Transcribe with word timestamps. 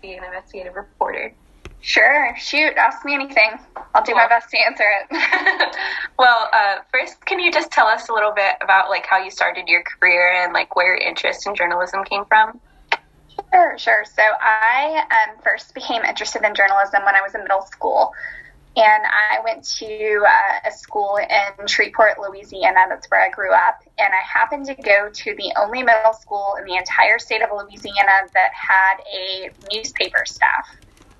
be 0.00 0.14
an 0.14 0.24
investigative 0.24 0.74
reporter? 0.74 1.34
Sure, 1.82 2.34
shoot, 2.36 2.74
ask 2.76 3.04
me 3.06 3.14
anything. 3.14 3.52
I'll 3.94 4.04
do 4.04 4.12
cool. 4.12 4.20
my 4.20 4.28
best 4.28 4.50
to 4.50 4.58
answer 4.58 4.84
it. 4.84 5.76
well, 6.18 6.48
uh, 6.52 6.76
first, 6.92 7.24
can 7.24 7.40
you 7.40 7.50
just 7.50 7.70
tell 7.70 7.86
us 7.86 8.08
a 8.10 8.12
little 8.12 8.32
bit 8.34 8.56
about 8.62 8.90
like 8.90 9.06
how 9.06 9.18
you 9.18 9.30
started 9.30 9.66
your 9.66 9.82
career 9.82 10.42
and 10.42 10.52
like 10.52 10.76
where 10.76 10.94
your 10.94 10.96
interest 10.96 11.46
in 11.46 11.54
journalism 11.54 12.04
came 12.04 12.24
from? 12.26 12.60
Sure, 13.52 13.78
sure. 13.78 14.04
So 14.04 14.22
I 14.22 15.04
um, 15.10 15.40
first 15.42 15.74
became 15.74 16.04
interested 16.04 16.42
in 16.44 16.54
journalism 16.54 17.02
when 17.04 17.16
I 17.16 17.22
was 17.22 17.34
in 17.34 17.42
middle 17.42 17.62
school. 17.62 18.12
And 18.76 19.02
I 19.04 19.40
went 19.42 19.64
to 19.78 20.24
uh, 20.24 20.68
a 20.68 20.70
school 20.70 21.18
in 21.18 21.66
Shreveport, 21.66 22.20
Louisiana. 22.20 22.86
That's 22.88 23.10
where 23.10 23.20
I 23.20 23.28
grew 23.28 23.52
up. 23.52 23.82
And 23.98 24.08
I 24.14 24.22
happened 24.24 24.66
to 24.66 24.74
go 24.74 25.10
to 25.12 25.34
the 25.36 25.52
only 25.58 25.82
middle 25.82 26.12
school 26.12 26.54
in 26.58 26.64
the 26.64 26.76
entire 26.76 27.18
state 27.18 27.42
of 27.42 27.50
Louisiana 27.50 28.30
that 28.32 28.50
had 28.54 29.02
a 29.12 29.50
newspaper 29.72 30.22
staff. 30.24 30.68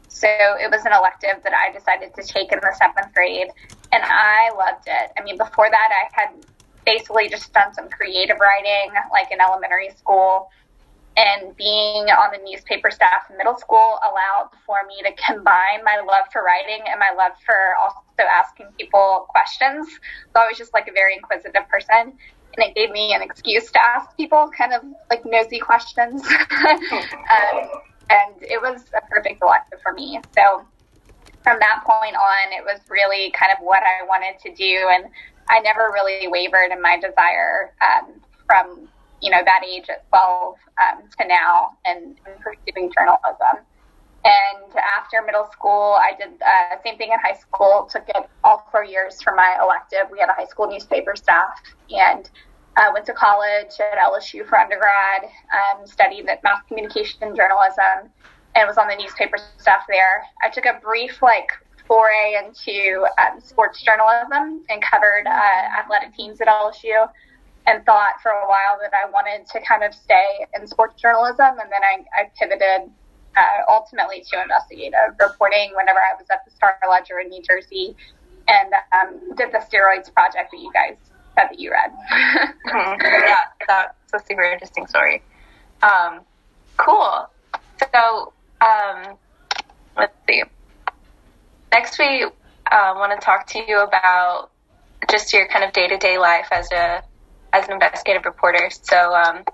So 0.09 0.29
it 0.29 0.71
was 0.71 0.85
an 0.85 0.93
elective 0.93 1.43
that 1.43 1.53
I 1.53 1.73
decided 1.73 2.15
to 2.15 2.23
take 2.23 2.53
in 2.53 2.61
the 2.61 2.73
seventh 2.79 3.13
grade. 3.15 3.49
And 3.91 4.03
I 4.05 4.51
loved 4.57 4.87
it. 4.87 5.11
I 5.19 5.25
mean, 5.25 5.37
before 5.37 5.69
that, 5.69 5.91
I 5.91 6.09
had 6.13 6.47
basically 6.87 7.29
just 7.29 7.53
done 7.53 7.75
some 7.75 7.89
creative 7.89 8.37
writing, 8.39 8.93
like 9.11 9.33
in 9.33 9.41
elementary 9.41 9.91
school 9.97 10.51
and 11.21 11.55
being 11.57 12.09
on 12.09 12.33
the 12.33 12.41
newspaper 12.49 12.91
staff 12.91 13.29
in 13.29 13.37
middle 13.37 13.57
school 13.57 13.99
allowed 14.03 14.49
for 14.65 14.77
me 14.89 14.97
to 15.05 15.13
combine 15.21 15.85
my 15.85 16.01
love 16.07 16.25
for 16.33 16.43
writing 16.43 16.81
and 16.89 16.99
my 16.99 17.13
love 17.17 17.33
for 17.45 17.77
also 17.81 18.25
asking 18.33 18.67
people 18.79 19.27
questions. 19.29 19.87
So 20.33 20.41
I 20.41 20.47
was 20.49 20.57
just 20.57 20.73
like 20.73 20.89
a 20.89 20.93
very 20.93 21.15
inquisitive 21.15 21.69
person. 21.69 22.17
And 22.57 22.67
it 22.67 22.75
gave 22.75 22.91
me 22.91 23.15
an 23.15 23.23
excuse 23.23 23.71
to 23.73 23.85
ask 23.85 24.17
people 24.17 24.51
kind 24.57 24.73
of 24.73 24.83
like 25.11 25.23
nosy 25.25 25.59
questions. 25.59 26.23
um, 26.27 27.69
and 28.11 28.35
it 28.41 28.61
was 28.61 28.83
a 28.97 29.01
perfect 29.13 29.43
elective 29.43 29.79
for 29.83 29.93
me. 29.93 30.19
So 30.37 30.65
from 31.45 31.59
that 31.61 31.85
point 31.87 32.17
on, 32.17 32.53
it 32.53 32.65
was 32.65 32.81
really 32.89 33.31
kind 33.39 33.53
of 33.53 33.59
what 33.65 33.83
I 33.83 34.07
wanted 34.07 34.41
to 34.43 34.55
do. 34.55 34.89
And 34.91 35.05
I 35.49 35.61
never 35.61 35.91
really 35.93 36.29
wavered 36.29 36.73
in 36.73 36.81
my 36.83 36.99
desire 36.99 37.73
um, 37.81 38.21
from 38.47 38.89
you 39.21 39.31
know, 39.31 39.39
that 39.45 39.63
age 39.65 39.87
at 39.89 40.09
12 40.09 40.55
um, 40.81 41.03
to 41.19 41.27
now 41.27 41.73
and, 41.85 42.17
pursuing 42.41 42.91
journalism. 42.93 43.65
And 44.25 44.77
after 44.99 45.23
middle 45.25 45.49
school, 45.51 45.97
I 45.99 46.13
did 46.19 46.41
uh, 46.43 46.77
same 46.85 46.99
thing 46.99 47.11
in 47.13 47.19
high 47.21 47.39
school. 47.39 47.89
Took 47.91 48.09
it 48.09 48.29
all 48.45 48.67
four 48.71 48.85
years 48.85 49.23
for 49.23 49.35
my 49.35 49.57
elective. 49.63 50.11
We 50.13 50.19
had 50.19 50.29
a 50.29 50.35
high 50.35 50.45
school 50.45 50.69
newspaper 50.69 51.17
staff, 51.17 51.59
and 51.89 52.29
uh, 52.77 52.91
went 52.93 53.07
to 53.07 53.15
college 53.15 53.73
at 53.81 53.99
LSU 53.99 54.47
for 54.47 54.59
undergrad. 54.59 55.23
Um, 55.25 55.87
studied 55.87 56.27
mass 56.27 56.61
communication 56.69 57.35
journalism, 57.35 58.13
and 58.55 58.69
was 58.69 58.77
on 58.77 58.89
the 58.89 58.97
newspaper 58.97 59.39
staff 59.57 59.85
there. 59.89 60.25
I 60.43 60.51
took 60.51 60.67
a 60.67 60.79
brief 60.83 61.23
like 61.23 61.49
foray 61.87 62.37
into 62.45 63.07
um, 63.19 63.41
sports 63.41 63.83
journalism 63.83 64.63
and 64.69 64.83
covered 64.83 65.27
uh, 65.27 65.81
athletic 65.81 66.15
teams 66.15 66.41
at 66.43 66.47
LSU 66.47 67.09
and 67.71 67.87
thought 67.87 68.15
for 68.23 68.33
a 68.33 68.49
while 68.49 68.79
that 68.83 68.91
I 68.93 69.09
wanted 69.11 69.47
to 69.53 69.61
kind 69.63 69.85
of 69.85 69.95
stay 69.95 70.47
in 70.59 70.67
sports 70.67 71.01
journalism. 71.01 71.55
And 71.63 71.71
then 71.71 71.83
I, 71.83 72.05
I 72.19 72.31
pivoted 72.39 72.91
uh, 73.37 73.63
ultimately 73.69 74.25
to 74.33 74.43
investigative 74.43 75.15
reporting 75.21 75.71
whenever 75.77 76.01
I 76.01 76.19
was 76.19 76.27
at 76.33 76.45
the 76.45 76.51
Star 76.51 76.77
Ledger 76.89 77.21
in 77.21 77.29
New 77.29 77.43
Jersey 77.43 77.97
and 78.49 78.75
um, 78.93 79.37
did 79.37 79.53
the 79.53 79.59
steroids 79.59 80.13
project 80.13 80.51
that 80.51 80.59
you 80.59 80.73
guys 80.73 80.97
said 81.37 81.47
that 81.51 81.59
you 81.59 81.71
read. 81.71 81.93
Yeah, 82.67 83.37
that's 83.69 84.13
a 84.15 84.27
super 84.27 84.43
interesting 84.43 84.87
story. 84.87 85.23
Um, 85.83 86.21
cool. 86.77 87.29
So, 87.95 88.33
um, 88.61 89.17
let's 89.97 90.15
see. 90.29 90.43
Next, 91.73 91.99
we 91.99 92.25
uh, 92.25 92.95
want 92.97 93.19
to 93.19 93.25
talk 93.25 93.47
to 93.49 93.59
you 93.67 93.81
about 93.81 94.51
just 95.11 95.33
your 95.33 95.47
kind 95.49 95.65
of 95.65 95.73
day 95.73 95.87
to 95.89 95.97
day 95.97 96.19
life 96.19 96.49
as 96.51 96.71
a 96.73 97.03
as 97.53 97.67
an 97.67 97.75
investigative 97.75 98.25
reporter. 98.25 98.71
So, 98.71 99.15
um, 99.15 99.45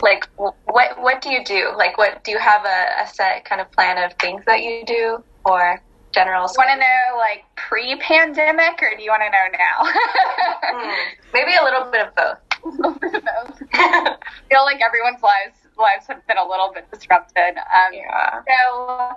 like, 0.00 0.28
what 0.36 1.00
what 1.00 1.20
do 1.22 1.30
you 1.30 1.44
do? 1.44 1.72
Like, 1.76 1.98
what 1.98 2.22
do 2.24 2.30
you 2.30 2.38
have 2.38 2.64
a, 2.64 3.02
a 3.02 3.06
set 3.06 3.44
kind 3.44 3.60
of 3.60 3.70
plan 3.72 4.02
of 4.02 4.16
things 4.18 4.42
that 4.46 4.62
you 4.62 4.84
do, 4.86 5.22
or 5.44 5.82
general? 6.12 6.42
Want 6.56 6.70
to 6.70 6.76
know 6.76 7.16
like 7.16 7.44
pre-pandemic, 7.56 8.80
or 8.82 8.96
do 8.96 9.02
you 9.02 9.10
want 9.10 9.22
to 9.22 9.30
know 9.30 9.46
now? 9.58 10.84
mm, 10.92 10.96
maybe 11.32 11.52
a 11.60 11.64
little 11.64 11.90
bit 11.90 12.06
of 12.06 12.14
both. 12.14 12.38
a 12.64 12.68
little 12.68 12.98
bit 12.98 13.14
of 13.14 13.22
both. 13.24 13.62
I 13.72 14.16
feel 14.50 14.64
like 14.64 14.80
everyone's 14.80 15.22
lives 15.22 15.58
lives 15.76 16.06
have 16.08 16.26
been 16.26 16.38
a 16.38 16.48
little 16.48 16.72
bit 16.72 16.90
disrupted. 16.90 17.56
Um, 17.56 17.92
yeah. 17.92 18.42
So. 18.46 19.16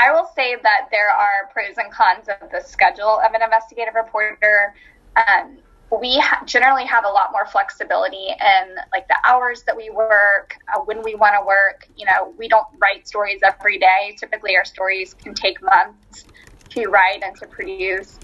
I 0.00 0.12
will 0.12 0.30
say 0.36 0.54
that 0.54 0.86
there 0.92 1.10
are 1.10 1.50
pros 1.52 1.76
and 1.76 1.90
cons 1.90 2.28
of 2.28 2.52
the 2.52 2.60
schedule 2.60 3.18
of 3.18 3.34
an 3.34 3.42
investigative 3.42 3.96
reporter. 3.96 4.72
Um, 5.16 5.58
we 5.90 6.18
ha- 6.18 6.42
generally 6.44 6.84
have 6.84 7.04
a 7.04 7.08
lot 7.08 7.28
more 7.32 7.46
flexibility 7.46 8.28
in 8.28 8.76
like 8.92 9.08
the 9.08 9.16
hours 9.24 9.62
that 9.66 9.76
we 9.76 9.90
work, 9.90 10.54
uh, 10.74 10.80
when 10.80 11.02
we 11.02 11.14
want 11.14 11.34
to 11.40 11.46
work. 11.46 11.86
You 11.96 12.06
know, 12.06 12.34
we 12.38 12.48
don't 12.48 12.66
write 12.80 13.08
stories 13.08 13.40
every 13.42 13.78
day. 13.78 14.16
Typically, 14.18 14.56
our 14.56 14.64
stories 14.64 15.14
can 15.14 15.34
take 15.34 15.62
months 15.62 16.26
to 16.70 16.86
write 16.86 17.22
and 17.22 17.34
to 17.36 17.46
produce. 17.46 18.20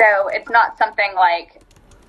So 0.00 0.28
it's 0.28 0.48
not 0.50 0.78
something 0.78 1.12
like 1.16 1.62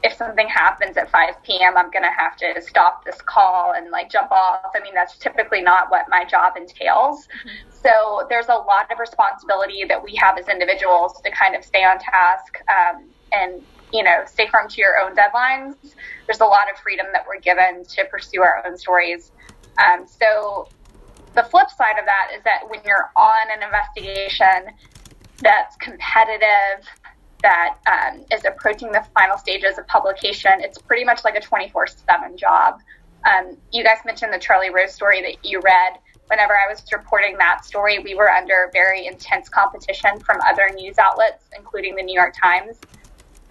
if 0.03 0.13
something 0.13 0.47
happens 0.47 0.97
at 0.97 1.11
5 1.11 1.43
p.m., 1.43 1.77
I'm 1.77 1.91
going 1.91 2.03
to 2.03 2.11
have 2.17 2.35
to 2.37 2.61
stop 2.61 3.05
this 3.05 3.21
call 3.21 3.73
and 3.75 3.91
like 3.91 4.09
jump 4.09 4.31
off. 4.31 4.71
I 4.75 4.81
mean, 4.81 4.93
that's 4.95 5.17
typically 5.17 5.61
not 5.61 5.91
what 5.91 6.05
my 6.09 6.25
job 6.25 6.53
entails. 6.57 7.19
Mm-hmm. 7.19 7.71
So 7.71 8.25
there's 8.29 8.47
a 8.47 8.53
lot 8.53 8.91
of 8.91 8.99
responsibility 8.99 9.83
that 9.87 10.03
we 10.03 10.15
have 10.15 10.37
as 10.37 10.47
individuals 10.47 11.21
to 11.23 11.31
kind 11.31 11.55
of 11.55 11.63
stay 11.63 11.83
on 11.83 11.99
task 11.99 12.57
um, 12.69 13.09
and 13.31 13.61
you 13.93 14.03
know, 14.03 14.23
stay 14.25 14.47
firm 14.47 14.67
to 14.69 14.81
your 14.81 14.99
own 14.99 15.15
deadlines. 15.15 15.75
There's 16.25 16.41
a 16.41 16.45
lot 16.45 16.71
of 16.71 16.79
freedom 16.79 17.07
that 17.13 17.25
we're 17.27 17.39
given 17.39 17.83
to 17.85 18.05
pursue 18.05 18.41
our 18.41 18.63
own 18.65 18.77
stories. 18.77 19.31
Um, 19.83 20.05
so 20.07 20.67
the 21.35 21.43
flip 21.43 21.69
side 21.69 21.97
of 21.97 22.05
that 22.05 22.31
is 22.35 22.43
that 22.43 22.69
when 22.69 22.81
you're 22.85 23.11
on 23.15 23.51
an 23.51 23.63
investigation 23.63 24.73
that's 25.39 25.75
competitive, 25.77 26.85
that 27.41 27.77
um, 27.87 28.23
is 28.31 28.45
approaching 28.45 28.91
the 28.91 29.03
final 29.17 29.37
stages 29.37 29.77
of 29.77 29.87
publication, 29.87 30.51
it's 30.57 30.77
pretty 30.77 31.03
much 31.03 31.23
like 31.23 31.35
a 31.35 31.41
24 31.41 31.87
7 31.87 32.37
job. 32.37 32.79
Um, 33.25 33.57
you 33.71 33.83
guys 33.83 33.97
mentioned 34.05 34.33
the 34.33 34.39
Charlie 34.39 34.69
Rose 34.69 34.93
story 34.93 35.21
that 35.21 35.45
you 35.45 35.59
read. 35.61 35.93
Whenever 36.27 36.53
I 36.53 36.71
was 36.71 36.83
reporting 36.91 37.37
that 37.37 37.65
story, 37.65 37.99
we 37.99 38.15
were 38.15 38.31
under 38.31 38.69
very 38.71 39.05
intense 39.05 39.49
competition 39.49 40.19
from 40.19 40.39
other 40.41 40.69
news 40.73 40.97
outlets, 40.97 41.43
including 41.57 41.95
the 41.95 42.03
New 42.03 42.15
York 42.15 42.33
Times. 42.41 42.79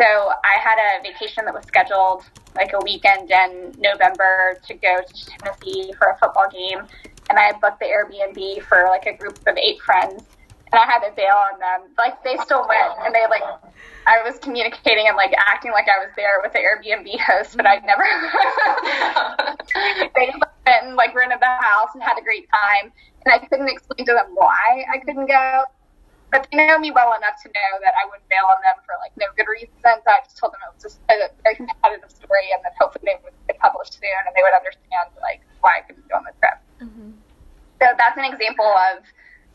So 0.01 0.07
I 0.07 0.57
had 0.59 0.79
a 0.81 1.03
vacation 1.03 1.45
that 1.45 1.53
was 1.53 1.67
scheduled 1.67 2.25
like 2.57 2.73
a 2.73 2.81
weekend 2.83 3.31
in 3.31 3.75
November 3.77 4.59
to 4.67 4.73
go 4.73 4.97
to 4.97 5.27
Tennessee 5.27 5.93
for 5.99 6.09
a 6.09 6.17
football 6.17 6.49
game. 6.51 6.89
And 7.29 7.39
I 7.39 7.53
booked 7.53 7.81
the 7.81 7.87
Airbnb 7.87 8.63
for 8.63 8.87
like 8.89 9.05
a 9.05 9.13
group 9.15 9.39
of 9.47 9.59
eight 9.59 9.79
friends. 9.83 10.25
And 10.73 10.81
I 10.81 10.87
had 10.87 11.01
to 11.05 11.13
bail 11.15 11.37
on 11.53 11.61
them. 11.61 11.91
Like 11.99 12.25
they 12.25 12.39
still 12.45 12.67
went 12.67 12.97
and 13.05 13.15
they 13.15 13.27
like, 13.29 13.43
I 14.07 14.23
was 14.25 14.39
communicating 14.39 15.07
and 15.07 15.19
like 15.19 15.35
acting 15.37 15.73
like 15.73 15.87
I 15.87 15.99
was 16.01 16.09
there 16.17 16.41
with 16.43 16.55
the 16.55 16.61
Airbnb 16.61 17.21
host, 17.21 17.59
but 17.59 17.67
I 17.67 17.81
never. 17.85 18.09
they 20.17 20.33
went 20.33 20.51
and 20.65 20.97
like 20.97 21.15
rented 21.15 21.41
the 21.41 21.47
house 21.61 21.91
and 21.93 22.03
had 22.03 22.17
a 22.19 22.23
great 22.23 22.49
time. 22.49 22.91
And 23.27 23.35
I 23.35 23.39
couldn't 23.47 23.69
explain 23.69 24.07
to 24.07 24.13
them 24.15 24.33
why 24.33 24.87
I 24.91 24.97
couldn't 25.05 25.27
go 25.27 25.65
but 26.31 26.47
they 26.51 26.63
know 26.63 26.79
me 26.79 26.91
well 26.91 27.13
enough 27.19 27.43
to 27.43 27.49
know 27.51 27.71
that 27.83 27.95
I 27.99 28.07
wouldn't 28.07 28.27
bail 28.31 28.47
on 28.47 28.63
them 28.63 28.79
for 28.87 28.95
like 29.03 29.11
no 29.19 29.27
good 29.35 29.51
reason. 29.51 29.75
So 29.83 30.07
I 30.07 30.23
just 30.23 30.39
told 30.39 30.55
them 30.55 30.63
it 30.63 30.71
was 30.75 30.83
just 30.83 30.99
a 31.11 31.31
very 31.43 31.59
competitive 31.59 32.11
story, 32.11 32.55
and 32.55 32.63
that 32.63 32.75
hopefully 32.79 33.11
they 33.11 33.19
would 33.23 33.35
get 33.51 33.59
published 33.59 33.99
soon, 33.99 34.23
and 34.27 34.33
they 34.33 34.43
would 34.47 34.55
understand 34.55 35.11
like 35.19 35.43
why 35.61 35.79
I 35.79 35.83
couldn't 35.83 36.07
go 36.07 36.23
on 36.23 36.25
the 36.25 36.35
trip. 36.39 36.59
Mm-hmm. 36.79 37.11
So 37.83 37.87
that's 37.99 38.17
an 38.17 38.27
example 38.29 38.69
of 38.69 39.03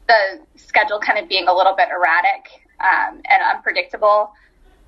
the 0.08 0.44
schedule 0.60 1.00
kind 1.00 1.18
of 1.18 1.30
being 1.30 1.48
a 1.48 1.56
little 1.56 1.76
bit 1.76 1.90
erratic 1.90 2.68
um, 2.84 3.22
and 3.26 3.40
unpredictable. 3.42 4.34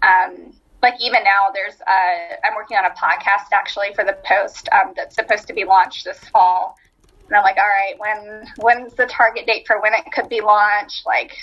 Um, 0.04 0.54
like 0.84 0.96
even 1.02 1.24
now, 1.24 1.50
there's 1.54 1.82
uh, 1.82 2.38
I'm 2.44 2.56
working 2.56 2.78
on 2.78 2.86
a 2.86 2.94
podcast 2.94 3.50
actually 3.54 3.94
for 3.96 4.04
the 4.04 4.18
Post 4.26 4.70
um, 4.72 4.94
that's 4.96 5.16
supposed 5.16 5.48
to 5.48 5.54
be 5.54 5.64
launched 5.64 6.06
this 6.06 6.20
fall. 6.30 6.78
And 7.28 7.36
I'm 7.36 7.44
like, 7.44 7.58
all 7.58 7.64
right, 7.68 7.96
when 8.00 8.48
when's 8.58 8.94
the 8.94 9.06
target 9.06 9.46
date 9.46 9.68
for 9.68 9.82
when 9.82 9.94
it 9.94 10.06
could 10.14 10.30
be 10.30 10.42
launched? 10.42 11.06
Like, 11.06 11.36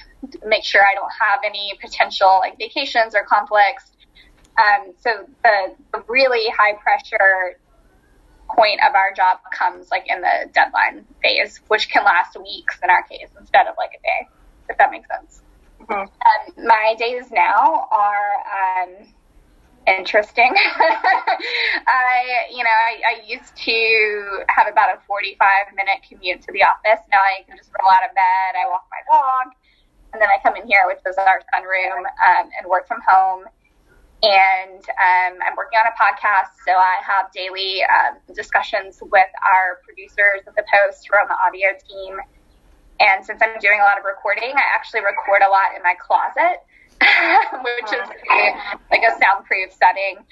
make 0.46 0.64
sure 0.64 0.81
I 0.82 0.94
don't 0.94 1.12
have 1.20 1.40
any 1.44 1.72
potential 1.81 2.38
like 2.40 2.56
vacations 2.58 3.14
or 3.14 3.25
conflicts. 3.25 3.92
Um, 4.56 4.94
so 5.00 5.10
the, 5.42 5.75
the 5.92 6.04
really 6.08 6.48
high 6.56 6.75
pressure 6.75 7.58
point 8.56 8.81
of 8.86 8.94
our 8.94 9.12
job 9.14 9.38
comes 9.52 9.90
like 9.90 10.04
in 10.08 10.20
the 10.20 10.50
deadline 10.52 11.04
phase, 11.22 11.60
which 11.69 11.90
can 11.90 12.04
last 12.04 12.37
weeks 12.40 12.78
in 12.82 12.90
our 12.90 13.02
case 13.02 13.28
instead 13.38 13.66
of 13.66 13.75
like 13.76 13.90
a 13.98 14.02
day, 14.02 14.28
if 14.70 14.78
that 14.78 14.90
makes 14.90 15.08
sense. 15.08 15.42
Mm-hmm. 15.80 15.92
Um, 15.92 16.66
my 16.66 16.94
days 16.98 17.30
now 17.30 17.88
are 17.90 18.84
um, 18.84 19.06
interesting. 19.86 20.52
I, 20.56 22.48
you 22.50 22.62
know, 22.64 22.70
I, 22.70 22.92
I 23.04 23.22
used 23.26 23.56
to 23.56 24.44
have 24.48 24.66
about 24.70 24.96
a 24.96 25.00
45 25.06 25.75
minute 25.76 26.04
commute 26.08 26.42
to 26.42 26.52
the 26.52 26.62
office. 26.62 27.04
Now 27.10 27.20
I 27.20 27.44
can 27.46 27.56
just 27.56 27.70
roll 27.81 27.90
out 27.90 28.04
of 28.08 28.14
bed, 28.14 28.56
I 28.56 28.69
walk 28.69 28.86
my 28.90 29.02
dog, 29.10 29.54
and 30.12 30.22
then 30.22 30.28
I 30.28 30.40
come 30.42 30.56
in 30.56 30.66
here, 30.66 30.84
which 30.86 31.00
is 31.06 31.16
our 31.16 31.40
sunroom, 31.52 32.04
um, 32.06 32.50
and 32.58 32.69
work 32.69 32.88
from 32.88 33.00
home. 33.06 33.44
And 34.22 34.81
um, 34.81 35.36
I'm 35.44 35.56
working 35.56 35.76
on 35.76 35.84
a 35.84 35.96
podcast, 36.00 36.56
so 36.64 36.72
I 36.72 36.96
have 37.04 37.30
daily 37.32 37.82
um, 37.84 38.16
discussions 38.32 39.02
with 39.02 39.28
our 39.44 39.80
producers 39.84 40.46
of 40.46 40.54
the 40.54 40.64
Post 40.64 41.06
who 41.06 41.16
are 41.16 41.20
on 41.20 41.28
the 41.28 41.37
audio 41.44 41.76
team. 41.76 42.16
And 43.00 43.26
since 43.26 43.42
I'm 43.42 43.58
doing 43.60 43.80
a 43.80 43.84
lot 43.84 43.98
of 43.98 44.04
recording, 44.04 44.56
I 44.56 44.64
actually 44.72 45.00
record 45.00 45.42
a 45.44 45.50
lot 45.50 45.76
in 45.76 45.82
my 45.82 45.94
closet. 46.00 46.64
which 47.64 47.92
is 47.92 48.08
like 48.90 49.02
a 49.02 49.12
soundproof 49.20 49.72
setting. 49.72 50.24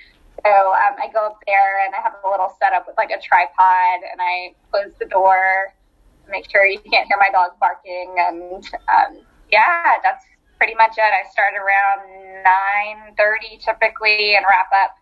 So 0.44 0.50
um, 0.50 0.96
I 0.98 1.08
go 1.12 1.26
up 1.26 1.38
there 1.46 1.84
and 1.84 1.94
I 1.94 2.00
have 2.02 2.14
a 2.24 2.28
little 2.28 2.50
setup 2.58 2.86
with 2.86 2.96
like 2.96 3.10
a 3.10 3.20
tripod 3.20 4.00
and 4.02 4.18
I 4.18 4.54
close 4.70 4.92
the 4.98 5.06
door, 5.06 5.74
make 6.28 6.50
sure 6.50 6.66
you 6.66 6.80
can't 6.80 7.06
hear 7.06 7.18
my 7.20 7.30
dog 7.30 7.52
barking, 7.60 8.16
and 8.18 8.64
um, 8.90 9.22
yeah, 9.50 10.00
that's 10.02 10.24
pretty 10.58 10.74
much 10.74 10.96
it. 10.96 11.12
I 11.12 11.28
start 11.30 11.54
around 11.54 12.42
nine 12.42 13.14
thirty 13.16 13.58
typically 13.58 14.34
and 14.34 14.44
wrap 14.48 14.70
up. 14.72 14.96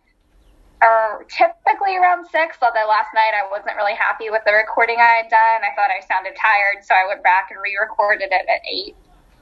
Or 0.81 1.29
typically 1.29 2.01
around 2.01 2.25
six, 2.33 2.57
although 2.65 2.89
last 2.89 3.13
night 3.13 3.37
I 3.37 3.45
wasn't 3.53 3.77
really 3.77 3.93
happy 3.93 4.33
with 4.33 4.41
the 4.49 4.53
recording 4.57 4.97
I 4.97 5.21
had 5.21 5.29
done. 5.29 5.61
I 5.61 5.77
thought 5.77 5.93
I 5.93 6.01
sounded 6.09 6.33
tired, 6.41 6.81
so 6.81 6.97
I 6.97 7.05
went 7.07 7.23
back 7.23 7.53
and 7.53 7.61
re-recorded 7.61 8.33
it 8.33 8.45
at 8.49 8.65
eight 8.65 8.97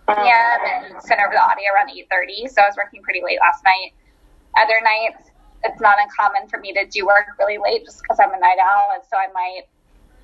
p.m. 0.08 0.58
and 0.64 1.02
sent 1.02 1.20
over 1.20 1.32
the 1.32 1.42
audio 1.42 1.68
around 1.74 1.90
8.30. 1.90 2.48
So 2.48 2.62
I 2.62 2.66
was 2.66 2.76
working 2.76 3.02
pretty 3.02 3.22
late 3.24 3.38
last 3.40 3.62
night. 3.64 3.92
Other 4.56 4.80
nights, 4.80 5.30
it's 5.64 5.80
not 5.80 5.96
uncommon 6.00 6.48
for 6.48 6.58
me 6.58 6.72
to 6.72 6.86
do 6.86 7.06
work 7.06 7.26
really 7.38 7.58
late 7.58 7.84
just 7.84 8.02
because 8.02 8.18
I'm 8.18 8.32
a 8.32 8.40
night 8.40 8.58
owl. 8.60 8.90
And 8.94 9.02
so 9.10 9.16
I 9.16 9.28
might, 9.32 9.62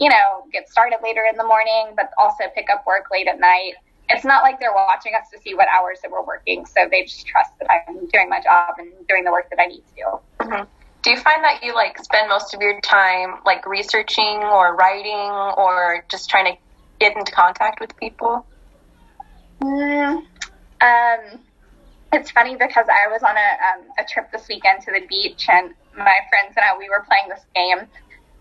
you 0.00 0.08
know, 0.08 0.46
get 0.52 0.68
started 0.68 0.98
later 1.02 1.22
in 1.30 1.36
the 1.36 1.44
morning, 1.44 1.92
but 1.96 2.10
also 2.18 2.44
pick 2.54 2.68
up 2.72 2.86
work 2.86 3.06
late 3.12 3.28
at 3.28 3.38
night. 3.38 3.74
It's 4.10 4.24
not 4.24 4.42
like 4.42 4.60
they're 4.60 4.74
watching 4.74 5.12
us 5.14 5.30
to 5.32 5.40
see 5.40 5.54
what 5.54 5.66
hours 5.68 6.00
that 6.02 6.10
we're 6.10 6.24
working. 6.24 6.66
So 6.66 6.86
they 6.90 7.04
just 7.04 7.26
trust 7.26 7.52
that 7.60 7.68
I'm 7.70 8.06
doing 8.08 8.28
my 8.28 8.40
job 8.40 8.74
and 8.78 8.90
doing 9.08 9.24
the 9.24 9.32
work 9.32 9.48
that 9.50 9.60
I 9.60 9.66
need 9.66 9.82
to 9.86 9.94
do. 9.96 10.44
Mm-hmm. 10.44 10.64
Do 11.02 11.10
you 11.10 11.16
find 11.18 11.44
that 11.44 11.62
you 11.62 11.74
like 11.74 11.98
spend 12.02 12.28
most 12.28 12.54
of 12.54 12.62
your 12.62 12.80
time 12.80 13.36
like 13.44 13.66
researching 13.66 14.38
or 14.42 14.74
writing 14.74 15.30
or 15.56 16.04
just 16.10 16.30
trying 16.30 16.54
to 16.54 16.60
get 16.98 17.16
into 17.16 17.30
contact 17.30 17.80
with 17.80 17.94
people? 17.98 18.46
Mm, 19.60 20.24
um, 20.80 21.40
it's 22.12 22.30
funny 22.30 22.54
because 22.54 22.86
I 22.88 23.08
was 23.10 23.22
on 23.22 23.36
a, 23.36 23.50
um, 23.68 23.86
a 23.98 24.04
trip 24.04 24.30
this 24.30 24.46
weekend 24.48 24.82
to 24.82 24.92
the 24.92 25.06
beach, 25.06 25.46
and 25.48 25.74
my 25.96 26.18
friends 26.30 26.54
and 26.56 26.64
I 26.64 26.76
we 26.78 26.88
were 26.88 27.04
playing 27.06 27.28
this 27.28 27.44
game 27.54 27.86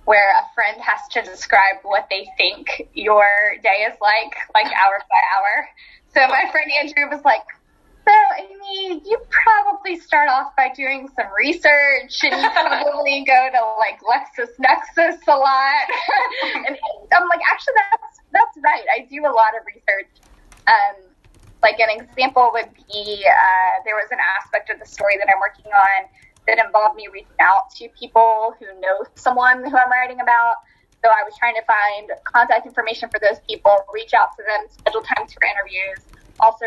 where 0.06 0.32
a 0.32 0.44
friend 0.54 0.82
has 0.82 1.00
to 1.12 1.22
describe 1.22 1.78
what 1.84 2.08
they 2.10 2.28
think 2.38 2.90
your 2.94 3.26
day 3.64 3.88
is 3.90 3.96
like, 4.02 4.36
like 4.54 4.68
hour 4.68 5.00
by 5.10 5.22
hour. 5.34 5.70
So 6.14 6.28
my 6.28 6.52
friend 6.52 6.70
Andrew 6.82 7.10
was 7.10 7.24
like, 7.24 7.44
so, 8.06 8.12
Amy, 8.38 9.02
you 9.06 9.18
probably 9.30 9.98
start 9.98 10.28
off 10.28 10.54
by 10.58 10.70
doing 10.76 11.08
some 11.16 11.28
research 11.38 12.20
and 12.24 12.42
you 12.42 12.50
probably 12.50 13.24
go 13.26 13.50
to 13.54 13.62
like 13.80 14.02
LexisNexis 14.04 15.20
a 15.26 15.38
lot. 15.38 15.88
and 16.68 16.78
I'm 17.14 17.28
like, 17.30 17.40
actually, 17.50 17.74
that's, 17.92 18.20
that's 18.34 18.58
right. 18.62 18.84
I 18.94 19.08
do 19.10 19.22
a 19.22 19.32
lot 19.32 19.56
of 19.56 19.66
research. 19.66 20.10
Um, 20.68 21.04
like 21.62 21.80
an 21.80 21.90
example 21.90 22.52
would 22.54 22.70
be 22.76 23.24
uh, 23.24 23.72
there 23.86 23.96
was 23.96 24.12
an 24.12 24.20
aspect 24.40 24.70
of 24.70 24.80
the 24.80 24.86
story 24.86 25.18
that 25.18 25.28
I'm 25.30 25.40
working 25.40 25.72
on 25.72 26.10
that 26.48 26.64
involved 26.64 26.96
me 26.96 27.08
reaching 27.12 27.40
out 27.40 27.72
to 27.76 27.88
people 27.98 28.54
who 28.60 28.66
know 28.82 29.04
someone 29.16 29.64
who 29.64 29.76
I'm 29.76 29.90
writing 29.90 30.20
about. 30.20 30.58
So 31.04 31.10
I 31.10 31.24
was 31.24 31.34
trying 31.38 31.56
to 31.56 31.64
find 31.64 32.12
contact 32.24 32.66
information 32.66 33.10
for 33.10 33.20
those 33.20 33.40
people, 33.48 33.76
reach 33.94 34.14
out 34.14 34.30
to 34.38 34.44
them, 34.44 34.68
schedule 34.70 35.04
times 35.04 35.34
for 35.34 35.44
interviews, 35.44 36.00
also 36.40 36.66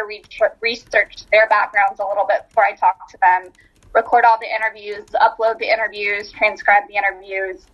research 0.60 1.24
their 1.30 1.48
backgrounds 1.48 2.00
a 2.00 2.04
little 2.04 2.26
bit 2.26 2.48
before 2.48 2.64
I 2.64 2.72
talk 2.72 3.08
to 3.10 3.18
them, 3.20 3.52
record 3.94 4.24
all 4.24 4.38
the 4.38 4.48
interviews, 4.48 5.04
upload 5.16 5.58
the 5.58 5.72
interviews, 5.72 6.32
transcribe 6.32 6.84
the 6.88 6.96
interviews, 6.96 7.66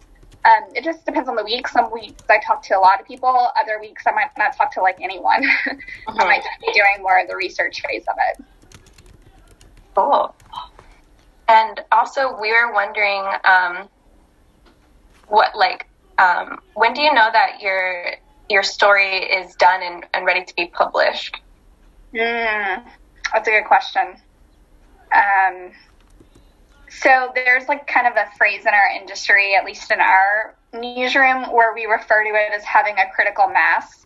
um, 0.44 0.74
it 0.74 0.82
just 0.82 1.04
depends 1.06 1.28
on 1.28 1.36
the 1.36 1.44
week. 1.44 1.68
Some 1.68 1.92
weeks 1.92 2.22
I 2.28 2.40
talk 2.44 2.62
to 2.64 2.76
a 2.76 2.80
lot 2.80 3.00
of 3.00 3.06
people. 3.06 3.50
Other 3.60 3.78
weeks 3.80 4.04
I 4.06 4.10
might 4.10 4.30
not 4.36 4.56
talk 4.56 4.72
to 4.74 4.80
like 4.80 4.98
anyone. 5.00 5.44
Uh-huh. 6.04 6.16
I 6.18 6.24
might 6.24 6.42
just 6.42 6.60
be 6.60 6.72
doing 6.72 7.02
more 7.02 7.20
of 7.20 7.28
the 7.28 7.36
research 7.36 7.80
phase 7.80 8.04
of 8.08 8.16
it. 8.30 8.44
Cool. 9.94 10.34
And 11.48 11.80
also, 11.92 12.38
we 12.40 12.50
were 12.50 12.72
wondering, 12.72 13.24
um, 13.44 13.88
what 15.28 15.56
like, 15.56 15.86
um, 16.18 16.60
when 16.74 16.92
do 16.92 17.02
you 17.02 17.12
know 17.14 17.28
that 17.32 17.60
your 17.60 18.14
your 18.50 18.62
story 18.62 19.18
is 19.18 19.54
done 19.56 19.82
and, 19.82 20.06
and 20.12 20.26
ready 20.26 20.44
to 20.44 20.54
be 20.56 20.66
published? 20.66 21.40
Mm, 22.12 22.84
that's 23.32 23.48
a 23.48 23.50
good 23.50 23.64
question. 23.66 24.16
Um, 25.14 25.70
so 27.00 27.32
there's 27.34 27.68
like 27.68 27.86
kind 27.86 28.06
of 28.06 28.14
a 28.16 28.26
phrase 28.36 28.62
in 28.62 28.68
our 28.74 29.00
industry, 29.00 29.54
at 29.58 29.64
least 29.64 29.90
in 29.90 30.00
our 30.00 30.54
newsroom, 30.72 31.52
where 31.52 31.74
we 31.74 31.86
refer 31.86 32.24
to 32.24 32.30
it 32.30 32.52
as 32.54 32.64
having 32.64 32.96
a 32.98 33.10
critical 33.14 33.48
mass. 33.48 34.04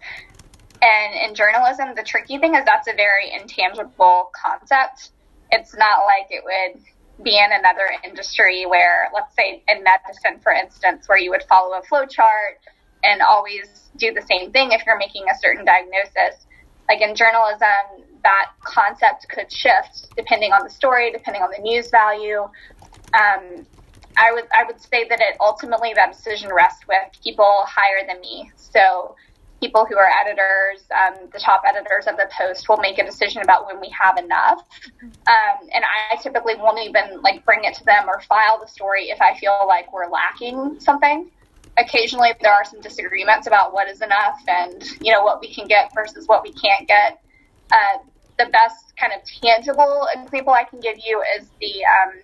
And 0.83 1.29
in 1.29 1.35
journalism, 1.35 1.95
the 1.97 2.03
tricky 2.03 2.39
thing 2.39 2.55
is 2.55 2.65
that's 2.65 2.89
a 2.89 2.95
very 2.95 3.33
intangible 3.33 4.31
concept. 4.35 5.11
It's 5.51 5.77
not 5.77 6.01
like 6.07 6.27
it 6.31 6.45
would 6.45 6.83
be 7.25 7.37
in 7.37 7.51
another 7.51 7.89
industry 8.05 8.67
where, 8.67 9.09
let's 9.15 9.35
say 9.35 9.63
in 9.69 9.83
medicine, 9.83 10.41
for 10.43 10.53
instance, 10.53 11.09
where 11.09 11.19
you 11.19 11.31
would 11.31 11.45
follow 11.49 11.79
a 11.79 11.83
flow 11.83 12.05
chart 12.07 12.59
and 13.03 13.23
always 13.23 13.91
do 13.97 14.13
the 14.13 14.23
same 14.23 14.53
thing 14.53 14.73
if 14.73 14.85
you're 14.85 14.99
making 14.99 15.25
a 15.31 15.39
certain 15.41 15.65
diagnosis. 15.65 16.47
Like 16.89 17.01
in 17.01 17.15
journalism, 17.15 18.05
that 18.23 18.51
concept 18.65 19.29
could 19.29 19.51
shift 19.51 20.09
depending 20.17 20.53
on 20.53 20.65
the 20.65 20.71
story, 20.71 21.11
depending 21.11 21.43
on 21.43 21.51
the 21.57 21.63
news 21.63 21.91
value, 21.91 22.49
um, 23.17 23.67
I 24.17 24.33
would 24.33 24.45
I 24.57 24.65
would 24.65 24.81
say 24.81 25.07
that 25.09 25.21
it 25.21 25.37
ultimately 25.41 25.93
that 25.95 26.13
decision 26.13 26.51
rests 26.53 26.81
with 26.89 26.99
people 27.23 27.65
higher 27.67 28.07
than 28.07 28.21
me. 28.21 28.51
So 28.57 29.15
people 29.61 29.87
who 29.87 29.97
are 29.97 30.09
editors, 30.23 30.85
um, 30.95 31.29
the 31.33 31.39
top 31.39 31.63
editors 31.67 32.07
of 32.07 32.17
the 32.17 32.29
post 32.37 32.69
will 32.69 32.77
make 32.77 32.99
a 32.99 33.05
decision 33.05 33.43
about 33.43 33.67
when 33.67 33.81
we 33.81 33.93
have 33.99 34.19
enough. 34.19 34.63
Um, 35.03 35.69
and 35.73 35.85
I 35.85 36.17
typically 36.23 36.57
won't 36.57 36.79
even 36.79 37.23
like 37.23 37.45
bring 37.45 37.65
it 37.65 37.75
to 37.77 37.85
them 37.85 38.05
or 38.07 38.21
file 38.21 38.61
the 38.61 38.69
story 38.69 39.05
if 39.05 39.21
I 39.21 39.39
feel 39.39 39.59
like 39.67 39.93
we're 39.93 40.11
lacking 40.11 40.79
something. 40.81 41.31
Occasionally 41.79 42.35
there 42.41 42.53
are 42.53 42.65
some 42.65 42.81
disagreements 42.81 43.47
about 43.47 43.73
what 43.73 43.89
is 43.89 44.03
enough 44.03 44.39
and, 44.47 44.83
you 45.01 45.13
know, 45.13 45.25
what 45.25 45.41
we 45.41 45.53
can 45.53 45.67
get 45.67 45.91
versus 45.95 46.27
what 46.27 46.43
we 46.43 46.53
can't 46.53 46.87
get. 46.87 47.19
Uh, 47.71 47.99
the 48.39 48.47
best 48.53 48.93
kind 49.01 49.13
of 49.15 49.21
tangible 49.43 50.07
example 50.15 50.53
I 50.53 50.65
can 50.65 50.81
give 50.81 50.97
you 51.03 51.23
is 51.39 51.49
the, 51.61 51.85
um, 51.85 52.21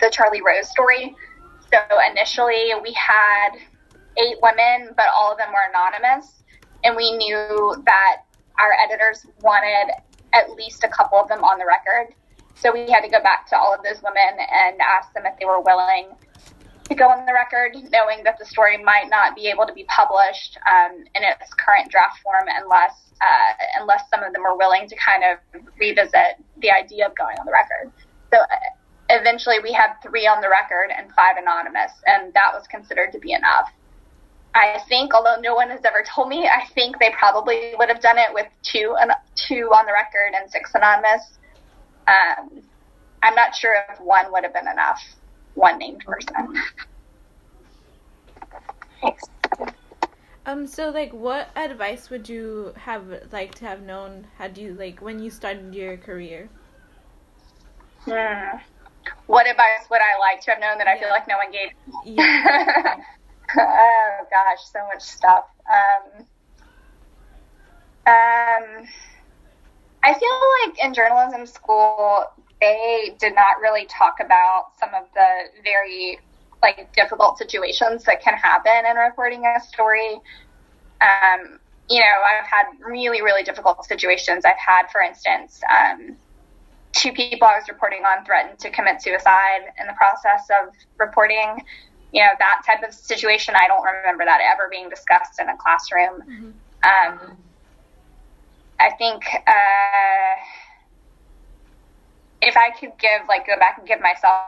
the 0.00 0.10
Charlie 0.10 0.42
Rose 0.42 0.70
story. 0.70 1.14
So 1.72 1.78
initially 2.10 2.72
we 2.82 2.92
had 2.92 3.56
eight 4.18 4.36
women, 4.42 4.94
but 4.96 5.06
all 5.14 5.32
of 5.32 5.38
them 5.38 5.48
were 5.48 5.70
anonymous. 5.70 6.44
And 6.84 6.96
we 6.96 7.16
knew 7.16 7.82
that 7.86 8.16
our 8.58 8.72
editors 8.84 9.26
wanted 9.40 9.92
at 10.32 10.50
least 10.50 10.84
a 10.84 10.88
couple 10.88 11.18
of 11.18 11.28
them 11.28 11.42
on 11.42 11.58
the 11.58 11.66
record. 11.66 12.14
So 12.54 12.72
we 12.72 12.90
had 12.90 13.00
to 13.00 13.08
go 13.08 13.22
back 13.22 13.48
to 13.48 13.56
all 13.56 13.74
of 13.74 13.82
those 13.82 14.02
women 14.02 14.38
and 14.38 14.80
ask 14.80 15.12
them 15.14 15.24
if 15.26 15.38
they 15.38 15.46
were 15.46 15.60
willing 15.60 16.10
to 16.88 16.94
go 16.94 17.08
on 17.08 17.24
the 17.24 17.32
record, 17.32 17.74
knowing 17.90 18.22
that 18.24 18.38
the 18.38 18.44
story 18.44 18.82
might 18.82 19.08
not 19.08 19.34
be 19.34 19.46
able 19.48 19.66
to 19.66 19.72
be 19.72 19.84
published 19.84 20.58
um, 20.70 20.92
in 21.14 21.22
its 21.24 21.52
current 21.54 21.90
draft 21.90 22.20
form 22.22 22.44
unless 22.48 22.92
uh, 23.22 23.80
unless 23.80 24.02
some 24.10 24.22
of 24.22 24.32
them 24.32 24.42
were 24.42 24.56
willing 24.56 24.88
to 24.88 24.96
kind 24.96 25.22
of 25.24 25.38
revisit 25.78 26.36
the 26.58 26.70
idea 26.70 27.06
of 27.06 27.14
going 27.16 27.36
on 27.38 27.46
the 27.46 27.52
record. 27.52 27.90
So 28.32 28.38
eventually 29.20 29.56
we 29.62 29.72
had 29.72 29.94
three 30.02 30.26
on 30.26 30.40
the 30.40 30.48
record 30.48 30.90
and 30.96 31.12
five 31.12 31.36
anonymous, 31.36 31.92
and 32.06 32.32
that 32.34 32.52
was 32.52 32.66
considered 32.66 33.12
to 33.12 33.18
be 33.18 33.32
enough. 33.32 33.70
I 34.54 34.80
think, 34.88 35.14
although 35.14 35.36
no 35.40 35.54
one 35.54 35.70
has 35.70 35.80
ever 35.84 36.04
told 36.04 36.28
me, 36.28 36.46
I 36.46 36.66
think 36.74 36.98
they 36.98 37.10
probably 37.10 37.74
would 37.76 37.88
have 37.88 38.00
done 38.00 38.18
it 38.18 38.32
with 38.32 38.46
two 38.62 38.94
and 39.00 39.10
two 39.34 39.70
on 39.74 39.84
the 39.86 39.92
record 39.92 40.32
and 40.34 40.48
six 40.48 40.70
anonymous. 40.74 41.38
Um, 42.06 42.62
I'm 43.22 43.34
not 43.34 43.54
sure 43.54 43.74
if 43.90 44.00
one 44.00 44.30
would 44.30 44.44
have 44.44 44.52
been 44.52 44.68
enough, 44.68 45.02
one 45.54 45.78
named 45.78 46.04
person. 46.06 46.62
Thanks. 49.00 49.24
Um, 50.46 50.66
so 50.66 50.90
like, 50.90 51.12
what 51.12 51.48
advice 51.56 52.10
would 52.10 52.28
you 52.28 52.74
have 52.76 53.06
like 53.32 53.54
to 53.56 53.64
have 53.64 53.82
known 53.82 54.26
had 54.38 54.56
you 54.56 54.74
like 54.74 55.00
when 55.00 55.18
you 55.18 55.30
started 55.30 55.74
your 55.74 55.96
career? 55.96 56.48
Hmm 58.04 58.58
what 59.26 59.48
advice 59.48 59.86
would 59.90 60.00
I 60.00 60.18
like 60.18 60.40
to 60.42 60.50
have 60.52 60.60
known 60.60 60.78
that 60.78 60.86
I 60.86 60.98
feel 60.98 61.08
like 61.08 61.26
no 61.28 61.36
one 61.36 61.50
gave? 61.50 61.70
Yeah. 62.04 62.96
oh 63.58 64.10
gosh, 64.30 64.58
so 64.72 64.80
much 64.92 65.02
stuff. 65.02 65.44
Um, 65.66 66.26
um, 68.06 68.86
I 70.02 70.12
feel 70.12 70.40
like 70.66 70.84
in 70.84 70.92
journalism 70.92 71.46
school, 71.46 72.24
they 72.60 73.14
did 73.18 73.34
not 73.34 73.60
really 73.62 73.86
talk 73.86 74.16
about 74.20 74.66
some 74.78 74.90
of 74.94 75.04
the 75.14 75.62
very 75.62 76.20
like 76.62 76.92
difficult 76.94 77.38
situations 77.38 78.04
that 78.04 78.22
can 78.22 78.34
happen 78.34 78.86
in 78.88 78.96
reporting 78.96 79.44
a 79.46 79.60
story. 79.60 80.20
Um, 81.00 81.58
you 81.88 82.00
know, 82.00 82.06
I've 82.06 82.46
had 82.46 82.66
really, 82.80 83.22
really 83.22 83.42
difficult 83.42 83.84
situations. 83.84 84.44
I've 84.44 84.56
had, 84.56 84.90
for 84.90 85.02
instance, 85.02 85.60
um, 85.70 86.16
two 86.94 87.12
people 87.12 87.46
I 87.46 87.58
was 87.58 87.68
reporting 87.68 88.04
on 88.04 88.24
threatened 88.24 88.58
to 88.60 88.70
commit 88.70 89.02
suicide 89.02 89.72
in 89.80 89.86
the 89.86 89.94
process 89.94 90.48
of 90.50 90.72
reporting. 90.98 91.62
You 92.12 92.22
know, 92.22 92.30
that 92.38 92.62
type 92.64 92.82
of 92.86 92.94
situation, 92.94 93.54
I 93.56 93.66
don't 93.66 93.82
remember 93.82 94.24
that 94.24 94.40
ever 94.40 94.68
being 94.70 94.88
discussed 94.88 95.40
in 95.40 95.48
a 95.48 95.56
classroom. 95.56 96.22
Mm-hmm. 96.22 96.50
Um, 96.84 97.36
I 98.78 98.90
think 98.96 99.24
uh, 99.46 100.34
if 102.40 102.56
I 102.56 102.70
could 102.78 102.92
give, 103.00 103.26
like, 103.28 103.46
go 103.46 103.58
back 103.58 103.78
and 103.78 103.88
give 103.88 104.00
myself 104.00 104.44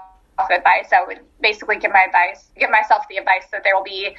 advice, 0.51 0.91
I 0.93 1.05
would 1.05 1.21
basically 1.41 1.79
give 1.79 1.93
my 1.93 2.05
advice, 2.07 2.51
give 2.57 2.71
myself 2.71 3.05
the 3.09 3.17
advice 3.17 3.45
that 3.51 3.65
there 3.65 3.75
will 3.75 3.85
be 3.85 4.15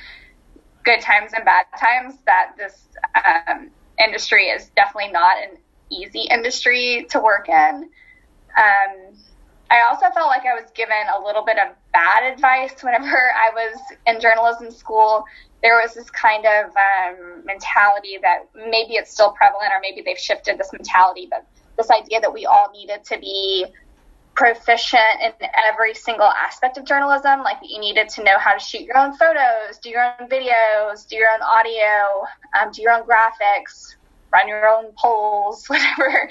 good 0.83 0.99
times 0.99 1.31
and 1.33 1.45
bad 1.45 1.65
times. 1.79 2.15
That 2.25 2.53
this 2.57 2.87
um, 3.47 3.69
industry 4.03 4.47
is 4.47 4.71
definitely 4.75 5.11
not 5.11 5.37
an 5.37 5.57
easy 5.89 6.27
industry 6.29 7.05
to 7.11 7.19
work 7.19 7.47
in. 7.47 7.89
Um, 8.57 9.15
I 9.69 9.81
also 9.89 10.05
felt 10.13 10.27
like 10.27 10.43
I 10.45 10.59
was 10.59 10.69
given 10.71 10.95
a 11.13 11.23
little 11.23 11.43
bit 11.43 11.57
of 11.57 11.75
bad 11.93 12.31
advice 12.31 12.81
whenever 12.81 13.05
I 13.07 13.49
was 13.53 13.77
in 14.05 14.19
journalism 14.19 14.71
school. 14.71 15.25
There 15.61 15.79
was 15.81 15.93
this 15.93 16.09
kind 16.09 16.45
of 16.45 16.65
um, 16.75 17.45
mentality 17.45 18.17
that 18.21 18.47
maybe 18.55 18.93
it's 18.93 19.11
still 19.11 19.31
prevalent, 19.31 19.71
or 19.71 19.79
maybe 19.81 20.01
they've 20.01 20.17
shifted 20.17 20.57
this 20.57 20.71
mentality, 20.71 21.27
but 21.29 21.45
this 21.77 21.89
idea 21.91 22.21
that 22.21 22.33
we 22.33 22.45
all 22.45 22.71
needed 22.73 23.03
to 23.05 23.19
be 23.19 23.65
proficient 24.35 25.01
in 25.21 25.33
every 25.67 25.95
single 25.95 26.27
aspect 26.27 26.77
of 26.77 26.85
journalism. 26.85 27.41
Like 27.43 27.57
you 27.63 27.79
needed 27.79 28.07
to 28.09 28.23
know 28.23 28.37
how 28.37 28.53
to 28.53 28.59
shoot 28.59 28.81
your 28.81 28.97
own 28.97 29.17
photos, 29.17 29.79
do 29.81 29.89
your 29.89 30.03
own 30.19 30.29
videos, 30.29 31.07
do 31.07 31.15
your 31.15 31.29
own 31.29 31.41
audio, 31.41 32.25
um, 32.59 32.71
do 32.71 32.83
your 32.83 32.91
own 32.91 33.03
graphics, 33.03 33.95
run 34.31 34.47
your 34.47 34.67
own 34.69 34.91
polls, 34.95 35.65
whatever. 35.67 36.29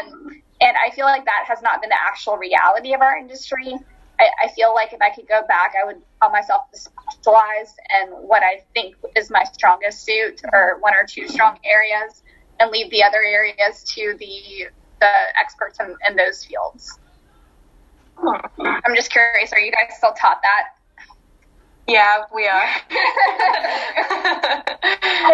Um, 0.00 0.42
and 0.60 0.76
I 0.76 0.94
feel 0.94 1.06
like 1.06 1.24
that 1.24 1.44
has 1.46 1.62
not 1.62 1.80
been 1.80 1.90
the 1.90 2.00
actual 2.00 2.36
reality 2.36 2.94
of 2.94 3.00
our 3.00 3.16
industry. 3.16 3.74
I, 4.20 4.26
I 4.44 4.48
feel 4.48 4.74
like 4.74 4.92
if 4.92 5.00
I 5.00 5.10
could 5.10 5.28
go 5.28 5.42
back, 5.46 5.74
I 5.80 5.86
would 5.86 6.02
call 6.20 6.30
myself 6.30 6.62
to 6.72 6.78
specialize 6.78 7.74
in 8.02 8.08
what 8.10 8.42
I 8.42 8.64
think 8.74 8.96
is 9.16 9.30
my 9.30 9.44
strongest 9.44 10.04
suit 10.04 10.40
or 10.52 10.78
one 10.80 10.94
or 10.94 11.06
two 11.08 11.28
strong 11.28 11.58
areas 11.64 12.22
and 12.58 12.70
leave 12.70 12.90
the 12.90 13.04
other 13.04 13.22
areas 13.24 13.84
to 13.94 14.16
the 14.18 14.68
the 15.00 15.10
experts 15.40 15.78
in, 15.78 15.94
in 16.08 16.16
those 16.16 16.44
fields. 16.44 16.98
I'm 18.58 18.96
just 18.96 19.12
curious, 19.12 19.52
are 19.52 19.60
you 19.60 19.70
guys 19.70 19.96
still 19.96 20.12
taught 20.12 20.40
that? 20.42 20.74
Yeah, 21.86 22.24
we 22.34 22.46
are. 22.46 22.64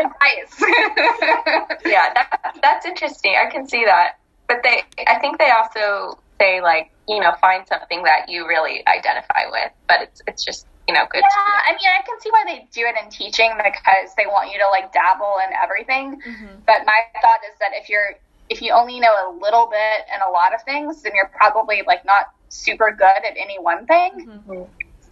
Advice. 0.04 0.60
yeah, 1.84 2.12
that, 2.14 2.58
that's 2.62 2.86
interesting. 2.86 3.34
I 3.36 3.50
can 3.50 3.66
see 3.66 3.84
that. 3.86 4.18
But 4.46 4.62
they, 4.62 4.82
I 5.06 5.18
think 5.18 5.38
they 5.38 5.50
also 5.50 6.18
say 6.38 6.60
like, 6.60 6.90
you 7.08 7.20
know, 7.20 7.32
find 7.40 7.66
something 7.66 8.02
that 8.04 8.28
you 8.28 8.46
really 8.46 8.86
identify 8.86 9.46
with. 9.50 9.72
But 9.88 10.02
it's 10.02 10.22
it's 10.26 10.44
just 10.44 10.66
you 10.88 10.94
know 10.94 11.06
good. 11.10 11.22
Yeah, 11.22 11.60
I 11.68 11.72
mean, 11.72 11.88
I 11.88 12.02
can 12.04 12.20
see 12.20 12.30
why 12.30 12.44
they 12.46 12.68
do 12.72 12.82
it 12.86 12.94
in 13.02 13.10
teaching 13.10 13.52
because 13.56 14.14
they 14.16 14.26
want 14.26 14.52
you 14.52 14.58
to 14.58 14.68
like 14.68 14.92
dabble 14.92 15.38
in 15.46 15.54
everything. 15.62 16.20
Mm-hmm. 16.20 16.60
But 16.66 16.84
my 16.86 16.98
thought 17.22 17.40
is 17.50 17.58
that 17.60 17.70
if 17.74 17.88
you're 17.88 18.16
if 18.50 18.60
you 18.60 18.72
only 18.72 19.00
know 19.00 19.12
a 19.28 19.32
little 19.40 19.66
bit 19.66 20.06
and 20.12 20.22
a 20.26 20.30
lot 20.30 20.54
of 20.54 20.62
things, 20.62 21.02
then 21.02 21.12
you're 21.14 21.30
probably 21.34 21.82
like 21.86 22.04
not 22.04 22.32
super 22.48 22.90
good 22.90 23.24
at 23.24 23.36
any 23.36 23.58
one 23.58 23.86
thing. 23.86 24.26
Mm-hmm. 24.28 24.62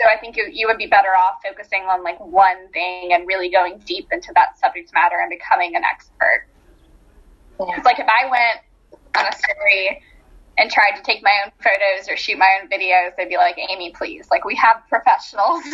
So 0.02 0.08
I 0.08 0.18
think 0.18 0.36
you, 0.36 0.48
you 0.50 0.66
would 0.66 0.78
be 0.78 0.86
better 0.86 1.14
off 1.16 1.34
focusing 1.44 1.82
on 1.82 2.02
like 2.02 2.18
one 2.18 2.68
thing 2.72 3.12
and 3.12 3.26
really 3.26 3.50
going 3.50 3.78
deep 3.86 4.08
into 4.10 4.32
that 4.34 4.58
subject 4.58 4.92
matter 4.92 5.16
and 5.20 5.30
becoming 5.30 5.76
an 5.76 5.82
expert. 5.84 6.46
Yeah. 7.60 7.66
It's 7.76 7.84
like 7.84 8.00
if 8.00 8.08
I 8.08 8.28
went 8.28 8.60
on 9.16 9.26
a 9.26 9.36
story 9.36 10.02
and 10.58 10.70
tried 10.70 10.96
to 10.96 11.02
take 11.02 11.22
my 11.22 11.32
own 11.44 11.52
photos 11.58 12.08
or 12.08 12.16
shoot 12.16 12.38
my 12.38 12.58
own 12.60 12.68
videos, 12.68 13.16
they'd 13.16 13.28
be 13.28 13.36
like, 13.36 13.56
Amy, 13.70 13.92
please. 13.92 14.28
Like 14.30 14.44
we 14.44 14.54
have 14.56 14.82
professionals. 14.88 15.64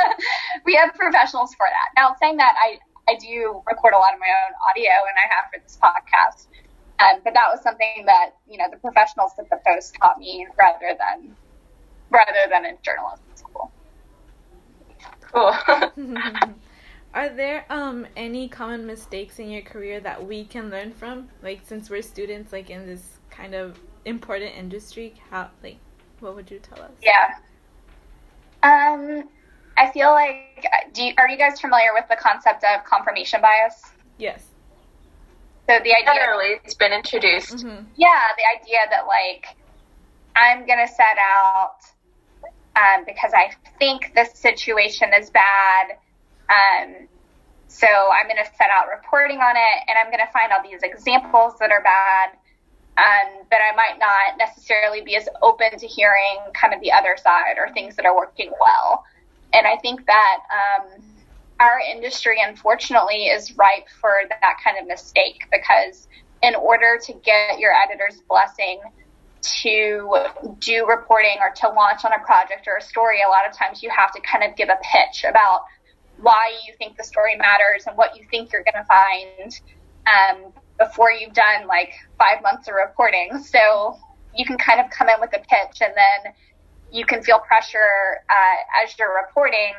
we 0.66 0.74
have 0.74 0.94
professionals 0.94 1.54
for 1.54 1.66
that. 1.66 2.00
Now 2.00 2.14
saying 2.20 2.36
that 2.36 2.54
I, 2.60 2.78
I 3.10 3.16
do 3.16 3.62
record 3.66 3.94
a 3.94 3.98
lot 3.98 4.12
of 4.12 4.20
my 4.20 4.26
own 4.26 4.54
audio 4.68 4.90
and 4.90 5.16
I 5.16 5.34
have 5.34 5.44
for 5.52 5.60
this 5.62 5.78
podcast. 5.82 6.46
Um, 7.00 7.20
but 7.22 7.32
that 7.34 7.48
was 7.50 7.62
something 7.62 8.04
that 8.06 8.30
you 8.48 8.58
know 8.58 8.64
the 8.70 8.76
professionals 8.76 9.32
at 9.38 9.48
the 9.50 9.60
post 9.64 9.94
taught 10.00 10.18
me 10.18 10.46
rather 10.58 10.98
than 10.98 11.36
rather 12.10 12.50
than 12.50 12.64
in 12.64 12.76
journalism 12.82 13.24
school. 13.36 13.70
Cool. 15.32 15.54
Are 17.14 17.28
there 17.28 17.64
um 17.70 18.06
any 18.16 18.48
common 18.48 18.86
mistakes 18.86 19.38
in 19.38 19.50
your 19.50 19.62
career 19.62 20.00
that 20.00 20.26
we 20.26 20.44
can 20.44 20.70
learn 20.70 20.92
from? 20.92 21.28
Like 21.42 21.60
since 21.64 21.90
we're 21.90 22.02
students, 22.02 22.52
like 22.52 22.70
in 22.70 22.86
this 22.86 23.18
kind 23.30 23.54
of 23.54 23.78
important 24.04 24.54
industry, 24.56 25.14
how 25.30 25.50
like 25.62 25.78
what 26.20 26.34
would 26.34 26.50
you 26.50 26.58
tell 26.58 26.82
us? 26.82 26.92
Yeah. 27.02 27.34
Um, 28.62 29.28
I 29.76 29.90
feel 29.92 30.10
like 30.10 30.66
do 30.92 31.04
you, 31.04 31.14
are 31.18 31.28
you 31.28 31.38
guys 31.38 31.60
familiar 31.60 31.94
with 31.94 32.04
the 32.08 32.16
concept 32.16 32.64
of 32.64 32.84
confirmation 32.84 33.40
bias? 33.40 33.82
Yes. 34.18 34.44
So 35.68 35.78
the 35.84 35.94
idea 35.94 36.14
generally 36.14 36.60
it's 36.64 36.74
been 36.74 36.92
introduced. 36.92 37.58
Mm-hmm. 37.58 37.84
Yeah, 37.96 38.20
the 38.36 38.60
idea 38.60 38.78
that 38.90 39.06
like 39.06 39.56
I'm 40.34 40.66
gonna 40.66 40.88
set 40.88 41.16
out 41.18 41.76
um, 42.76 43.04
because 43.06 43.32
I 43.34 43.52
think 43.78 44.12
this 44.14 44.32
situation 44.34 45.10
is 45.18 45.30
bad. 45.30 45.98
Um, 46.48 47.08
so 47.68 47.86
I'm 47.86 48.26
going 48.26 48.42
to 48.42 48.50
set 48.56 48.68
out 48.70 48.88
reporting 48.88 49.38
on 49.38 49.56
it, 49.56 49.78
and 49.88 49.98
I'm 49.98 50.06
going 50.06 50.24
to 50.24 50.32
find 50.32 50.52
all 50.52 50.62
these 50.62 50.82
examples 50.82 51.58
that 51.60 51.70
are 51.70 51.82
bad. 51.82 52.30
Um, 52.96 53.46
but 53.48 53.58
I 53.58 53.76
might 53.76 53.98
not 54.00 54.38
necessarily 54.38 55.02
be 55.02 55.14
as 55.14 55.28
open 55.40 55.78
to 55.78 55.86
hearing 55.86 56.38
kind 56.52 56.74
of 56.74 56.80
the 56.80 56.90
other 56.90 57.16
side 57.16 57.54
or 57.56 57.72
things 57.72 57.94
that 57.96 58.04
are 58.04 58.16
working 58.16 58.50
well. 58.60 59.04
And 59.52 59.66
I 59.66 59.76
think 59.76 60.04
that 60.06 60.38
um, 60.50 61.02
our 61.60 61.78
industry, 61.78 62.38
unfortunately, 62.44 63.26
is 63.26 63.56
ripe 63.56 63.86
for 64.00 64.10
that 64.28 64.56
kind 64.64 64.78
of 64.80 64.88
mistake 64.88 65.46
because 65.52 66.08
in 66.42 66.54
order 66.54 66.98
to 67.04 67.12
get 67.12 67.58
your 67.58 67.72
editor's 67.72 68.20
blessing 68.28 68.80
to 69.40 70.26
do 70.58 70.86
reporting 70.86 71.36
or 71.40 71.52
to 71.54 71.68
launch 71.68 72.04
on 72.04 72.12
a 72.12 72.24
project 72.24 72.66
or 72.66 72.76
a 72.76 72.82
story, 72.82 73.18
a 73.26 73.30
lot 73.30 73.46
of 73.48 73.56
times 73.56 73.82
you 73.82 73.90
have 73.90 74.12
to 74.12 74.20
kind 74.20 74.44
of 74.44 74.56
give 74.56 74.68
a 74.68 74.78
pitch 74.82 75.24
about 75.28 75.62
why 76.20 76.52
you 76.66 76.74
think 76.78 76.96
the 76.96 77.04
story 77.04 77.36
matters 77.36 77.84
and 77.86 77.96
what 77.96 78.16
you 78.16 78.24
think 78.30 78.52
you're 78.52 78.64
going 78.64 78.82
to 78.82 78.86
find 78.86 79.60
um, 80.06 80.52
before 80.78 81.12
you've 81.12 81.34
done 81.34 81.66
like 81.66 81.92
five 82.18 82.42
months 82.42 82.68
of 82.68 82.74
reporting. 82.74 83.42
So 83.44 83.96
you 84.34 84.44
can 84.44 84.58
kind 84.58 84.80
of 84.80 84.90
come 84.90 85.08
in 85.08 85.20
with 85.20 85.30
a 85.34 85.38
pitch 85.38 85.80
and 85.80 85.92
then 85.96 86.32
you 86.92 87.04
can 87.04 87.22
feel 87.22 87.38
pressure 87.40 88.20
uh, 88.30 88.84
as 88.84 88.94
you're 88.98 89.14
reporting. 89.26 89.74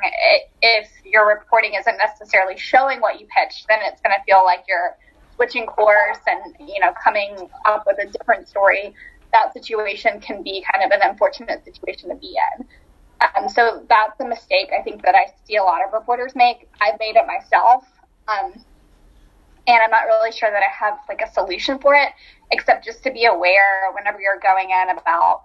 If 0.62 0.90
your 1.06 1.28
reporting 1.28 1.74
isn't 1.80 1.98
necessarily 1.98 2.58
showing 2.58 3.00
what 3.00 3.20
you 3.20 3.28
pitched, 3.36 3.68
then 3.68 3.80
it's 3.84 4.02
going 4.02 4.16
to 4.16 4.24
feel 4.26 4.44
like 4.44 4.66
you're 4.68 4.96
switching 5.36 5.66
course 5.66 6.20
and 6.28 6.56
you 6.60 6.80
know 6.80 6.94
coming 7.02 7.50
up 7.66 7.86
with 7.88 7.98
a 8.00 8.12
different 8.12 8.48
story. 8.48 8.94
That 9.32 9.54
situation 9.54 10.20
can 10.20 10.44
be 10.44 10.64
kind 10.72 10.84
of 10.84 10.92
an 10.92 11.08
unfortunate 11.10 11.64
situation 11.64 12.10
to 12.10 12.16
be 12.16 12.36
in. 12.58 12.68
Um, 13.22 13.50
so 13.50 13.86
that's 13.90 14.20
a 14.20 14.26
mistake 14.26 14.70
I 14.78 14.82
think 14.82 15.04
that 15.04 15.16
I 15.16 15.28
see 15.46 15.58
a 15.58 15.64
lot 15.64 15.86
of 15.86 15.94
reporters 15.94 16.36
make. 16.36 16.70
I've 16.80 17.00
made 17.00 17.16
it 17.16 17.26
myself. 17.28 17.86
Um, 18.28 18.54
and 19.68 19.84
I'm 19.84 19.92
not 19.92 20.06
really 20.06 20.32
sure 20.32 20.50
that 20.50 20.64
I 20.64 20.86
have 20.86 21.00
like 21.08 21.22
a 21.22 21.32
solution 21.32 21.80
for 21.80 21.94
it, 21.96 22.10
except 22.52 22.86
just 22.86 23.04
to 23.04 23.12
be 23.12 23.26
aware 23.26 23.92
whenever 23.94 24.20
you're 24.20 24.40
going 24.42 24.70
in 24.72 24.98
about 24.98 25.42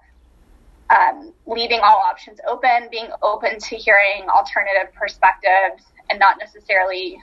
um, 0.90 1.32
leaving 1.46 1.80
all 1.80 1.98
options 1.98 2.38
open, 2.46 2.88
being 2.90 3.08
open 3.22 3.58
to 3.58 3.76
hearing 3.76 4.28
alternative 4.28 4.94
perspectives, 4.94 5.84
and 6.10 6.18
not 6.18 6.36
necessarily 6.38 7.18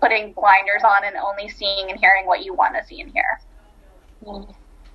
putting 0.00 0.32
blinders 0.32 0.82
on 0.84 1.04
and 1.04 1.16
only 1.16 1.48
seeing 1.48 1.90
and 1.90 1.98
hearing 2.00 2.26
what 2.26 2.44
you 2.44 2.54
want 2.54 2.74
to 2.74 2.84
see 2.84 3.00
and 3.00 3.12
hear. 3.12 3.40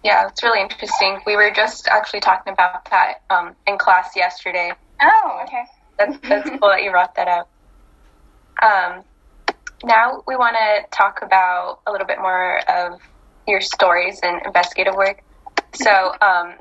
Yeah, 0.06 0.28
it's 0.28 0.44
really 0.44 0.62
interesting. 0.62 1.20
We 1.26 1.36
were 1.36 1.50
just 1.50 1.88
actually 1.88 2.20
talking 2.20 2.54
about 2.54 2.88
that 2.92 3.24
um, 3.32 3.56
in 3.66 3.80
class 3.80 4.16
yesterday. 4.16 4.72
Oh, 5.02 5.42
okay. 5.44 5.64
That's, 5.98 6.20
that's 6.30 6.48
cool 6.48 6.70
that 6.70 6.84
you 6.84 6.92
brought 6.92 7.16
that 7.16 7.28
up. 7.28 7.50
Um, 8.62 9.04
now 9.84 10.22
we 10.28 10.36
want 10.36 10.58
to 10.58 10.96
talk 10.96 11.24
about 11.24 11.80
a 11.88 11.92
little 11.92 12.06
bit 12.06 12.20
more 12.20 12.60
of 12.70 13.00
your 13.48 13.62
stories 13.62 14.20
and 14.22 14.46
investigative 14.46 14.94
work. 14.94 15.24
So, 15.74 16.14
um, 16.22 16.54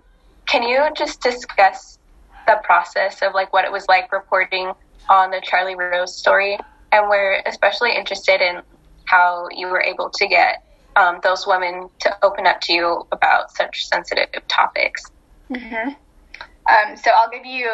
can 0.47 0.63
you 0.63 0.83
just 0.97 1.21
discuss 1.21 1.99
the 2.47 2.59
process 2.65 3.21
of 3.21 3.35
like 3.35 3.53
what 3.53 3.67
it 3.67 3.73
was 3.73 3.85
like 3.91 4.11
reporting 4.11 4.73
on 5.11 5.31
the 5.31 5.43
Charlie 5.45 5.77
Rose 5.77 6.17
story? 6.17 6.59
And 6.93 7.11
we're 7.11 7.43
especially 7.45 7.95
interested 7.95 8.41
in 8.41 8.63
how 9.05 9.49
you 9.55 9.67
were 9.67 9.83
able 9.83 10.09
to 10.09 10.27
get 10.27 10.63
um, 10.97 11.21
those 11.23 11.47
women 11.47 11.89
to 12.01 12.17
open 12.23 12.47
up 12.47 12.61
to 12.63 12.73
you 12.73 13.07
about 13.13 13.51
such 13.51 13.87
sensitive 13.87 14.29
topics? 14.49 15.03
Mm-hmm. 15.51 15.91
Um, 15.91 16.97
so 16.97 17.11
I'll 17.11 17.31
give 17.31 17.45
you, 17.45 17.71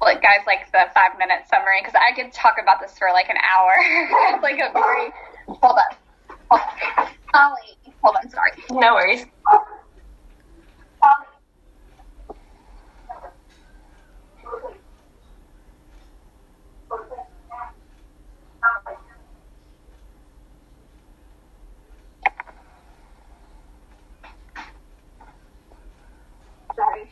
like, 0.00 0.22
guys, 0.22 0.40
like 0.46 0.70
the 0.72 0.86
five 0.94 1.18
minute 1.18 1.42
summary 1.48 1.80
because 1.80 1.94
I 1.94 2.14
could 2.14 2.32
talk 2.32 2.56
about 2.60 2.80
this 2.80 2.98
for 2.98 3.08
like 3.12 3.28
an 3.28 3.36
hour. 3.38 3.74
it's 3.78 4.42
like 4.42 4.58
a 4.58 4.72
very. 4.72 5.10
Hold 5.46 5.78
on. 5.78 6.36
Hold 6.50 6.62
on. 6.98 7.06
Ollie, 7.32 7.94
hold 8.02 8.16
on. 8.16 8.30
Sorry. 8.30 8.52
No 8.70 8.94
worries. 8.94 9.26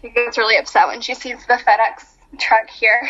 She 0.01 0.11
gets 0.11 0.39
really 0.39 0.57
upset 0.57 0.87
when 0.87 1.01
she 1.01 1.15
sees 1.15 1.45
the 1.47 1.55
FedEx 1.55 2.05
truck 2.39 2.69
here. 2.69 3.01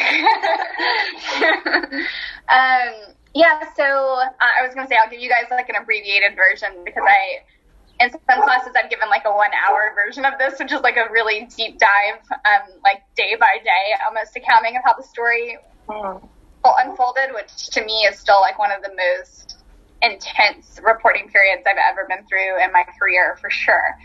um, 2.48 3.14
yeah, 3.34 3.60
so 3.76 3.84
uh, 3.84 4.30
I 4.40 4.64
was 4.64 4.74
gonna 4.74 4.88
say 4.88 4.96
I'll 5.02 5.10
give 5.10 5.20
you 5.20 5.28
guys 5.28 5.44
like 5.50 5.68
an 5.68 5.76
abbreviated 5.80 6.36
version 6.36 6.70
because 6.84 7.04
I, 7.06 8.04
in 8.04 8.10
some 8.10 8.42
classes, 8.42 8.72
I've 8.76 8.90
given 8.90 9.08
like 9.08 9.24
a 9.26 9.32
one-hour 9.32 9.92
version 9.94 10.24
of 10.24 10.34
this, 10.38 10.58
which 10.58 10.72
is 10.72 10.80
like 10.82 10.96
a 10.96 11.10
really 11.12 11.48
deep 11.56 11.78
dive, 11.78 12.20
um, 12.30 12.72
like 12.84 13.02
day 13.16 13.36
by 13.38 13.58
day, 13.62 13.94
almost 14.06 14.36
accounting 14.36 14.76
of 14.76 14.82
how 14.84 14.94
the 14.94 15.02
story 15.02 15.58
mm. 15.88 16.28
unfolded, 16.64 17.34
which 17.34 17.70
to 17.70 17.84
me 17.84 18.06
is 18.10 18.18
still 18.18 18.40
like 18.40 18.58
one 18.58 18.72
of 18.72 18.82
the 18.82 18.90
most 18.96 19.58
intense 20.00 20.80
reporting 20.82 21.28
periods 21.28 21.64
I've 21.66 21.76
ever 21.90 22.06
been 22.08 22.24
through 22.26 22.62
in 22.62 22.72
my 22.72 22.84
career 22.98 23.36
for 23.40 23.50
sure. 23.50 23.96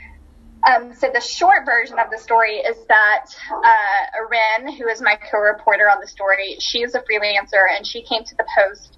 Um, 0.68 0.94
so 0.94 1.10
the 1.14 1.20
short 1.20 1.66
version 1.66 2.00
of 2.00 2.10
the 2.10 2.18
story 2.18 2.58
is 2.58 2.78
that 2.88 3.26
uh, 3.52 4.72
who 4.78 4.88
is 4.88 5.02
my 5.02 5.18
co-reporter 5.30 5.90
on 5.90 6.00
the 6.00 6.08
story, 6.08 6.56
she 6.60 6.80
is 6.80 6.96
a 6.96 7.02
freelancer 7.02 7.66
and 7.76 7.86
she 7.86 8.02
came 8.04 8.24
to 8.24 8.36
the 8.36 8.46
Post 8.58 8.98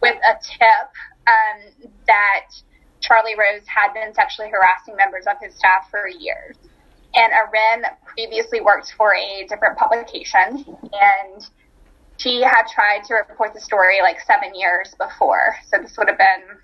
with 0.00 0.16
a 0.16 0.34
tip 0.42 0.88
um, 1.26 1.90
that 2.06 2.46
Charlie 3.00 3.34
Rose 3.38 3.66
had 3.66 3.92
been 3.92 4.14
sexually 4.14 4.50
harassing 4.50 4.96
members 4.96 5.26
of 5.26 5.36
his 5.40 5.54
staff 5.54 5.88
for 5.90 6.08
years. 6.08 6.56
And 7.14 7.32
Ren 7.52 7.84
previously 8.06 8.62
worked 8.62 8.94
for 8.96 9.14
a 9.14 9.46
different 9.48 9.76
publication 9.76 10.64
and 10.92 11.46
she 12.16 12.40
had 12.40 12.66
tried 12.72 13.04
to 13.04 13.14
report 13.14 13.52
the 13.52 13.60
story 13.60 14.00
like 14.00 14.20
seven 14.20 14.54
years 14.54 14.94
before. 14.98 15.56
So 15.66 15.78
this 15.78 15.96
would 15.98 16.08
have 16.08 16.18
been 16.18 16.56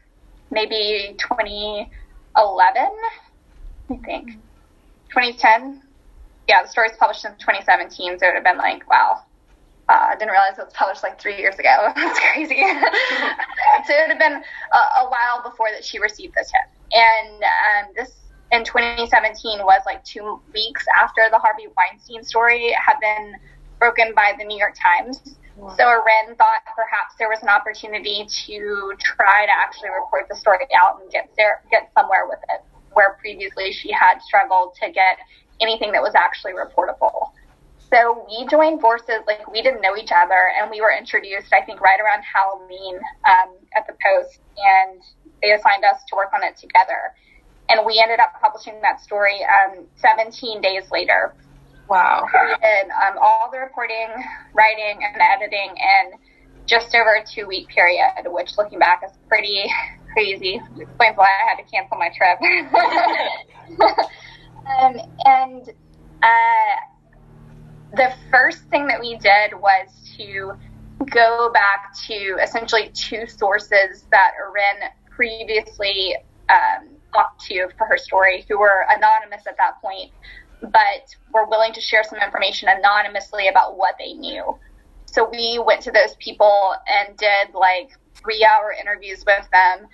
maybe 0.50 1.16
2011 1.18 2.86
I 3.90 3.96
think. 3.96 4.32
2010? 5.10 5.82
Yeah, 6.48 6.62
the 6.62 6.68
story 6.68 6.88
was 6.88 6.96
published 6.98 7.24
in 7.24 7.32
2017, 7.32 8.18
so 8.18 8.26
it 8.26 8.28
would 8.28 8.34
have 8.34 8.44
been 8.44 8.58
like, 8.58 8.88
wow. 8.88 9.24
Uh, 9.88 10.12
I 10.12 10.16
didn't 10.16 10.32
realize 10.32 10.58
it 10.58 10.64
was 10.64 10.74
published 10.74 11.02
like 11.02 11.18
three 11.18 11.38
years 11.38 11.58
ago. 11.58 11.92
That's 11.96 12.20
crazy. 12.32 12.56
so 13.86 13.92
it 13.92 14.00
would 14.04 14.12
have 14.12 14.18
been 14.18 14.42
a, 14.44 14.80
a, 15.00 15.08
while 15.08 15.42
before 15.42 15.68
that 15.72 15.82
she 15.82 15.98
received 15.98 16.34
the 16.34 16.44
tip. 16.44 16.68
And 16.92 17.42
um, 17.42 17.94
this 17.96 18.12
in 18.52 18.64
2017 18.64 19.60
was 19.64 19.80
like 19.86 20.04
two 20.04 20.40
weeks 20.52 20.84
after 21.00 21.28
the 21.30 21.38
Harvey 21.38 21.68
Weinstein 21.76 22.22
story 22.22 22.74
had 22.76 23.00
been 23.00 23.36
broken 23.78 24.12
by 24.14 24.34
the 24.38 24.44
New 24.44 24.58
York 24.58 24.76
Times. 24.76 25.36
Wow. 25.56 25.74
So 25.76 25.84
Ren 25.88 26.36
thought 26.36 26.60
perhaps 26.76 27.16
there 27.18 27.28
was 27.28 27.40
an 27.40 27.48
opportunity 27.48 28.26
to 28.46 28.92
try 29.00 29.46
to 29.46 29.52
actually 29.52 29.88
report 29.88 30.28
the 30.28 30.36
story 30.36 30.68
out 30.80 31.00
and 31.00 31.10
get 31.10 31.30
there, 31.38 31.62
get 31.70 31.90
somewhere 31.96 32.28
with 32.28 32.40
it 32.50 32.60
where 32.98 33.14
previously 33.20 33.70
she 33.70 33.92
had 33.92 34.18
struggled 34.18 34.74
to 34.74 34.90
get 34.90 35.22
anything 35.60 35.92
that 35.92 36.02
was 36.02 36.16
actually 36.16 36.50
reportable. 36.50 37.30
So 37.94 38.26
we 38.26 38.44
joined 38.50 38.80
forces, 38.80 39.22
like 39.24 39.46
we 39.46 39.62
didn't 39.62 39.80
know 39.80 39.96
each 39.96 40.10
other, 40.10 40.50
and 40.58 40.68
we 40.68 40.80
were 40.80 40.90
introduced, 40.90 41.52
I 41.54 41.64
think, 41.64 41.80
right 41.80 42.00
around 42.02 42.26
Halloween 42.26 42.98
um, 43.22 43.54
at 43.78 43.86
the 43.86 43.94
Post, 44.02 44.40
and 44.58 45.00
they 45.40 45.52
assigned 45.52 45.84
us 45.84 46.02
to 46.10 46.16
work 46.16 46.34
on 46.34 46.42
it 46.42 46.58
together. 46.58 47.14
And 47.70 47.86
we 47.86 48.02
ended 48.02 48.18
up 48.18 48.34
publishing 48.42 48.80
that 48.82 49.00
story 49.00 49.38
um, 49.46 49.86
17 50.02 50.60
days 50.60 50.90
later. 50.90 51.32
Wow. 51.88 52.26
We 52.26 52.56
did 52.58 52.90
um, 52.90 53.14
all 53.22 53.48
the 53.50 53.58
reporting, 53.58 54.10
writing, 54.52 55.06
and 55.06 55.22
editing 55.22 55.70
in 55.70 56.18
just 56.66 56.94
over 56.96 57.14
a 57.14 57.24
two 57.24 57.46
week 57.46 57.68
period, 57.68 58.26
which 58.26 58.58
looking 58.58 58.80
back 58.80 59.02
is 59.06 59.12
pretty 59.28 59.70
crazy. 60.18 60.60
Explains 60.80 61.16
why 61.16 61.26
I 61.26 61.48
had 61.48 61.56
to 61.62 61.70
cancel 61.70 61.96
my 61.96 62.10
trip. 62.10 62.38
um, 64.66 64.96
and 65.24 65.68
uh, 66.22 66.76
the 67.94 68.12
first 68.30 68.64
thing 68.64 68.88
that 68.88 69.00
we 69.00 69.16
did 69.16 69.54
was 69.54 69.88
to 70.16 70.54
go 71.12 71.50
back 71.52 71.94
to 72.08 72.36
essentially 72.42 72.90
two 72.94 73.26
sources 73.28 74.06
that 74.10 74.32
Erin 74.36 74.88
previously 75.08 76.16
um, 76.48 76.88
talked 77.14 77.40
to 77.42 77.68
for 77.78 77.86
her 77.86 77.96
story, 77.96 78.44
who 78.48 78.58
were 78.58 78.86
anonymous 78.90 79.46
at 79.46 79.56
that 79.58 79.80
point, 79.80 80.10
but 80.60 81.14
were 81.32 81.46
willing 81.46 81.72
to 81.74 81.80
share 81.80 82.02
some 82.02 82.18
information 82.18 82.68
anonymously 82.68 83.46
about 83.46 83.76
what 83.76 83.94
they 84.00 84.14
knew. 84.14 84.58
So 85.06 85.28
we 85.30 85.62
went 85.64 85.82
to 85.82 85.92
those 85.92 86.16
people 86.16 86.74
and 86.88 87.16
did 87.16 87.54
like 87.54 87.90
three 88.16 88.44
hour 88.44 88.74
interviews 88.78 89.24
with 89.24 89.48
them 89.52 89.88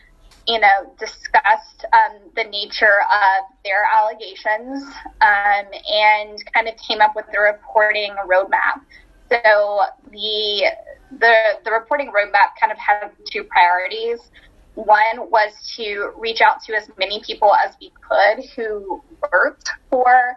you 0.47 0.61
know, 0.61 0.95
discussed 0.99 1.87
um, 1.93 2.19
the 2.37 2.45
nature 2.45 3.01
of 3.11 3.45
their 3.65 3.85
allegations 3.85 4.85
um, 5.21 5.67
and 5.91 6.39
kind 6.53 6.69
of 6.69 6.75
came 6.87 7.01
up 7.01 7.17
with 7.17 7.25
the 7.33 7.39
reporting 7.39 8.15
roadmap. 8.27 8.83
So 9.31 9.81
the 10.11 10.67
the 11.19 11.35
the 11.65 11.71
reporting 11.71 12.09
roadmap 12.09 12.59
kind 12.61 12.73
of 12.73 12.79
had 12.79 13.11
two 13.31 13.45
priorities. 13.45 14.21
One 14.75 15.31
was 15.31 15.53
to 15.77 16.13
reach 16.19 16.41
out 16.41 16.61
to 16.67 16.75
as 16.75 16.91
many 16.99 17.23
people 17.25 17.55
as 17.55 17.75
we 17.81 17.93
could 18.09 18.45
who 18.57 19.03
worked 19.33 19.71
for 19.89 20.37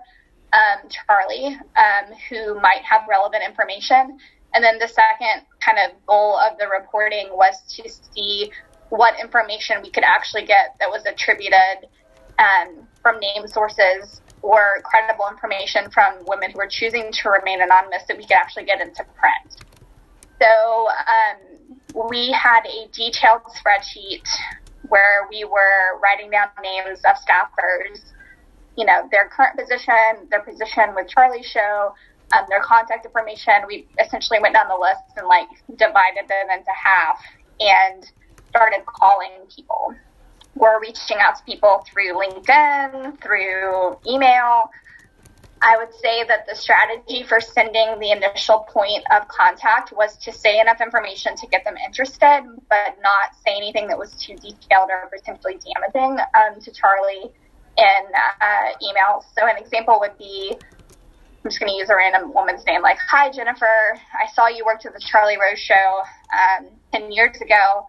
um, 0.54 0.90
Charlie, 0.90 1.58
um, 1.76 2.14
who 2.30 2.56
might 2.62 2.82
have 2.90 3.02
relevant 3.10 3.44
information. 3.46 4.18
And 4.54 4.64
then 4.64 4.80
the 4.80 4.88
second 4.88 5.46
kind 5.64 5.78
of 5.78 6.06
goal 6.06 6.40
of 6.40 6.58
the 6.58 6.68
reporting 6.68 7.30
was 7.32 7.56
to 7.76 7.90
see 7.90 8.52
what 8.90 9.20
information 9.20 9.78
we 9.82 9.92
could 9.92 10.04
actually 10.04 10.46
get 10.46 10.76
that 10.80 10.90
was 10.90 11.04
attributed 11.06 11.90
um, 12.40 12.88
from 13.02 13.20
name 13.20 13.48
sources 13.48 14.22
or 14.42 14.82
credible 14.84 15.26
information 15.30 15.90
from 15.92 16.14
women 16.26 16.52
who 16.52 16.58
were 16.58 16.70
choosing 16.70 17.12
to 17.12 17.30
remain 17.30 17.62
anonymous 17.62 18.04
that 18.08 18.18
we 18.18 18.24
could 18.24 18.38
actually 18.38 18.64
get 18.64 18.80
into 18.80 19.04
print. 19.20 19.62
So 20.40 20.88
um, 20.88 22.08
we 22.10 22.32
had 22.32 22.62
a 22.66 22.88
detailed 22.94 23.42
spreadsheet 23.58 24.28
where 24.90 25.28
we 25.30 25.44
were 25.44 26.00
writing 26.02 26.30
down 26.32 26.50
names 26.62 27.00
of 27.00 27.16
staffers, 27.18 28.02
you 28.78 28.86
know, 28.86 29.10
their 29.12 29.28
current 29.30 29.58
position, 29.58 30.30
their 30.30 30.42
position 30.42 30.94
with 30.96 31.08
Charlie 31.10 31.44
show, 31.44 31.94
um, 32.34 32.46
their 32.50 32.62
contact 32.62 33.06
information. 33.06 33.54
We 33.68 33.88
essentially 34.00 34.40
went 34.40 34.54
down 34.54 34.68
the 34.68 34.78
list 34.80 35.18
and 35.18 35.28
like 35.28 35.48
divided 35.76 36.30
them 36.30 36.48
into 36.52 36.72
half 36.72 37.20
and 37.60 38.10
started 38.58 38.84
calling 38.86 39.46
people. 39.56 39.94
We're 40.56 40.82
reaching 40.82 41.18
out 41.20 41.36
to 41.38 41.44
people 41.46 41.84
through 41.86 42.14
LinkedIn, 42.14 43.22
through 43.22 43.98
email. 44.10 44.66
I 45.62 45.78
would 45.78 45.94
say 46.02 46.24
that 46.28 46.46
the 46.48 46.56
strategy 46.56 47.24
for 47.24 47.40
sending 47.40 48.00
the 48.00 48.12
initial 48.12 48.66
point 48.72 49.04
of 49.12 49.28
contact 49.28 49.94
was 49.96 50.18
to 50.24 50.32
say 50.32 50.60
enough 50.60 50.82
information 50.82 51.36
to 51.36 51.48
get 51.48 51.64
them 51.66 51.76
interested, 51.86 52.42
but 52.70 52.98
not 53.02 53.30
say 53.46 53.56
anything 53.56 53.88
that 53.88 53.98
was 53.98 54.16
too 54.16 54.34
detailed 54.36 54.90
or 54.90 55.10
potentially 55.14 55.58
damaging 55.62 56.20
um, 56.34 56.60
to 56.62 56.72
Charlie 56.72 57.30
in 57.78 58.04
uh, 58.42 58.70
email. 58.82 59.24
So 59.38 59.48
an 59.48 59.58
example 59.58 60.00
would 60.02 60.18
be 60.18 60.56
I'm 61.46 61.52
just 61.52 61.60
going 61.60 61.72
to 61.72 61.78
use 61.78 61.90
a 61.90 61.96
random 61.96 62.34
woman's 62.34 62.66
name, 62.66 62.82
like, 62.82 62.98
Hi, 63.10 63.32
Jennifer. 63.32 63.98
I 64.14 64.28
saw 64.34 64.48
you 64.48 64.66
worked 64.66 64.86
at 64.86 64.94
the 64.94 65.00
Charlie 65.00 65.38
Rose 65.40 65.60
show 65.60 66.02
um, 66.36 66.68
10 66.94 67.12
years 67.12 67.38
ago. 67.40 67.86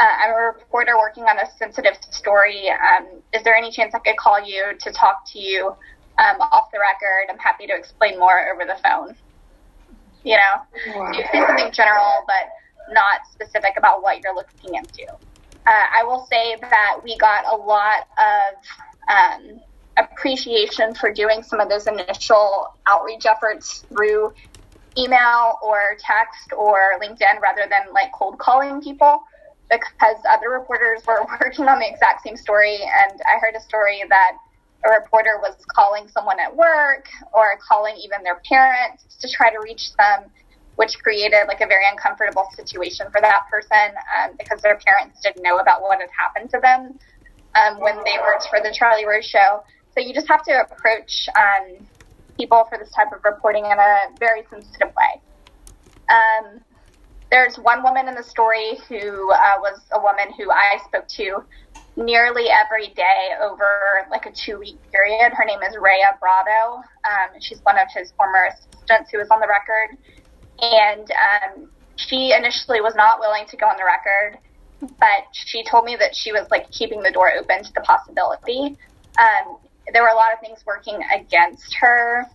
Uh, 0.00 0.04
I'm 0.24 0.30
a 0.30 0.56
reporter 0.56 0.96
working 0.96 1.24
on 1.24 1.38
a 1.38 1.50
sensitive 1.58 1.94
story. 2.10 2.70
Um, 2.70 3.20
is 3.34 3.42
there 3.44 3.54
any 3.54 3.70
chance 3.70 3.94
I 3.94 3.98
could 3.98 4.16
call 4.16 4.42
you 4.42 4.72
to 4.80 4.92
talk 4.92 5.30
to 5.32 5.38
you 5.38 5.66
um, 6.18 6.40
off 6.40 6.70
the 6.72 6.78
record? 6.78 7.30
I'm 7.30 7.38
happy 7.38 7.66
to 7.66 7.74
explain 7.76 8.18
more 8.18 8.50
over 8.50 8.64
the 8.64 8.80
phone. 8.82 9.14
You 10.24 10.38
know, 10.38 10.96
wow. 10.96 11.12
you 11.12 11.22
say 11.30 11.44
something 11.46 11.70
general, 11.72 12.12
but 12.26 12.94
not 12.94 13.20
specific 13.30 13.74
about 13.76 14.02
what 14.02 14.22
you're 14.22 14.34
looking 14.34 14.74
into. 14.74 15.12
Uh, 15.66 15.84
I 15.94 16.02
will 16.04 16.26
say 16.30 16.56
that 16.62 17.00
we 17.04 17.18
got 17.18 17.44
a 17.52 17.56
lot 17.56 18.08
of 18.16 18.56
um, 19.08 19.60
appreciation 19.98 20.94
for 20.94 21.12
doing 21.12 21.42
some 21.42 21.60
of 21.60 21.68
those 21.68 21.86
initial 21.86 22.68
outreach 22.86 23.26
efforts 23.26 23.84
through 23.90 24.32
email 24.96 25.58
or 25.62 25.96
text 25.98 26.54
or 26.56 26.98
LinkedIn 27.02 27.38
rather 27.42 27.66
than 27.68 27.92
like 27.92 28.12
cold 28.12 28.38
calling 28.38 28.80
people 28.80 29.24
because 29.70 30.16
other 30.28 30.50
reporters 30.50 31.02
were 31.06 31.24
working 31.40 31.68
on 31.68 31.78
the 31.78 31.88
exact 31.88 32.24
same 32.24 32.36
story, 32.36 32.76
and 32.76 33.20
I 33.26 33.38
heard 33.38 33.54
a 33.56 33.60
story 33.62 34.02
that 34.08 34.32
a 34.84 34.90
reporter 34.90 35.38
was 35.40 35.54
calling 35.74 36.08
someone 36.08 36.40
at 36.40 36.54
work 36.54 37.06
or 37.32 37.58
calling 37.66 37.96
even 37.96 38.22
their 38.22 38.40
parents 38.48 39.04
to 39.20 39.28
try 39.28 39.50
to 39.50 39.58
reach 39.62 39.94
them, 39.96 40.30
which 40.76 40.98
created 41.02 41.44
like 41.48 41.60
a 41.60 41.66
very 41.66 41.84
uncomfortable 41.90 42.46
situation 42.54 43.06
for 43.12 43.20
that 43.20 43.42
person 43.50 43.94
um, 44.18 44.30
because 44.38 44.62
their 44.62 44.78
parents 44.78 45.20
didn't 45.22 45.42
know 45.42 45.58
about 45.58 45.82
what 45.82 46.00
had 46.00 46.08
happened 46.18 46.50
to 46.50 46.58
them 46.60 46.98
um, 47.54 47.80
when 47.80 47.96
they 48.04 48.16
worked 48.22 48.48
for 48.48 48.60
the 48.60 48.72
Charlie 48.72 49.06
Rose 49.06 49.26
show. 49.26 49.62
So 49.94 50.00
you 50.00 50.14
just 50.14 50.28
have 50.28 50.42
to 50.44 50.64
approach 50.64 51.28
um, 51.36 51.86
people 52.38 52.64
for 52.70 52.78
this 52.78 52.90
type 52.90 53.12
of 53.12 53.22
reporting 53.24 53.66
in 53.66 53.78
a 53.78 53.96
very 54.18 54.44
sensitive 54.48 54.94
way. 54.96 55.20
Um, 56.08 56.60
there's 57.30 57.56
one 57.56 57.82
woman 57.82 58.08
in 58.08 58.14
the 58.14 58.22
story 58.22 58.78
who 58.88 59.30
uh, 59.30 59.56
was 59.58 59.80
a 59.92 60.00
woman 60.00 60.32
who 60.36 60.50
I 60.50 60.78
spoke 60.84 61.06
to 61.08 61.44
nearly 61.96 62.46
every 62.48 62.88
day 62.88 63.30
over 63.40 64.06
like 64.10 64.26
a 64.26 64.32
two 64.32 64.58
week 64.58 64.78
period. 64.90 65.32
Her 65.32 65.44
name 65.44 65.60
is 65.62 65.76
Reah 65.76 66.18
Bravo. 66.18 66.78
Um, 66.78 67.40
she's 67.40 67.60
one 67.62 67.78
of 67.78 67.88
his 67.94 68.12
former 68.12 68.48
assistants 68.50 69.10
who 69.10 69.18
was 69.18 69.28
on 69.30 69.40
the 69.40 69.46
record. 69.46 69.96
And 70.60 71.10
um, 71.10 71.70
she 71.96 72.32
initially 72.36 72.80
was 72.80 72.94
not 72.94 73.20
willing 73.20 73.46
to 73.46 73.56
go 73.56 73.66
on 73.66 73.76
the 73.76 73.84
record, 73.84 74.38
but 74.80 75.24
she 75.32 75.62
told 75.64 75.84
me 75.84 75.96
that 75.96 76.14
she 76.14 76.32
was 76.32 76.46
like 76.50 76.70
keeping 76.70 77.02
the 77.02 77.10
door 77.10 77.30
open 77.38 77.62
to 77.62 77.72
the 77.74 77.80
possibility. 77.82 78.76
Um, 79.18 79.58
there 79.92 80.02
were 80.02 80.08
a 80.08 80.16
lot 80.16 80.32
of 80.32 80.40
things 80.40 80.64
working 80.66 81.00
against 81.14 81.74
her 81.74 82.26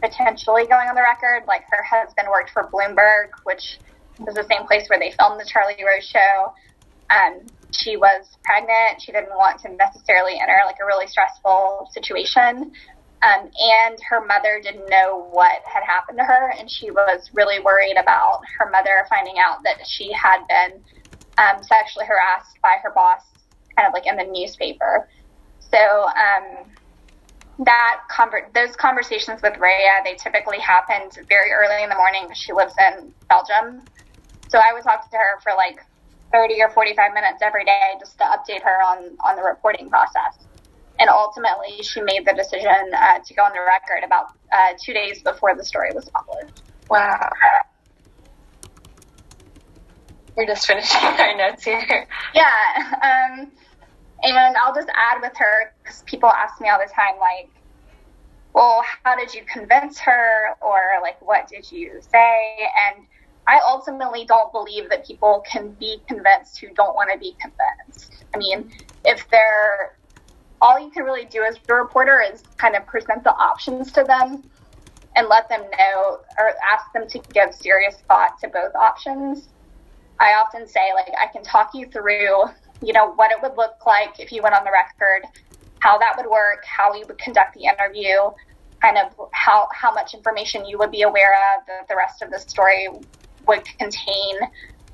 potentially 0.00 0.66
going 0.66 0.88
on 0.88 0.94
the 0.94 1.02
record. 1.02 1.44
Like 1.46 1.64
her 1.70 1.82
husband 1.82 2.28
worked 2.30 2.50
for 2.50 2.68
Bloomberg, 2.72 3.30
which 3.44 3.78
was 4.18 4.34
the 4.34 4.46
same 4.50 4.66
place 4.66 4.88
where 4.88 4.98
they 4.98 5.12
filmed 5.18 5.40
the 5.40 5.44
Charlie 5.44 5.76
Rose 5.84 6.06
show. 6.06 6.52
Um, 7.10 7.46
she 7.70 7.96
was 7.96 8.36
pregnant. 8.44 9.00
She 9.00 9.12
didn't 9.12 9.36
want 9.36 9.60
to 9.62 9.70
necessarily 9.70 10.38
enter 10.40 10.60
like 10.66 10.76
a 10.82 10.86
really 10.86 11.06
stressful 11.06 11.88
situation. 11.92 12.72
Um, 13.20 13.50
and 13.58 13.98
her 14.08 14.24
mother 14.24 14.60
didn't 14.62 14.88
know 14.88 15.28
what 15.32 15.62
had 15.64 15.82
happened 15.82 16.18
to 16.18 16.24
her, 16.24 16.52
and 16.56 16.70
she 16.70 16.92
was 16.92 17.30
really 17.34 17.58
worried 17.58 17.96
about 17.96 18.42
her 18.58 18.70
mother 18.70 19.04
finding 19.08 19.38
out 19.38 19.64
that 19.64 19.84
she 19.84 20.12
had 20.12 20.46
been 20.46 20.80
um, 21.36 21.62
sexually 21.62 22.06
harassed 22.06 22.58
by 22.62 22.76
her 22.82 22.92
boss, 22.92 23.22
kind 23.76 23.88
of 23.88 23.92
like 23.92 24.06
in 24.06 24.16
the 24.16 24.24
newspaper. 24.24 25.08
So 25.58 25.78
um, 25.78 26.70
that 27.64 28.02
conver- 28.10 28.52
those 28.54 28.76
conversations 28.76 29.42
with 29.42 29.58
Reah, 29.58 30.02
they 30.04 30.14
typically 30.14 30.58
happened 30.60 31.18
very 31.28 31.50
early 31.50 31.82
in 31.82 31.88
the 31.88 31.96
morning. 31.96 32.28
She 32.34 32.52
lives 32.52 32.74
in 32.78 33.12
Belgium, 33.28 33.82
so 34.48 34.58
I 34.58 34.72
would 34.72 34.82
talk 34.82 35.10
to 35.10 35.16
her 35.16 35.40
for 35.42 35.52
like 35.56 35.80
30 36.32 36.60
or 36.62 36.70
45 36.70 37.14
minutes 37.14 37.42
every 37.42 37.64
day 37.64 37.94
just 37.98 38.18
to 38.18 38.24
update 38.24 38.62
her 38.62 38.82
on 38.82 39.16
on 39.24 39.36
the 39.36 39.42
reporting 39.42 39.88
process. 39.88 40.46
And 41.00 41.08
ultimately, 41.08 41.82
she 41.82 42.00
made 42.02 42.26
the 42.26 42.34
decision 42.34 42.92
uh, 42.92 43.20
to 43.20 43.34
go 43.34 43.42
on 43.42 43.52
the 43.52 43.60
record 43.60 44.02
about 44.04 44.32
uh, 44.52 44.72
two 44.82 44.92
days 44.92 45.22
before 45.22 45.54
the 45.54 45.64
story 45.64 45.90
was 45.94 46.08
published. 46.08 46.62
Wow. 46.90 47.30
We're 50.36 50.46
just 50.46 50.66
finishing 50.66 51.00
our 51.02 51.36
notes 51.36 51.64
here. 51.64 52.08
Yeah. 52.34 52.44
Um, 53.02 53.52
and 54.22 54.56
I'll 54.56 54.74
just 54.74 54.88
add 54.94 55.20
with 55.22 55.36
her 55.36 55.72
because 55.82 56.02
people 56.02 56.28
ask 56.28 56.60
me 56.60 56.68
all 56.68 56.78
the 56.78 56.92
time, 56.92 57.18
like, 57.20 57.48
well, 58.52 58.82
how 59.04 59.14
did 59.14 59.32
you 59.32 59.42
convince 59.44 59.98
her? 60.00 60.56
Or, 60.60 60.80
like, 61.00 61.22
what 61.22 61.48
did 61.48 61.70
you 61.70 62.00
say? 62.00 62.68
And 62.88 63.06
I 63.48 63.60
ultimately 63.66 64.24
don't 64.26 64.52
believe 64.52 64.88
that 64.90 65.06
people 65.06 65.42
can 65.50 65.70
be 65.72 66.02
convinced 66.06 66.58
who 66.58 66.68
don't 66.74 66.94
want 66.94 67.10
to 67.12 67.18
be 67.18 67.34
convinced. 67.40 68.24
I 68.34 68.38
mean, 68.38 68.70
if 69.04 69.28
they're 69.30 69.96
all 70.60 70.78
you 70.78 70.90
can 70.90 71.04
really 71.04 71.24
do 71.24 71.42
as 71.42 71.56
a 71.68 71.74
reporter 71.74 72.20
is 72.20 72.44
kind 72.58 72.76
of 72.76 72.86
present 72.86 73.24
the 73.24 73.30
options 73.30 73.90
to 73.92 74.04
them 74.04 74.42
and 75.16 75.28
let 75.28 75.48
them 75.48 75.62
know 75.62 76.18
or 76.38 76.52
ask 76.70 76.92
them 76.92 77.08
to 77.08 77.18
give 77.32 77.54
serious 77.54 77.96
thought 78.06 78.38
to 78.40 78.48
both 78.48 78.74
options. 78.74 79.48
I 80.20 80.34
often 80.34 80.66
say, 80.66 80.92
like, 80.94 81.12
I 81.18 81.32
can 81.32 81.42
talk 81.44 81.70
you 81.74 81.86
through 81.86 82.44
you 82.82 82.92
know, 82.92 83.12
what 83.12 83.30
it 83.30 83.38
would 83.42 83.56
look 83.56 83.86
like 83.86 84.20
if 84.20 84.32
you 84.32 84.42
went 84.42 84.54
on 84.54 84.64
the 84.64 84.70
record, 84.70 85.28
how 85.80 85.98
that 85.98 86.14
would 86.16 86.26
work, 86.26 86.64
how 86.64 86.92
we 86.92 87.04
would 87.04 87.18
conduct 87.18 87.54
the 87.54 87.64
interview, 87.64 88.16
kind 88.80 88.96
of 88.96 89.12
how, 89.32 89.68
how 89.72 89.92
much 89.92 90.14
information 90.14 90.64
you 90.64 90.78
would 90.78 90.90
be 90.90 91.02
aware 91.02 91.34
of, 91.54 91.66
the, 91.66 91.72
the 91.88 91.96
rest 91.96 92.22
of 92.22 92.30
the 92.30 92.38
story 92.38 92.88
would 93.48 93.64
contain, 93.78 94.38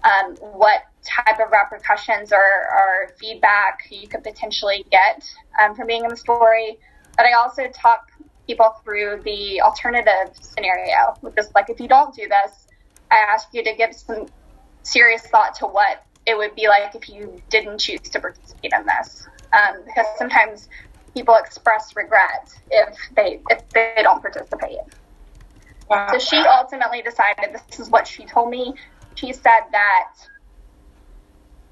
um, 0.04 0.36
what 0.36 0.82
type 1.04 1.40
of 1.40 1.50
repercussions 1.50 2.32
or, 2.32 2.38
or, 2.38 3.08
feedback 3.18 3.80
you 3.90 4.06
could 4.06 4.22
potentially 4.22 4.84
get 4.90 5.24
um, 5.62 5.74
from 5.74 5.86
being 5.86 6.04
in 6.04 6.10
the 6.10 6.16
story. 6.16 6.78
But 7.16 7.26
I 7.26 7.32
also 7.32 7.68
talk 7.68 8.10
people 8.46 8.74
through 8.84 9.22
the 9.24 9.60
alternative 9.62 10.34
scenario, 10.40 11.14
which 11.20 11.34
is 11.38 11.50
like 11.54 11.70
if 11.70 11.80
you 11.80 11.88
don't 11.88 12.14
do 12.14 12.28
this, 12.28 12.66
I 13.10 13.16
ask 13.16 13.48
you 13.52 13.62
to 13.64 13.74
give 13.74 13.94
some 13.94 14.26
serious 14.82 15.22
thought 15.22 15.54
to 15.56 15.66
what 15.66 16.04
it 16.26 16.36
would 16.36 16.54
be 16.54 16.68
like 16.68 16.94
if 16.94 17.08
you 17.08 17.40
didn't 17.50 17.78
choose 17.78 18.00
to 18.00 18.20
participate 18.20 18.72
in 18.72 18.86
this. 18.86 19.26
Um, 19.52 19.82
because 19.86 20.06
sometimes 20.18 20.68
people 21.14 21.34
express 21.36 21.94
regret 21.94 22.52
if 22.70 22.96
they 23.14 23.40
if 23.50 23.68
they 23.70 24.00
don't 24.02 24.20
participate. 24.20 24.80
Wow. 25.88 26.09
So 26.12 26.18
she 26.18 26.37
ultimately 26.37 27.03
decided 27.03 27.55
this 27.55 27.79
is 27.79 27.90
what 27.90 28.07
she 28.07 28.25
told 28.25 28.51
me. 28.51 28.75
She 29.14 29.33
said 29.33 29.61
that 29.73 30.12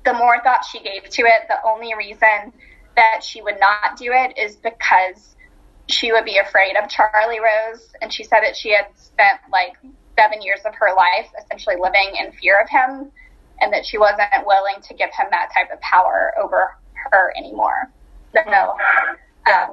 the 0.04 0.12
more 0.12 0.40
thought 0.42 0.64
she 0.70 0.80
gave 0.80 1.08
to 1.08 1.22
it, 1.22 1.48
the 1.48 1.56
only 1.66 1.94
reason 1.94 2.52
that 2.96 3.22
she 3.22 3.40
would 3.40 3.58
not 3.58 3.96
do 3.96 4.12
it 4.12 4.38
is 4.38 4.56
because 4.56 5.36
she 5.88 6.12
would 6.12 6.24
be 6.24 6.38
afraid 6.38 6.76
of 6.76 6.88
Charlie 6.88 7.40
Rose. 7.40 7.88
And 8.00 8.12
she 8.12 8.24
said 8.24 8.40
that 8.40 8.56
she 8.56 8.72
had 8.72 8.86
spent 8.94 9.40
like 9.50 9.76
seven 10.18 10.42
years 10.42 10.60
of 10.66 10.74
her 10.74 10.94
life 10.94 11.28
essentially 11.40 11.76
living 11.80 12.12
in 12.20 12.32
fear 12.32 12.58
of 12.60 12.68
him 12.68 13.10
and 13.60 13.72
that 13.72 13.86
she 13.86 13.98
wasn't 13.98 14.46
willing 14.46 14.82
to 14.82 14.94
give 14.94 15.10
him 15.10 15.26
that 15.30 15.50
type 15.54 15.70
of 15.72 15.80
power 15.80 16.32
over 16.42 16.76
her 17.10 17.32
anymore. 17.36 17.90
So, 18.34 18.40
um, 19.46 19.70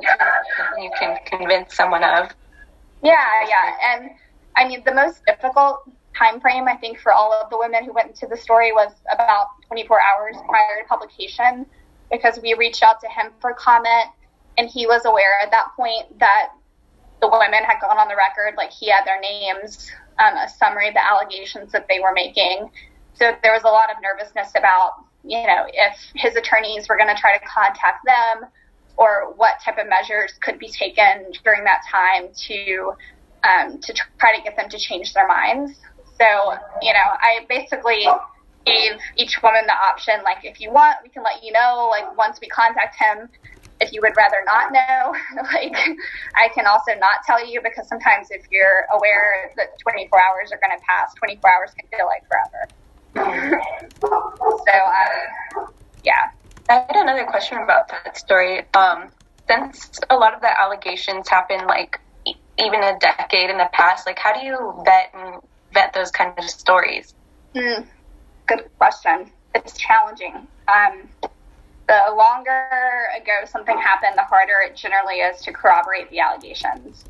you 0.78 0.92
can 1.00 1.18
convince 1.26 1.76
someone 1.76 2.04
of. 2.04 2.30
Yeah, 3.02 3.48
yeah, 3.48 3.96
and 3.96 4.12
I 4.60 4.68
mean 4.68 4.84
the 4.86 4.94
most 4.94 5.26
difficult 5.26 5.90
time 6.18 6.42
frame 6.42 6.68
I 6.68 6.76
think 6.76 7.00
for 7.00 7.14
all 7.14 7.34
of 7.34 7.50
the 7.50 7.58
women 7.58 7.86
who 7.86 7.94
went 7.94 8.10
into 8.10 8.28
the 8.28 8.36
story 8.36 8.74
was 8.74 8.92
about 9.12 9.48
24 9.68 9.98
hours 10.02 10.36
prior 10.48 10.82
to 10.82 10.88
publication 10.88 11.66
because 12.12 12.40
we 12.42 12.54
reached 12.56 12.84
out 12.84 13.00
to 13.00 13.08
him 13.08 13.32
for 13.40 13.54
comment 13.54 14.08
and 14.58 14.70
he 14.70 14.86
was 14.86 15.06
aware 15.06 15.40
at 15.42 15.50
that 15.52 15.70
point 15.78 16.20
that 16.20 16.50
the 17.22 17.28
women 17.30 17.64
had 17.64 17.80
gone 17.80 17.98
on 17.98 18.10
the 18.10 18.16
record 18.16 18.56
like 18.58 18.72
he 18.72 18.90
had 18.90 19.06
their 19.06 19.20
names 19.22 19.90
um, 20.20 20.36
a 20.36 20.50
summary 20.50 20.90
of 20.90 20.94
the 20.94 21.06
allegations 21.06 21.72
that 21.72 21.88
they 21.90 22.00
were 22.00 22.14
making. 22.14 22.70
So 23.14 23.32
there 23.42 23.54
was 23.54 23.64
a 23.64 23.68
lot 23.68 23.90
of 23.90 23.98
nervousness 24.02 24.52
about, 24.58 25.06
you 25.24 25.46
know, 25.48 25.66
if 25.72 25.98
his 26.16 26.36
attorneys 26.36 26.88
were 26.88 26.98
going 26.98 27.14
to 27.14 27.20
try 27.20 27.38
to 27.38 27.46
contact 27.46 28.06
them 28.06 28.50
or 28.98 29.34
what 29.36 29.62
type 29.64 29.78
of 29.78 29.88
measures 29.88 30.34
could 30.42 30.60
be 30.60 30.68
taken 30.68 31.32
during 31.44 31.64
that 31.64 31.82
time 31.90 32.30
to 32.48 32.94
um, 33.44 33.80
to 33.80 33.94
try 34.20 34.36
to 34.36 34.42
get 34.44 34.56
them 34.58 34.70
to 34.70 34.78
change 34.78 35.14
their 35.14 35.28
minds. 35.28 35.80
So, 36.18 36.54
you 36.82 36.94
know, 36.94 37.08
I 37.22 37.46
basically 37.48 38.06
gave 38.66 39.00
each 39.16 39.42
woman 39.42 39.62
the 39.66 39.74
option, 39.74 40.16
like, 40.24 40.44
if 40.44 40.60
you 40.60 40.72
want, 40.72 40.98
we 41.04 41.10
can 41.10 41.24
let 41.24 41.44
you 41.44 41.52
know, 41.52 41.88
like, 41.90 42.18
once 42.18 42.40
we 42.42 42.48
contact 42.48 42.98
him, 43.00 43.30
if 43.82 43.94
you 43.94 44.02
would 44.02 44.16
rather 44.18 44.38
not 44.46 44.74
know, 44.74 45.16
like, 45.54 45.76
I 46.36 46.50
can 46.54 46.66
also 46.68 46.92
not 47.00 47.24
tell 47.26 47.46
you 47.46 47.62
because 47.62 47.88
sometimes 47.88 48.28
if 48.32 48.44
you're 48.52 48.86
aware 48.94 49.52
that 49.56 49.80
24 49.80 50.20
hours 50.20 50.52
are 50.52 50.60
going 50.62 50.78
to 50.78 50.84
pass, 50.86 51.14
24 51.16 51.50
hours 51.50 51.72
can 51.80 51.88
feel 51.90 52.06
like 52.06 52.24
forever 52.28 52.68
so, 54.02 54.74
uh, 54.74 55.66
yeah. 56.04 56.30
I 56.70 56.86
had 56.88 56.96
another 56.96 57.26
question 57.26 57.58
about 57.58 57.88
that 57.90 58.18
story. 58.18 58.64
Um, 58.76 59.10
since 59.50 60.00
a 60.10 60.16
lot 60.16 60.36
of 60.36 60.42
the 60.42 60.62
allegations 60.62 61.28
happen 61.28 61.66
like 61.66 62.00
even 62.60 62.84
a 62.84 62.98
decade 63.00 63.50
in 63.50 63.58
the 63.58 63.70
past, 63.74 64.06
like 64.06 64.20
how 64.20 64.34
do 64.34 64.46
you 64.46 64.82
vet 64.86 65.12
and 65.14 65.42
vet 65.74 65.94
those 65.94 66.12
kind 66.12 66.34
of 66.38 66.46
stories? 66.46 67.14
Mm, 67.56 67.86
good 68.48 68.70
question. 68.78 69.32
It's 69.56 69.78
challenging. 69.78 70.48
Um, 70.68 71.10
the 71.88 72.14
longer 72.16 73.08
ago 73.20 73.46
something 73.46 73.78
happened, 73.78 74.14
the 74.16 74.24
harder 74.24 74.62
it 74.64 74.76
generally 74.76 75.16
is 75.16 75.42
to 75.42 75.52
corroborate 75.52 76.10
the 76.12 76.20
allegations. 76.20 77.06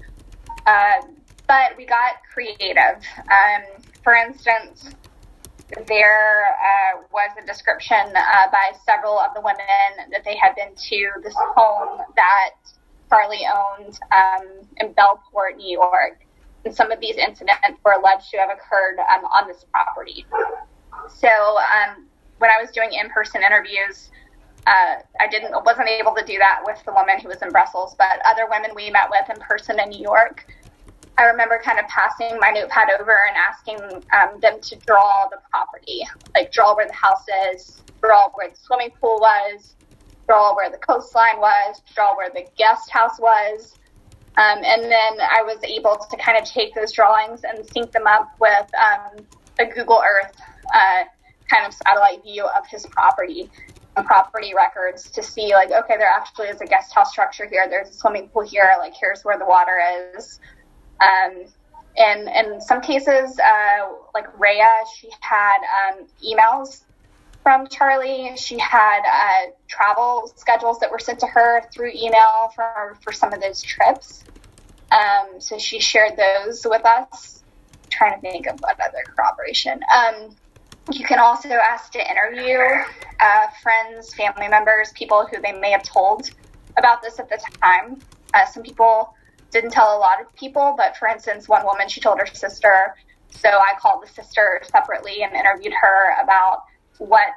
Uh, 0.66 1.02
but 1.48 1.76
we 1.78 1.86
got 1.86 2.14
creative. 2.32 3.04
Um, 3.18 3.84
for 4.04 4.14
instance, 4.14 4.90
there 5.88 6.46
uh, 6.46 7.02
was 7.12 7.32
a 7.42 7.46
description 7.46 7.98
uh, 7.98 8.52
by 8.52 8.72
several 8.86 9.20
of 9.20 9.34
the 9.34 9.42
women 9.42 10.12
that 10.12 10.24
they 10.24 10.38
had 10.38 10.56
been 10.56 10.74
to 10.76 11.12
this 11.24 11.36
home 11.56 12.02
that 12.16 12.52
Charlie 13.10 13.46
owned 13.48 14.00
um, 14.16 14.48
in 14.78 14.94
Bellport, 14.94 15.58
New 15.58 15.72
York. 15.72 16.26
And 16.66 16.76
some 16.76 16.92
of 16.92 17.00
these 17.00 17.16
incidents 17.16 17.80
were 17.84 17.94
alleged 17.94 18.30
to 18.32 18.38
have 18.38 18.50
occurred 18.50 19.00
um, 19.00 19.26
on 19.26 19.48
this 19.48 19.66
property. 19.72 20.26
So 21.08 21.28
um, 21.28 22.08
when 22.38 22.50
I 22.52 22.62
was 22.62 22.72
doing 22.72 22.92
in-person 22.94 23.42
interviews, 23.44 24.12
uh, 24.68 24.96
I 25.20 25.28
didn't 25.28 25.52
wasn't 25.66 25.88
able 25.88 26.14
to 26.16 26.24
do 26.26 26.38
that 26.38 26.62
with 26.66 26.84
the 26.86 26.92
woman 26.92 27.20
who 27.20 27.30
was 27.30 27.42
in 27.42 27.52
Brussels, 27.52 27.96
but 27.98 28.20
other 28.26 28.46
women 28.50 28.72
we 28.76 28.90
met 28.90 29.10
with 29.10 29.30
in 29.34 29.42
person 29.42 29.80
in 29.80 29.90
New 29.90 30.02
York. 30.02 30.46
I 31.18 31.24
remember 31.24 31.60
kind 31.64 31.80
of 31.80 31.88
passing 31.88 32.38
my 32.40 32.52
notepad 32.52 32.90
over 33.00 33.18
and 33.28 33.36
asking 33.36 34.04
um, 34.14 34.40
them 34.40 34.62
to 34.62 34.76
draw 34.86 35.28
the 35.30 35.38
property, 35.52 36.02
like 36.36 36.52
draw 36.52 36.76
where 36.76 36.88
the 36.88 36.94
house 36.94 37.26
is, 37.52 37.82
draw 38.02 38.30
where 38.36 38.50
the 38.50 38.56
swimming 38.56 38.92
pool 39.02 39.20
was, 39.20 39.76
draw 40.30 40.56
where 40.56 40.70
the 40.70 40.78
coastline 40.78 41.40
was, 41.40 41.82
draw 41.96 42.16
where 42.16 42.30
the 42.30 42.46
guest 42.56 42.92
house 42.92 43.20
was. 43.20 43.74
Um, 44.38 44.60
and 44.64 44.84
then 44.84 45.20
I 45.20 45.42
was 45.42 45.58
able 45.64 45.98
to 45.98 46.18
kind 46.18 46.38
of 46.38 46.46
take 46.46 46.76
those 46.76 46.92
drawings 46.92 47.42
and 47.44 47.66
sync 47.74 47.92
them 47.92 48.06
up 48.06 48.30
with 48.40 48.70
um, 48.76 49.26
a 49.60 49.66
Google 49.66 50.02
Earth 50.06 50.36
uh, 50.72 51.04
kind 51.50 51.66
of 51.66 51.74
satellite 51.74 52.24
view 52.24 52.46
of 52.46 52.68
his 52.68 52.86
property 52.86 53.50
and 53.98 54.06
property 54.06 54.54
records 54.56 55.10
to 55.10 55.24
see, 55.24 55.52
like, 55.54 55.72
okay, 55.72 55.98
there 55.98 56.08
actually 56.08 56.48
is 56.48 56.62
a 56.62 56.66
guest 56.66 56.94
house 56.94 57.12
structure 57.12 57.48
here. 57.48 57.66
There's 57.68 57.90
a 57.90 57.94
swimming 57.94 58.30
pool 58.30 58.44
here. 58.44 58.76
Like, 58.78 58.94
here's 58.94 59.24
where 59.24 59.40
the 59.40 59.46
water 59.46 59.80
is. 60.16 60.40
Um, 61.02 61.46
and 61.98 62.30
in 62.30 62.62
some 62.62 62.82
cases, 62.82 63.38
uh, 63.40 63.90
like 64.14 64.28
Reah, 64.40 64.84
she 64.96 65.10
had 65.22 65.58
um, 65.90 66.06
emails 66.24 66.84
from 67.44 67.68
Charlie. 67.68 68.32
She 68.36 68.58
had 68.60 69.02
uh, 69.02 69.52
travel 69.68 70.32
schedules 70.36 70.80
that 70.80 70.92
were 70.92 71.00
sent 71.00 71.20
to 71.20 71.28
her 71.28 71.62
through 71.74 71.92
email 71.96 72.52
for, 72.56 72.98
for 73.04 73.12
some 73.12 73.34
of 73.34 73.42
those 73.42 73.62
trips. 73.62 74.24
Um, 74.92 75.40
so 75.40 75.58
she 75.58 75.80
shared 75.80 76.18
those 76.18 76.66
with 76.68 76.86
us. 76.86 77.44
I'm 77.74 77.90
trying 77.90 78.16
to 78.16 78.22
think 78.22 78.48
of 78.48 78.60
what 78.60 78.80
other 78.80 79.04
corroboration. 79.16 79.80
Um, 79.94 80.36
you 80.92 81.06
can 81.06 81.20
also 81.20 81.50
ask 81.50 81.92
to 81.92 82.00
interview 82.00 82.58
uh, 83.20 83.48
friends, 83.62 84.14
family 84.14 84.48
members, 84.48 84.92
people 84.94 85.28
who 85.30 85.42
they 85.42 85.52
may 85.52 85.72
have 85.72 85.84
told 85.84 86.30
about 86.78 87.02
this 87.02 87.20
at 87.20 87.30
the 87.30 87.40
time. 87.62 88.00
Uh, 88.34 88.46
some 88.46 88.64
people 88.64 89.14
didn't 89.52 89.72
tell 89.72 89.96
a 89.96 90.00
lot 90.00 90.22
of 90.22 90.34
people, 90.36 90.74
but 90.78 90.98
for 90.98 91.08
instance, 91.08 91.48
one 91.48 91.66
woman, 91.66 91.88
she 91.90 92.02
told 92.02 92.20
her 92.20 92.26
sister. 92.26 92.96
So 93.30 93.50
I 93.50 93.74
called 93.80 94.04
the 94.04 94.12
sister 94.12 94.62
separately 94.72 95.22
and 95.22 95.34
interviewed 95.34 95.74
her 95.80 96.22
about 96.24 96.64
what 97.00 97.30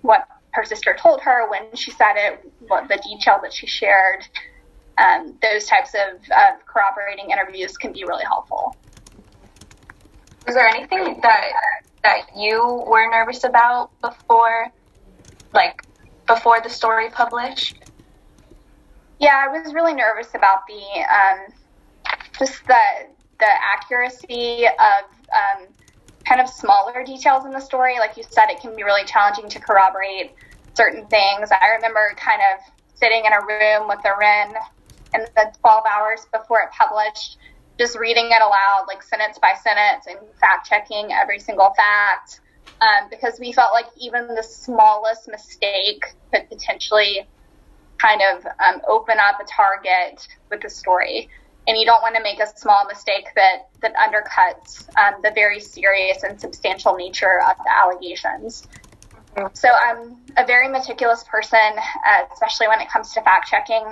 what 0.00 0.26
her 0.52 0.64
sister 0.64 0.96
told 0.98 1.20
her 1.20 1.48
when 1.50 1.74
she 1.74 1.90
said 1.90 2.14
it, 2.16 2.52
what 2.68 2.88
the 2.88 3.00
detail 3.02 3.38
that 3.42 3.52
she 3.52 3.66
shared. 3.66 4.26
Um, 4.96 5.36
those 5.42 5.66
types 5.66 5.92
of, 5.94 6.20
of 6.30 6.64
corroborating 6.66 7.30
interviews 7.30 7.76
can 7.76 7.92
be 7.92 8.04
really 8.04 8.24
helpful. 8.24 8.76
Was 10.46 10.54
there 10.54 10.68
anything 10.68 11.20
that 11.22 11.50
that 12.04 12.20
you 12.36 12.84
were 12.86 13.10
nervous 13.10 13.44
about 13.44 13.90
before, 14.00 14.68
like 15.52 15.82
before 16.26 16.60
the 16.60 16.68
story 16.68 17.10
published? 17.10 17.78
Yeah, 19.18 19.46
I 19.48 19.48
was 19.48 19.72
really 19.74 19.94
nervous 19.94 20.28
about 20.34 20.60
the 20.68 21.00
um, 21.02 21.54
just 22.38 22.64
the 22.66 23.08
the 23.40 23.48
accuracy 23.74 24.66
of 24.66 25.04
um, 25.34 25.66
kind 26.26 26.40
of 26.40 26.48
smaller 26.48 27.04
details 27.04 27.44
in 27.44 27.52
the 27.52 27.60
story. 27.60 27.98
Like 27.98 28.16
you 28.16 28.24
said, 28.28 28.46
it 28.48 28.60
can 28.60 28.74
be 28.74 28.82
really 28.82 29.04
challenging 29.04 29.48
to 29.50 29.60
corroborate 29.60 30.34
certain 30.74 31.06
things. 31.06 31.50
I 31.50 31.74
remember 31.76 32.14
kind 32.16 32.40
of 32.52 32.60
sitting 32.94 33.24
in 33.24 33.32
a 33.32 33.40
room 33.40 33.88
with 33.88 34.00
the 34.02 34.12
Wren 34.18 34.54
in 35.14 35.26
the 35.36 35.52
12 35.60 35.84
hours 35.86 36.26
before 36.32 36.60
it 36.60 36.70
published, 36.78 37.38
just 37.78 37.98
reading 37.98 38.26
it 38.26 38.42
aloud, 38.42 38.86
like 38.88 39.02
sentence 39.02 39.38
by 39.38 39.54
sentence, 39.62 40.06
and 40.06 40.18
fact 40.40 40.66
checking 40.66 41.12
every 41.12 41.38
single 41.38 41.72
fact. 41.76 42.40
Um, 42.80 43.08
because 43.08 43.38
we 43.38 43.52
felt 43.52 43.72
like 43.72 43.86
even 43.98 44.26
the 44.26 44.42
smallest 44.42 45.28
mistake 45.28 46.04
could 46.32 46.48
potentially 46.48 47.26
kind 47.98 48.20
of 48.20 48.44
um, 48.46 48.82
open 48.88 49.16
up 49.18 49.40
a 49.40 49.44
target 49.44 50.26
with 50.50 50.60
the 50.60 50.68
story. 50.68 51.28
And 51.66 51.78
you 51.78 51.86
don't 51.86 52.02
want 52.02 52.14
to 52.16 52.22
make 52.22 52.40
a 52.40 52.46
small 52.58 52.86
mistake 52.86 53.28
that, 53.36 53.68
that 53.80 53.94
undercuts 53.94 54.86
um, 54.98 55.20
the 55.22 55.30
very 55.34 55.60
serious 55.60 56.22
and 56.22 56.38
substantial 56.38 56.94
nature 56.94 57.40
of 57.48 57.56
the 57.56 57.70
allegations. 57.74 58.68
So 59.54 59.68
I'm 59.68 60.16
a 60.36 60.46
very 60.46 60.68
meticulous 60.68 61.24
person, 61.24 61.58
uh, 61.58 62.22
especially 62.32 62.68
when 62.68 62.80
it 62.80 62.88
comes 62.88 63.12
to 63.14 63.22
fact 63.22 63.48
checking. 63.48 63.82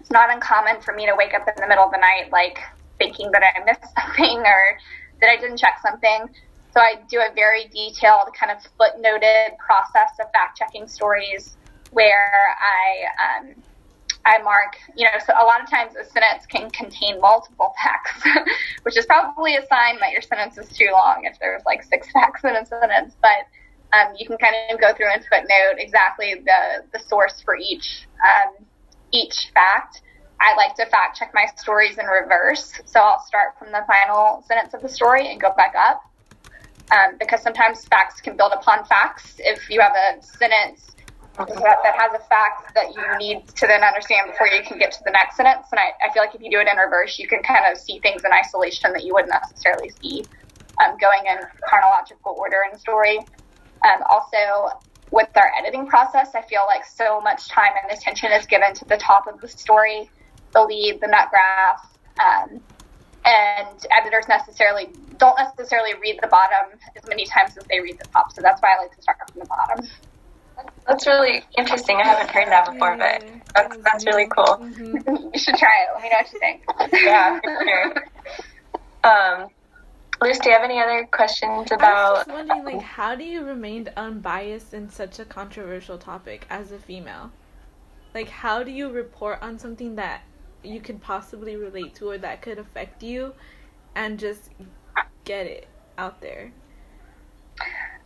It's 0.00 0.10
not 0.10 0.30
uncommon 0.30 0.82
for 0.82 0.92
me 0.92 1.06
to 1.06 1.14
wake 1.16 1.32
up 1.32 1.48
in 1.48 1.54
the 1.56 1.66
middle 1.66 1.84
of 1.84 1.92
the 1.92 1.98
night, 1.98 2.30
like 2.30 2.58
thinking 2.98 3.30
that 3.32 3.42
I 3.42 3.64
missed 3.64 3.84
something 3.98 4.38
or 4.38 4.78
that 5.20 5.30
I 5.30 5.36
didn't 5.36 5.56
check 5.56 5.78
something. 5.80 6.28
So 6.72 6.80
I 6.80 7.00
do 7.08 7.18
a 7.18 7.32
very 7.34 7.64
detailed, 7.68 8.34
kind 8.38 8.52
of 8.52 8.58
footnoted 8.78 9.56
process 9.58 10.10
of 10.20 10.30
fact 10.32 10.58
checking 10.58 10.86
stories 10.86 11.56
where 11.90 12.56
I 12.60 13.40
um, 13.40 13.54
I 14.26 14.38
mark, 14.42 14.76
you 14.96 15.06
know, 15.06 15.18
so 15.24 15.32
a 15.32 15.44
lot 15.44 15.62
of 15.62 15.70
times 15.70 15.94
a 15.96 16.04
sentence 16.04 16.44
can 16.46 16.70
contain 16.70 17.20
multiple 17.20 17.72
facts, 17.82 18.22
which 18.82 18.96
is 18.96 19.06
probably 19.06 19.56
a 19.56 19.66
sign 19.66 19.98
that 20.00 20.12
your 20.12 20.20
sentence 20.20 20.58
is 20.58 20.68
too 20.76 20.88
long 20.92 21.22
if 21.24 21.38
there's 21.40 21.62
like 21.64 21.82
six 21.82 22.10
facts 22.12 22.44
in 22.44 22.54
a 22.54 22.64
sentence. 22.66 23.14
But 23.22 23.48
um, 23.92 24.14
you 24.16 24.26
can 24.26 24.38
kind 24.38 24.54
of 24.70 24.80
go 24.80 24.94
through 24.94 25.10
and 25.12 25.24
footnote 25.24 25.78
exactly 25.78 26.34
the 26.44 26.84
the 26.92 26.98
source 26.98 27.40
for 27.44 27.56
each 27.56 28.06
um, 28.24 28.64
each 29.12 29.50
fact. 29.54 30.02
I 30.40 30.56
like 30.56 30.74
to 30.76 30.86
fact 30.86 31.18
check 31.18 31.32
my 31.34 31.46
stories 31.56 31.98
in 31.98 32.06
reverse, 32.06 32.72
so 32.84 33.00
I'll 33.00 33.20
start 33.20 33.58
from 33.58 33.72
the 33.72 33.84
final 33.86 34.42
sentence 34.46 34.72
of 34.74 34.80
the 34.82 34.88
story 34.88 35.30
and 35.30 35.40
go 35.40 35.52
back 35.56 35.74
up. 35.76 36.02
Um, 36.92 37.16
because 37.20 37.40
sometimes 37.42 37.86
facts 37.86 38.20
can 38.20 38.36
build 38.36 38.52
upon 38.52 38.84
facts. 38.84 39.34
If 39.38 39.70
you 39.70 39.80
have 39.80 39.92
a 39.92 40.20
sentence 40.22 40.96
that, 41.36 41.78
that 41.82 41.94
has 41.96 42.12
a 42.14 42.24
fact 42.26 42.74
that 42.74 42.94
you 42.94 43.18
need 43.18 43.48
to 43.48 43.66
then 43.66 43.82
understand 43.82 44.30
before 44.30 44.48
you 44.48 44.62
can 44.62 44.78
get 44.78 44.92
to 44.92 44.98
the 45.04 45.10
next 45.10 45.36
sentence. 45.36 45.66
And 45.70 45.80
I, 45.80 45.92
I 46.06 46.12
feel 46.12 46.22
like 46.22 46.34
if 46.34 46.40
you 46.40 46.50
do 46.50 46.58
it 46.58 46.68
in 46.68 46.76
reverse, 46.76 47.18
you 47.18 47.28
can 47.28 47.42
kind 47.42 47.64
of 47.70 47.78
see 47.78 47.98
things 48.00 48.22
in 48.24 48.32
isolation 48.32 48.92
that 48.92 49.04
you 49.04 49.14
wouldn't 49.14 49.32
necessarily 49.32 49.90
see 50.02 50.24
um, 50.84 50.96
going 50.98 51.20
in 51.26 51.38
chronological 51.62 52.34
order 52.38 52.58
in 52.70 52.78
story. 52.78 53.18
Um, 53.82 54.02
also, 54.10 54.78
with 55.10 55.28
our 55.36 55.52
editing 55.58 55.86
process, 55.86 56.30
I 56.34 56.42
feel 56.42 56.62
like 56.66 56.84
so 56.84 57.20
much 57.20 57.48
time 57.48 57.72
and 57.82 57.96
attention 57.96 58.32
is 58.32 58.46
given 58.46 58.74
to 58.74 58.84
the 58.84 58.96
top 58.96 59.26
of 59.26 59.40
the 59.40 59.48
story, 59.48 60.10
the 60.52 60.62
lead, 60.62 61.00
the 61.00 61.06
nut 61.06 61.28
graph, 61.30 61.96
um, 62.20 62.60
and 63.24 63.86
editors 63.90 64.26
necessarily 64.28 64.88
don't 65.18 65.36
necessarily 65.38 65.92
read 66.00 66.18
the 66.22 66.28
bottom 66.28 66.78
as 66.96 67.06
many 67.08 67.26
times 67.26 67.56
as 67.56 67.64
they 67.64 67.80
read 67.80 67.98
the 67.98 68.08
top. 68.08 68.32
So 68.32 68.40
that's 68.40 68.60
why 68.62 68.74
I 68.74 68.82
like 68.82 68.96
to 68.96 69.02
start 69.02 69.18
from 69.30 69.40
the 69.40 69.46
bottom. 69.46 69.86
That's 70.86 71.06
really 71.06 71.42
interesting. 71.56 71.96
I 71.96 72.06
haven't 72.06 72.30
heard 72.30 72.48
that 72.48 72.72
before, 72.72 72.96
but 72.96 73.24
that's, 73.54 73.76
that's 73.78 74.06
really 74.06 74.26
cool. 74.26 74.44
Mm-hmm. 74.44 75.28
you 75.32 75.38
should 75.38 75.54
try 75.56 75.70
it. 75.82 75.88
Let 75.94 76.02
me 76.02 76.08
know 76.08 76.16
what 76.16 76.32
you 76.32 76.38
think. 76.38 77.02
yeah, 77.04 77.40
for 77.40 77.64
sure. 79.04 79.12
Um, 79.12 79.48
Luz, 80.20 80.38
do 80.38 80.50
you 80.50 80.54
have 80.54 80.64
any 80.64 80.78
other 80.78 81.08
questions 81.10 81.72
about? 81.72 81.92
I 81.92 82.10
was 82.10 82.18
just 82.26 82.30
wondering, 82.30 82.64
like, 82.64 82.82
how 82.82 83.14
do 83.14 83.24
you 83.24 83.42
remain 83.42 83.88
unbiased 83.96 84.74
in 84.74 84.90
such 84.90 85.18
a 85.18 85.24
controversial 85.24 85.96
topic 85.96 86.46
as 86.50 86.72
a 86.72 86.78
female? 86.78 87.30
Like, 88.14 88.28
how 88.28 88.62
do 88.62 88.70
you 88.70 88.90
report 88.90 89.38
on 89.40 89.58
something 89.58 89.94
that 89.96 90.22
you 90.62 90.80
could 90.80 91.00
possibly 91.00 91.56
relate 91.56 91.94
to 91.96 92.10
or 92.10 92.18
that 92.18 92.42
could 92.42 92.58
affect 92.58 93.02
you, 93.02 93.32
and 93.94 94.18
just 94.18 94.50
get 95.24 95.46
it 95.46 95.68
out 95.96 96.20
there? 96.20 96.52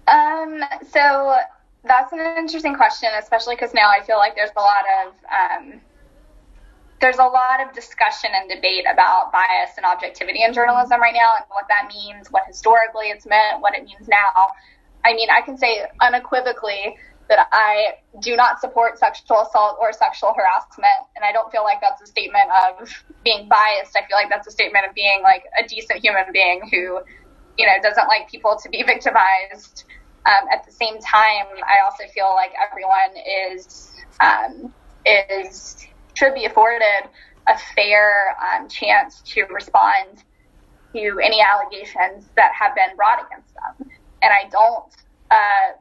Um. 0.07 0.63
So 0.93 1.37
that's 1.85 2.13
an 2.13 2.21
interesting 2.39 2.75
question, 2.75 3.09
especially 3.19 3.57
because 3.57 3.75
now 3.75 3.91
I 3.91 4.05
feel 4.05 4.17
like 4.17 4.35
there's 4.35 4.51
a 4.57 4.61
lot 4.61 4.85
of 5.05 5.15
um, 5.29 5.81
there's 7.01 7.19
a 7.19 7.25
lot 7.25 7.61
of 7.61 7.75
discussion 7.75 8.31
and 8.35 8.49
debate 8.49 8.85
about 8.91 9.31
bias 9.33 9.77
and 9.77 9.85
objectivity 9.85 10.43
in 10.43 10.53
journalism 10.55 11.01
right 11.01 11.15
now, 11.15 11.35
and 11.37 11.45
what 11.49 11.67
that 11.69 11.89
means, 11.93 12.31
what 12.31 12.45
historically 12.47 13.07
it's 13.07 13.27
meant, 13.27 13.61
what 13.61 13.77
it 13.77 13.85
means 13.85 14.09
now. 14.09 14.49
I 15.05 15.13
mean, 15.13 15.29
I 15.31 15.43
can 15.43 15.59
say 15.59 15.85
unequivocally 16.01 16.97
that 17.29 17.49
I 17.53 17.97
do 18.21 18.37
not 18.37 18.61
support 18.61 18.99
sexual 18.99 19.43
assault 19.43 19.77
or 19.81 19.93
sexual 19.93 20.35
harassment, 20.35 21.09
and 21.17 21.25
I 21.25 21.33
don't 21.33 21.51
feel 21.53 21.63
like 21.63 21.81
that's 21.81 22.01
a 22.03 22.07
statement 22.07 22.49
of 22.65 22.89
being 23.25 23.49
biased. 23.49 23.97
I 23.97 24.07
feel 24.07 24.17
like 24.17 24.31
that's 24.31 24.47
a 24.47 24.51
statement 24.51 24.87
of 24.89 24.95
being 24.95 25.21
like 25.23 25.45
a 25.59 25.67
decent 25.67 26.01
human 26.03 26.25
being 26.33 26.63
who, 26.71 27.01
you 27.59 27.67
know, 27.67 27.77
doesn't 27.83 28.09
like 28.09 28.31
people 28.31 28.57
to 28.63 28.69
be 28.69 28.83
victimized 28.83 29.85
um, 30.27 30.49
at 30.53 30.65
the 30.65 30.73
same 30.73 30.99
time, 31.01 31.47
I 31.63 31.85
also 31.85 32.05
feel 32.13 32.33
like 32.35 32.53
everyone 32.61 33.15
is 33.53 33.93
um, 34.21 34.73
is 35.05 35.87
should 36.15 36.35
be 36.35 36.47
afforded 36.47 37.11
a 37.47 37.59
fair 37.75 38.37
um, 38.41 38.69
chance 38.69 39.21
to 39.27 39.43
respond 39.45 40.23
to 40.95 41.19
any 41.23 41.43
allegations 41.43 42.29
that 42.37 42.53
have 42.59 42.75
been 42.75 42.97
brought 42.97 43.27
against 43.27 43.53
them. 43.55 43.91
And 44.23 44.33
I 44.33 44.49
don't 44.49 44.85
uh, 45.31 45.77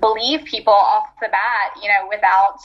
believe 0.00 0.44
people 0.44 0.72
off 0.72 1.08
the 1.20 1.28
bat, 1.28 1.80
you 1.80 1.88
know, 1.88 2.08
without 2.08 2.58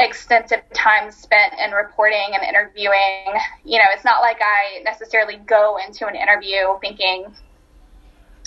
extensive 0.00 0.62
time 0.74 1.12
spent 1.12 1.54
in 1.64 1.70
reporting 1.70 2.30
and 2.32 2.42
interviewing. 2.42 3.38
You 3.64 3.78
know, 3.78 3.84
it's 3.94 4.04
not 4.04 4.20
like 4.20 4.40
I 4.42 4.82
necessarily 4.82 5.36
go 5.36 5.78
into 5.86 6.06
an 6.06 6.16
interview 6.16 6.78
thinking 6.80 7.26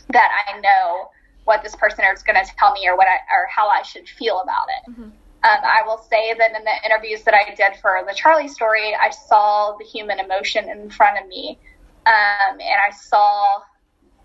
that 0.10 0.30
I 0.48 0.60
know 0.60 1.10
what 1.46 1.64
this 1.64 1.76
person 1.76 2.04
is 2.14 2.22
going 2.24 2.44
to 2.44 2.52
tell 2.58 2.74
me 2.74 2.88
or 2.88 2.98
what 2.98 3.08
I, 3.08 3.18
or 3.34 3.48
how 3.48 3.68
I 3.68 3.82
should 3.84 4.10
feel 4.10 4.42
about 4.42 4.68
it. 4.68 4.92
Mm-hmm. 4.92 5.04
Um, 5.04 5.12
I 5.44 5.84
will 5.86 6.00
say 6.10 6.34
that 6.34 6.56
in 6.56 6.64
the 6.64 6.86
interviews 6.86 7.24
that 7.24 7.36
I 7.36 7.54
did 7.54 7.80
for 7.80 8.02
the 8.08 8.14
Charlie 8.16 8.48
story, 8.48 8.96
I 8.96 9.12
saw 9.12 9.78
the 9.78 9.86
human 9.86 10.20
emotion 10.20 10.68
in 10.70 10.90
front 10.90 11.22
of 11.22 11.28
me, 11.28 11.60
um, 12.08 12.60
and 12.60 12.80
I 12.88 12.92
saw 12.92 13.62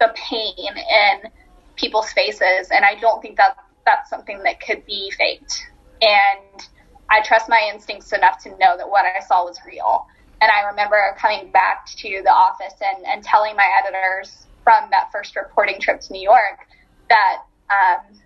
the 0.00 0.14
pain 0.16 0.54
in 0.58 1.30
people's 1.76 2.10
faces, 2.12 2.70
and 2.70 2.86
I 2.86 2.94
don't 2.94 3.20
think 3.20 3.36
that 3.36 3.56
that's 3.84 4.08
something 4.08 4.42
that 4.44 4.60
could 4.60 4.86
be 4.86 5.12
faked. 5.18 5.62
And 6.00 6.66
I 7.10 7.20
trust 7.20 7.50
my 7.50 7.70
instincts 7.72 8.12
enough 8.12 8.42
to 8.44 8.50
know 8.50 8.78
that 8.78 8.88
what 8.88 9.04
I 9.04 9.20
saw 9.20 9.44
was 9.44 9.58
real. 9.66 10.06
And 10.40 10.50
I 10.50 10.70
remember 10.70 10.96
coming 11.18 11.50
back 11.50 11.84
to 11.98 12.22
the 12.24 12.32
office 12.32 12.74
and, 12.80 13.04
and 13.04 13.22
telling 13.22 13.56
my 13.56 13.68
editors 13.84 14.46
from 14.64 14.88
that 14.90 15.12
first 15.12 15.36
reporting 15.36 15.80
trip 15.80 16.00
to 16.00 16.12
New 16.14 16.22
York 16.22 16.66
that 17.10 17.42
um, 17.70 18.18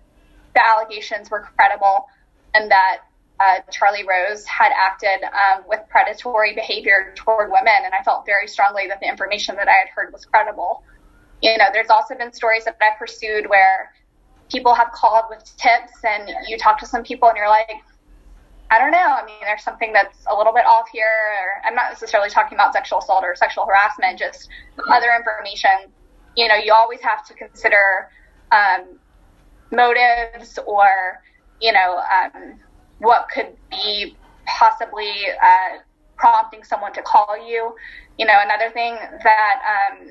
the 0.53 0.65
allegations 0.65 1.29
were 1.29 1.41
credible 1.41 2.07
and 2.53 2.71
that 2.71 2.99
uh, 3.39 3.59
Charlie 3.69 4.05
Rose 4.07 4.45
had 4.45 4.71
acted 4.73 5.23
um, 5.25 5.63
with 5.67 5.81
predatory 5.89 6.55
behavior 6.55 7.13
toward 7.15 7.51
women, 7.51 7.83
and 7.83 7.93
I 7.93 8.01
felt 8.03 8.25
very 8.25 8.47
strongly 8.47 8.87
that 8.87 9.01
the 9.01 9.09
information 9.09 9.57
that 9.57 9.67
I 9.67 9.73
had 9.73 9.89
heard 9.93 10.13
was 10.13 10.25
credible. 10.25 10.83
You 11.41 11.57
know, 11.57 11.65
there's 11.73 11.89
also 11.89 12.15
been 12.15 12.31
stories 12.31 12.63
that 12.63 12.77
I 12.79 12.97
pursued 12.97 13.49
where 13.49 13.91
people 14.49 14.73
have 14.73 14.91
called 14.93 15.25
with 15.29 15.43
tips, 15.57 15.99
and 16.05 16.31
you 16.47 16.57
talk 16.57 16.79
to 16.79 16.85
some 16.85 17.03
people, 17.03 17.27
and 17.27 17.37
you're 17.37 17.49
like, 17.49 17.83
I 18.71 18.79
don't 18.79 18.91
know. 18.91 18.97
I 18.97 19.25
mean, 19.25 19.35
there's 19.41 19.63
something 19.63 19.93
that's 19.93 20.17
a 20.31 20.35
little 20.35 20.53
bit 20.53 20.65
off 20.65 20.87
here. 20.91 21.05
Or 21.05 21.67
I'm 21.67 21.75
not 21.75 21.91
necessarily 21.91 22.29
talking 22.29 22.55
about 22.57 22.73
sexual 22.73 22.99
assault 22.99 23.23
or 23.23 23.35
sexual 23.35 23.65
harassment, 23.65 24.17
just 24.17 24.49
other 24.91 25.09
information. 25.15 25.91
You 26.35 26.47
know, 26.47 26.55
you 26.55 26.73
always 26.73 27.01
have 27.01 27.25
to 27.27 27.33
consider 27.33 28.09
um, 28.55 28.99
motives 29.71 30.57
or 30.65 31.21
you 31.61 31.71
know, 31.71 32.01
um, 32.11 32.59
what 32.99 33.27
could 33.33 33.55
be 33.71 34.15
possibly 34.45 35.11
uh, 35.41 35.79
prompting 36.17 36.63
someone 36.63 36.93
to 36.93 37.01
call 37.01 37.35
you. 37.37 37.75
You 38.17 38.25
know, 38.25 38.37
another 38.37 38.71
thing 38.71 38.95
that 39.23 39.61
um, 39.65 40.07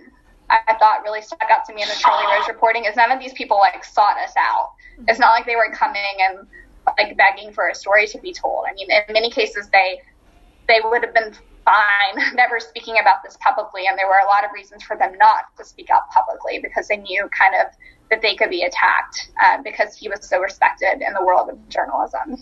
I 0.50 0.74
thought 0.78 1.02
really 1.04 1.22
stuck 1.22 1.48
out 1.50 1.64
to 1.66 1.74
me 1.74 1.82
in 1.82 1.88
the 1.88 1.94
Charlie 1.94 2.26
Rose 2.36 2.48
reporting 2.48 2.84
is 2.84 2.96
none 2.96 3.10
of 3.10 3.20
these 3.20 3.32
people 3.32 3.58
like 3.58 3.84
sought 3.84 4.18
us 4.18 4.32
out. 4.38 4.70
It's 5.08 5.18
not 5.18 5.30
like 5.30 5.46
they 5.46 5.56
were 5.56 5.70
coming 5.72 6.02
and 6.20 6.46
like 6.98 7.16
begging 7.16 7.52
for 7.52 7.68
a 7.68 7.74
story 7.74 8.06
to 8.08 8.18
be 8.18 8.32
told. 8.32 8.64
I 8.68 8.74
mean, 8.74 8.88
in 8.90 9.12
many 9.12 9.30
cases, 9.30 9.68
they 9.72 10.00
they 10.68 10.80
would 10.82 11.04
have 11.04 11.14
been 11.14 11.32
fine 11.64 12.34
never 12.34 12.60
speaking 12.60 12.98
about 13.00 13.22
this 13.24 13.38
publicly, 13.40 13.86
and 13.86 13.98
there 13.98 14.06
were 14.06 14.20
a 14.22 14.26
lot 14.26 14.44
of 14.44 14.50
reasons 14.52 14.82
for 14.82 14.96
them 14.96 15.16
not 15.18 15.44
to 15.58 15.64
speak 15.64 15.88
out 15.90 16.10
publicly 16.10 16.58
because 16.62 16.88
they 16.88 16.96
knew 16.98 17.28
kind 17.36 17.54
of 17.54 17.72
that 18.14 18.22
they 18.22 18.36
could 18.36 18.50
be 18.50 18.62
attacked 18.62 19.30
uh, 19.42 19.58
because 19.62 19.96
he 19.96 20.08
was 20.08 20.24
so 20.28 20.38
respected 20.38 21.04
in 21.04 21.12
the 21.14 21.24
world 21.24 21.50
of 21.50 21.68
journalism. 21.68 22.36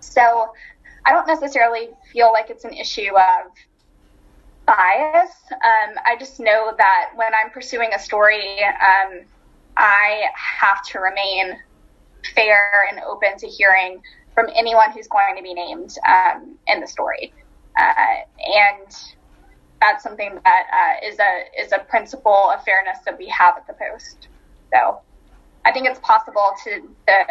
So 0.00 0.50
I 1.04 1.12
don't 1.12 1.26
necessarily 1.26 1.90
feel 2.10 2.32
like 2.32 2.48
it's 2.48 2.64
an 2.64 2.72
issue 2.72 3.14
of 3.14 3.52
bias. 4.64 5.30
Um, 5.52 5.94
I 6.06 6.16
just 6.18 6.40
know 6.40 6.72
that 6.78 7.10
when 7.16 7.32
I'm 7.34 7.50
pursuing 7.50 7.90
a 7.94 7.98
story, 7.98 8.62
um, 8.64 9.26
I 9.76 10.22
have 10.34 10.82
to 10.92 11.00
remain 11.00 11.58
fair 12.34 12.86
and 12.90 13.00
open 13.02 13.36
to 13.38 13.46
hearing 13.46 14.02
from 14.34 14.46
anyone 14.54 14.90
who's 14.92 15.08
going 15.08 15.36
to 15.36 15.42
be 15.42 15.52
named 15.52 15.96
um, 16.08 16.56
in 16.66 16.80
the 16.80 16.86
story. 16.86 17.34
Uh, 17.78 18.24
and 18.38 18.96
that's 19.82 20.02
something 20.02 20.38
that 20.44 20.66
uh, 20.72 21.06
is 21.06 21.18
a 21.18 21.62
is 21.62 21.72
a 21.72 21.78
principle 21.78 22.50
of 22.54 22.64
fairness 22.64 22.98
that 23.04 23.18
we 23.18 23.28
have 23.28 23.56
at 23.58 23.66
the 23.66 23.74
post. 23.74 24.28
So 24.72 25.00
I 25.64 25.72
think 25.72 25.86
it's 25.86 26.00
possible 26.00 26.52
to, 26.64 26.80
to 27.06 27.24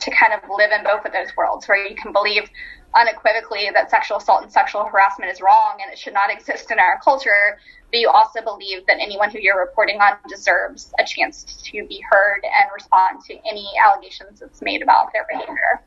to 0.00 0.10
kind 0.10 0.32
of 0.32 0.40
live 0.48 0.70
in 0.72 0.82
both 0.82 1.04
of 1.04 1.12
those 1.12 1.36
worlds 1.36 1.66
where 1.66 1.86
you 1.86 1.94
can 1.94 2.12
believe 2.12 2.48
unequivocally 2.96 3.70
that 3.72 3.90
sexual 3.90 4.16
assault 4.16 4.42
and 4.42 4.50
sexual 4.50 4.84
harassment 4.84 5.30
is 5.30 5.40
wrong 5.40 5.78
and 5.82 5.92
it 5.92 5.98
should 5.98 6.14
not 6.14 6.30
exist 6.32 6.70
in 6.70 6.78
our 6.78 6.98
culture, 7.04 7.58
but 7.92 8.00
you 8.00 8.08
also 8.08 8.40
believe 8.42 8.86
that 8.86 8.96
anyone 8.98 9.30
who 9.30 9.38
you're 9.38 9.60
reporting 9.60 10.00
on 10.00 10.16
deserves 10.28 10.92
a 10.98 11.04
chance 11.04 11.44
to 11.64 11.86
be 11.86 12.02
heard 12.10 12.40
and 12.44 12.70
respond 12.74 13.22
to 13.26 13.34
any 13.48 13.68
allegations 13.84 14.40
that's 14.40 14.62
made 14.62 14.82
about 14.82 15.12
their 15.12 15.26
behavior. 15.30 15.82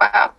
Wow. 0.00 0.32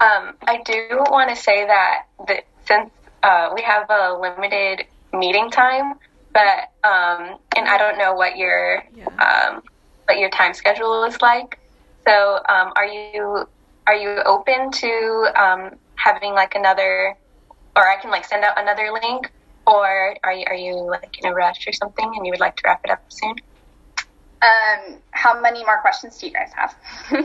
Um, 0.00 0.34
I 0.46 0.62
do 0.64 0.98
want 1.10 1.30
to 1.30 1.36
say 1.36 1.66
that, 1.66 2.04
that 2.28 2.44
since 2.66 2.90
uh, 3.22 3.50
we 3.54 3.62
have 3.62 3.90
a 3.90 4.18
limited 4.18 4.86
meeting 5.12 5.50
time, 5.50 5.94
but 6.34 6.68
um, 6.86 7.38
and 7.56 7.66
I 7.66 7.78
don't 7.78 7.96
know 7.96 8.12
what 8.12 8.36
your 8.36 8.82
yeah. 8.94 9.06
um, 9.16 9.62
what 10.06 10.18
your 10.18 10.28
time 10.30 10.52
schedule 10.52 11.04
is 11.04 11.22
like. 11.22 11.58
So, 12.06 12.40
um, 12.48 12.72
are 12.76 12.84
you 12.84 13.48
are 13.86 13.94
you 13.94 14.20
open 14.26 14.70
to 14.70 15.32
um, 15.36 15.70
having 15.94 16.32
like 16.32 16.54
another, 16.54 17.16
or 17.76 17.88
I 17.88 17.96
can 18.02 18.10
like 18.10 18.24
send 18.24 18.44
out 18.44 18.60
another 18.60 18.90
link, 18.92 19.32
or 19.66 20.16
are 20.24 20.32
you 20.32 20.44
are 20.48 20.56
you 20.56 20.74
like 20.74 21.16
in 21.22 21.30
a 21.30 21.34
rush 21.34 21.66
or 21.66 21.72
something, 21.72 22.12
and 22.14 22.26
you 22.26 22.32
would 22.32 22.40
like 22.40 22.56
to 22.56 22.62
wrap 22.66 22.80
it 22.84 22.90
up 22.90 23.04
soon? 23.08 23.36
Um, 24.42 24.96
how 25.12 25.40
many 25.40 25.64
more 25.64 25.80
questions 25.80 26.18
do 26.18 26.26
you 26.26 26.32
guys 26.32 26.50
have? 26.54 26.76
we 27.12 27.22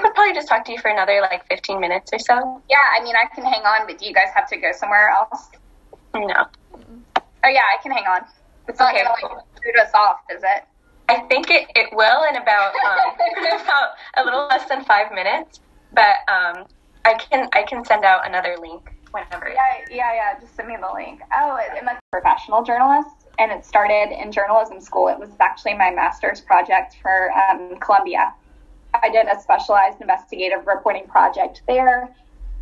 could 0.00 0.14
probably 0.14 0.32
just 0.32 0.48
talk 0.48 0.64
to 0.64 0.72
you 0.72 0.78
for 0.78 0.88
another 0.88 1.20
like 1.20 1.46
15 1.48 1.78
minutes 1.78 2.10
or 2.14 2.18
so. 2.18 2.62
Yeah, 2.70 2.78
I 2.98 3.04
mean, 3.04 3.14
I 3.14 3.26
can 3.34 3.44
hang 3.44 3.62
on, 3.62 3.86
but 3.86 3.98
do 3.98 4.06
you 4.06 4.14
guys 4.14 4.28
have 4.34 4.48
to 4.48 4.56
go 4.56 4.70
somewhere 4.72 5.10
else? 5.10 5.48
No. 6.14 6.46
Oh 7.44 7.48
yeah, 7.48 7.60
I 7.60 7.82
can 7.82 7.92
hang 7.92 8.04
on. 8.04 8.22
It's 8.68 8.78
not 8.78 8.94
okay, 8.94 9.04
gonna 9.04 9.34
like 9.34 9.44
shoot 9.62 9.80
us 9.80 9.90
off, 9.94 10.18
is 10.30 10.42
it? 10.42 10.64
I 11.08 11.20
think 11.28 11.50
it, 11.50 11.68
it 11.74 11.94
will 11.94 12.24
in 12.28 12.36
about 12.36 12.72
um, 12.74 13.14
about 13.60 13.90
a 14.16 14.24
little 14.24 14.46
less 14.48 14.68
than 14.68 14.84
five 14.84 15.12
minutes, 15.12 15.60
but 15.92 16.16
um, 16.28 16.66
I 17.04 17.14
can 17.14 17.48
I 17.52 17.62
can 17.64 17.84
send 17.84 18.04
out 18.04 18.26
another 18.26 18.56
link 18.60 18.94
whenever. 19.10 19.48
Yeah, 19.48 19.84
yeah, 19.90 20.14
yeah. 20.14 20.40
Just 20.40 20.56
send 20.56 20.68
me 20.68 20.76
the 20.80 20.92
link. 20.94 21.20
Oh, 21.34 21.58
I'm 21.76 21.88
a 21.88 21.98
professional 22.12 22.62
journalist, 22.62 23.28
and 23.38 23.50
it 23.50 23.64
started 23.64 24.10
in 24.12 24.32
journalism 24.32 24.80
school. 24.80 25.08
It 25.08 25.18
was 25.18 25.30
actually 25.40 25.74
my 25.74 25.90
master's 25.90 26.40
project 26.40 26.96
for 27.02 27.30
um, 27.32 27.76
Columbia. 27.80 28.32
I 28.94 29.08
did 29.08 29.26
a 29.26 29.40
specialized 29.40 30.00
investigative 30.00 30.66
reporting 30.66 31.06
project 31.06 31.62
there 31.66 32.14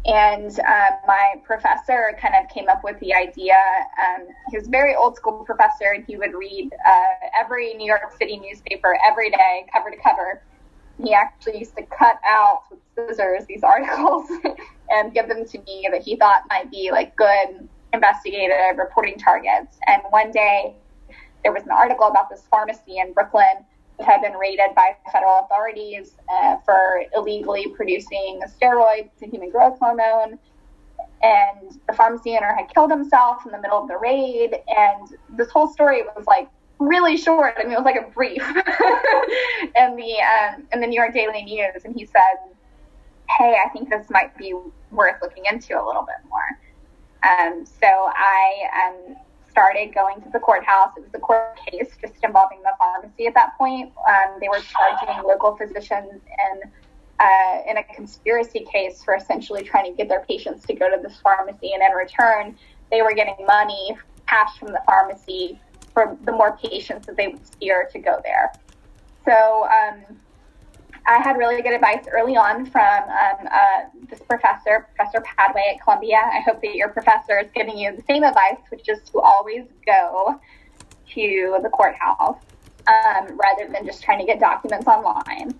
and 0.07 0.59
uh, 0.61 0.91
my 1.07 1.35
professor 1.45 2.17
kind 2.21 2.35
of 2.35 2.51
came 2.53 2.69
up 2.69 2.83
with 2.83 2.99
the 3.01 3.13
idea. 3.15 3.57
Um, 4.03 4.27
he 4.51 4.57
was 4.57 4.67
a 4.67 4.71
very 4.71 4.95
old 4.95 5.17
school 5.17 5.45
professor, 5.45 5.93
and 5.95 6.05
he 6.07 6.17
would 6.17 6.33
read 6.35 6.71
uh, 6.87 7.29
every 7.39 7.75
New 7.75 7.87
York 7.87 8.01
City 8.19 8.39
newspaper 8.39 8.97
every 9.07 9.31
day, 9.31 9.67
cover 9.73 9.91
to 9.91 9.97
cover. 9.97 10.43
He 11.03 11.13
actually 11.13 11.59
used 11.59 11.77
to 11.77 11.83
cut 11.83 12.19
out 12.27 12.63
with 12.71 12.81
scissors 12.95 13.45
these 13.47 13.63
articles 13.65 14.31
and 14.91 15.13
give 15.13 15.29
them 15.29 15.45
to 15.47 15.59
me 15.63 15.87
that 15.93 16.03
he 16.03 16.17
thought 16.17 16.45
might 16.49 16.71
be 16.71 16.91
like 16.91 17.15
good 17.17 17.69
investigative 17.93 18.79
reporting 18.79 19.19
targets. 19.19 19.79
And 19.87 20.03
one 20.11 20.31
day, 20.31 20.75
there 21.43 21.53
was 21.53 21.65
an 21.65 21.71
article 21.71 22.07
about 22.07 22.31
this 22.31 22.43
pharmacy 22.51 22.99
in 22.99 23.13
Brooklyn 23.13 23.65
had 24.03 24.23
been 24.23 24.35
raided 24.35 24.75
by 24.75 24.97
federal 25.13 25.41
authorities 25.41 26.17
uh, 26.29 26.57
for 26.65 27.05
illegally 27.15 27.69
producing 27.75 28.41
steroids 28.47 29.11
steroid, 29.21 29.23
a 29.23 29.27
human 29.27 29.51
growth 29.51 29.79
hormone. 29.79 30.39
And 31.23 31.79
the 31.87 31.93
pharmacy 31.93 32.35
owner 32.37 32.55
had 32.55 32.73
killed 32.73 32.91
himself 32.91 33.45
in 33.45 33.53
the 33.53 33.61
middle 33.61 33.83
of 33.83 33.89
the 33.89 33.99
raid. 33.99 34.57
And 34.69 35.17
this 35.37 35.51
whole 35.51 35.69
story 35.69 36.03
was 36.17 36.27
like 36.27 36.49
really 36.79 37.17
short. 37.17 37.55
I 37.59 37.65
mean, 37.65 37.73
it 37.73 37.77
was 37.77 37.85
like 37.85 37.97
a 37.97 38.11
brief 38.11 38.43
in 39.77 39.97
the 39.97 40.17
um, 40.21 40.67
in 40.73 40.81
the 40.81 40.87
New 40.87 40.99
York 40.99 41.13
Daily 41.13 41.43
News. 41.43 41.85
And 41.85 41.95
he 41.95 42.07
said, 42.07 42.39
"Hey, 43.39 43.57
I 43.65 43.69
think 43.69 43.91
this 43.91 44.09
might 44.09 44.37
be 44.39 44.55
worth 44.91 45.17
looking 45.23 45.45
into 45.51 45.75
a 45.75 45.85
little 45.85 46.07
bit 46.07 46.27
more." 46.29 46.59
Um, 47.23 47.67
so 47.67 47.87
I 47.87 48.89
um, 48.89 49.17
started 49.51 49.95
going 49.95 50.21
to 50.23 50.31
the 50.31 50.39
courthouse. 50.39 50.93
It 50.97 51.03
was 51.03 51.15
a 51.15 51.19
court 51.19 51.59
case 51.67 51.91
just 52.01 52.15
involving 52.23 52.63
the 52.63 52.73
pharmacy 52.79 53.27
at 53.27 53.35
that 53.35 53.57
point. 53.59 53.93
Um, 54.09 54.39
they 54.41 54.49
were 54.49 54.61
charging 54.61 55.27
local 55.27 55.57
physicians 55.57 56.13
in 56.13 56.71
uh, 57.19 57.59
in 57.69 57.77
a 57.77 57.85
conspiracy 57.95 58.67
case 58.73 59.05
for 59.05 59.15
essentially 59.15 59.63
trying 59.63 59.91
to 59.91 59.95
get 59.95 60.09
their 60.09 60.25
patients 60.25 60.65
to 60.67 60.73
go 60.73 60.89
to 60.89 61.03
this 61.03 61.19
pharmacy, 61.23 61.73
and 61.75 61.83
in 61.83 61.93
return, 61.93 62.57
they 62.91 63.03
were 63.03 63.13
getting 63.13 63.37
money, 63.47 63.97
cash 64.27 64.59
from 64.59 64.69
the 64.69 64.81
pharmacy 64.87 65.61
for 65.93 66.17
the 66.25 66.33
more 66.33 66.57
patients 66.57 67.07
that 67.07 67.17
they 67.17 67.29
would 67.29 67.47
steer 67.47 67.89
to 67.93 67.99
go 67.99 68.21
there. 68.25 68.53
So 69.27 69.69
um, 69.69 70.17
I 71.11 71.19
had 71.19 71.37
really 71.39 71.61
good 71.61 71.73
advice 71.73 72.07
early 72.13 72.37
on 72.37 72.67
from 72.67 73.03
um, 73.03 73.49
uh, 73.51 73.89
this 74.09 74.21
professor, 74.21 74.87
Professor 74.95 75.21
Padway 75.21 75.75
at 75.75 75.83
Columbia. 75.83 76.19
I 76.19 76.39
hope 76.39 76.63
that 76.63 76.77
your 76.77 76.89
professor 76.89 77.37
is 77.41 77.51
giving 77.53 77.77
you 77.77 77.97
the 77.97 78.03
same 78.09 78.23
advice, 78.23 78.61
which 78.69 78.89
is 78.89 79.01
to 79.11 79.19
always 79.19 79.65
go 79.85 80.41
to 81.15 81.59
the 81.65 81.69
courthouse 81.71 82.39
um, 82.87 83.37
rather 83.37 83.73
than 83.73 83.85
just 83.85 84.05
trying 84.05 84.21
to 84.21 84.25
get 84.25 84.39
documents 84.39 84.87
online. 84.87 85.53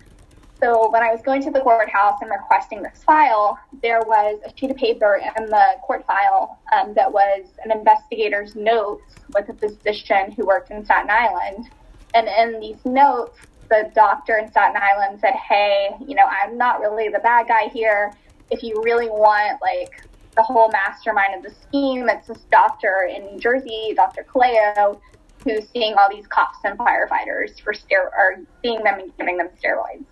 So 0.61 0.89
when 0.89 1.03
I 1.03 1.11
was 1.11 1.21
going 1.21 1.43
to 1.43 1.51
the 1.51 1.59
courthouse 1.59 2.19
and 2.21 2.31
requesting 2.31 2.81
this 2.81 3.03
file, 3.03 3.59
there 3.81 3.99
was 4.03 4.39
a 4.45 4.57
sheet 4.57 4.71
of 4.71 4.77
paper 4.77 5.21
in 5.37 5.47
the 5.47 5.65
court 5.81 6.05
file 6.07 6.59
um, 6.71 6.93
that 6.93 7.11
was 7.11 7.47
an 7.65 7.71
investigator's 7.73 8.55
notes 8.55 9.15
with 9.35 9.49
a 9.49 9.53
physician 9.53 10.31
who 10.31 10.45
worked 10.45 10.71
in 10.71 10.85
Staten 10.85 11.09
Island. 11.09 11.69
And 12.13 12.29
in 12.29 12.61
these 12.61 12.85
notes, 12.85 13.37
the 13.71 13.89
doctor 13.95 14.37
in 14.37 14.51
Staten 14.51 14.75
Island 14.79 15.19
said, 15.21 15.33
Hey, 15.33 15.91
you 16.05 16.13
know, 16.13 16.25
I'm 16.25 16.57
not 16.57 16.81
really 16.81 17.07
the 17.07 17.19
bad 17.19 17.47
guy 17.47 17.69
here. 17.69 18.13
If 18.51 18.61
you 18.61 18.83
really 18.83 19.09
want 19.09 19.59
like 19.61 20.03
the 20.35 20.43
whole 20.43 20.69
mastermind 20.69 21.35
of 21.35 21.43
the 21.43 21.57
scheme, 21.61 22.09
it's 22.09 22.27
this 22.27 22.41
doctor 22.51 23.09
in 23.09 23.25
New 23.25 23.39
Jersey, 23.39 23.93
Dr. 23.95 24.25
Colao, 24.31 24.99
who's 25.45 25.69
seeing 25.69 25.95
all 25.95 26.09
these 26.09 26.27
cops 26.27 26.57
and 26.65 26.77
firefighters 26.77 27.61
for 27.61 27.73
ster- 27.73 28.11
or 28.15 28.41
seeing 28.61 28.83
them 28.83 28.99
and 28.99 29.17
giving 29.17 29.37
them 29.37 29.47
steroids. 29.63 30.03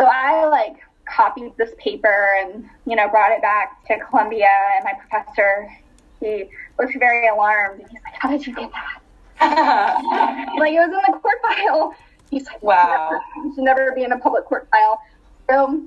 So 0.00 0.06
I 0.06 0.46
like 0.46 0.76
copied 1.04 1.52
this 1.58 1.70
paper 1.78 2.34
and, 2.40 2.64
you 2.86 2.96
know, 2.96 3.08
brought 3.08 3.32
it 3.32 3.42
back 3.42 3.84
to 3.88 3.98
Columbia 4.08 4.48
and 4.74 4.84
my 4.84 4.94
professor, 4.94 5.70
he 6.18 6.48
was 6.78 6.88
very 6.98 7.28
alarmed 7.28 7.80
and 7.80 7.90
he's 7.90 8.00
like, 8.04 8.14
How 8.14 8.30
did 8.30 8.46
you 8.46 8.54
get 8.54 8.70
that? 8.72 9.02
like 10.58 10.72
it 10.72 10.78
was 10.78 10.86
in 10.86 11.12
the 11.12 11.18
court 11.18 11.36
file. 11.42 11.94
He's 12.32 12.46
like, 12.46 12.62
Wow. 12.62 13.20
It 13.44 13.54
should 13.54 13.64
never 13.64 13.92
be 13.94 14.04
in 14.04 14.12
a 14.12 14.18
public 14.18 14.46
court 14.46 14.66
file. 14.70 14.98
So 15.50 15.82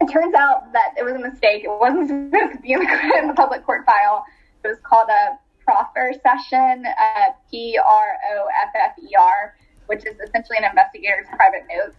it 0.00 0.08
turns 0.12 0.32
out 0.32 0.72
that 0.72 0.94
it 0.96 1.04
was 1.04 1.14
a 1.14 1.18
mistake. 1.18 1.64
It 1.64 1.68
wasn't 1.68 2.08
supposed 2.32 2.52
to 2.52 2.58
be 2.62 2.72
in 2.72 2.78
the, 2.78 3.18
in 3.18 3.26
the 3.26 3.34
public 3.34 3.66
court 3.66 3.84
file. 3.84 4.24
It 4.62 4.68
was 4.68 4.78
called 4.84 5.08
a 5.10 5.38
proffer 5.64 6.12
session, 6.22 6.84
uh, 6.86 7.32
P 7.50 7.76
R 7.84 8.16
O 8.30 8.48
F 8.62 8.70
F 8.76 8.92
E 9.02 9.08
R, 9.18 9.56
which 9.86 10.06
is 10.06 10.14
essentially 10.20 10.56
an 10.56 10.64
investigator's 10.64 11.26
private 11.34 11.64
notes. 11.68 11.96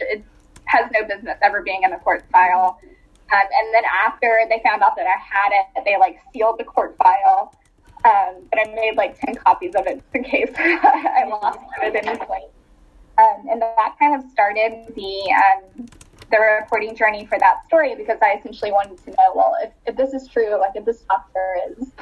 It 0.00 0.24
has 0.64 0.90
no 0.90 1.06
business 1.06 1.36
ever 1.42 1.62
being 1.62 1.82
in 1.82 1.90
the 1.90 1.98
court 1.98 2.24
file. 2.32 2.80
Um, 2.82 3.42
and 3.52 3.74
then 3.74 3.82
after 4.06 4.40
they 4.48 4.62
found 4.64 4.80
out 4.80 4.96
that 4.96 5.06
I 5.06 5.16
had 5.20 5.50
it, 5.52 5.84
they 5.84 5.98
like 5.98 6.20
sealed 6.32 6.58
the 6.58 6.64
court 6.64 6.96
file. 6.96 7.52
Um, 8.06 8.44
but 8.50 8.60
I 8.66 8.74
made 8.74 8.96
like 8.96 9.20
10 9.20 9.34
copies 9.34 9.74
of 9.74 9.86
it 9.86 10.02
in 10.14 10.24
case 10.24 10.50
I 10.56 11.26
lost 11.28 11.58
it 11.82 11.96
at 11.96 12.06
any 12.06 12.18
point. 12.18 12.44
Um, 13.18 13.46
and 13.50 13.62
that 13.62 13.94
kind 13.98 14.14
of 14.14 14.30
started 14.30 14.92
the 14.94 15.34
um, 15.34 15.86
the 16.30 16.38
reporting 16.60 16.94
journey 16.94 17.26
for 17.26 17.38
that 17.38 17.64
story 17.66 17.94
because 17.94 18.18
I 18.20 18.34
essentially 18.38 18.72
wanted 18.72 18.98
to 19.04 19.10
know, 19.10 19.32
well, 19.34 19.54
if, 19.62 19.72
if 19.86 19.96
this 19.96 20.12
is 20.12 20.28
true, 20.28 20.58
like 20.60 20.72
if 20.74 20.84
this 20.84 21.02
doctor 21.02 21.56
is 21.70 21.92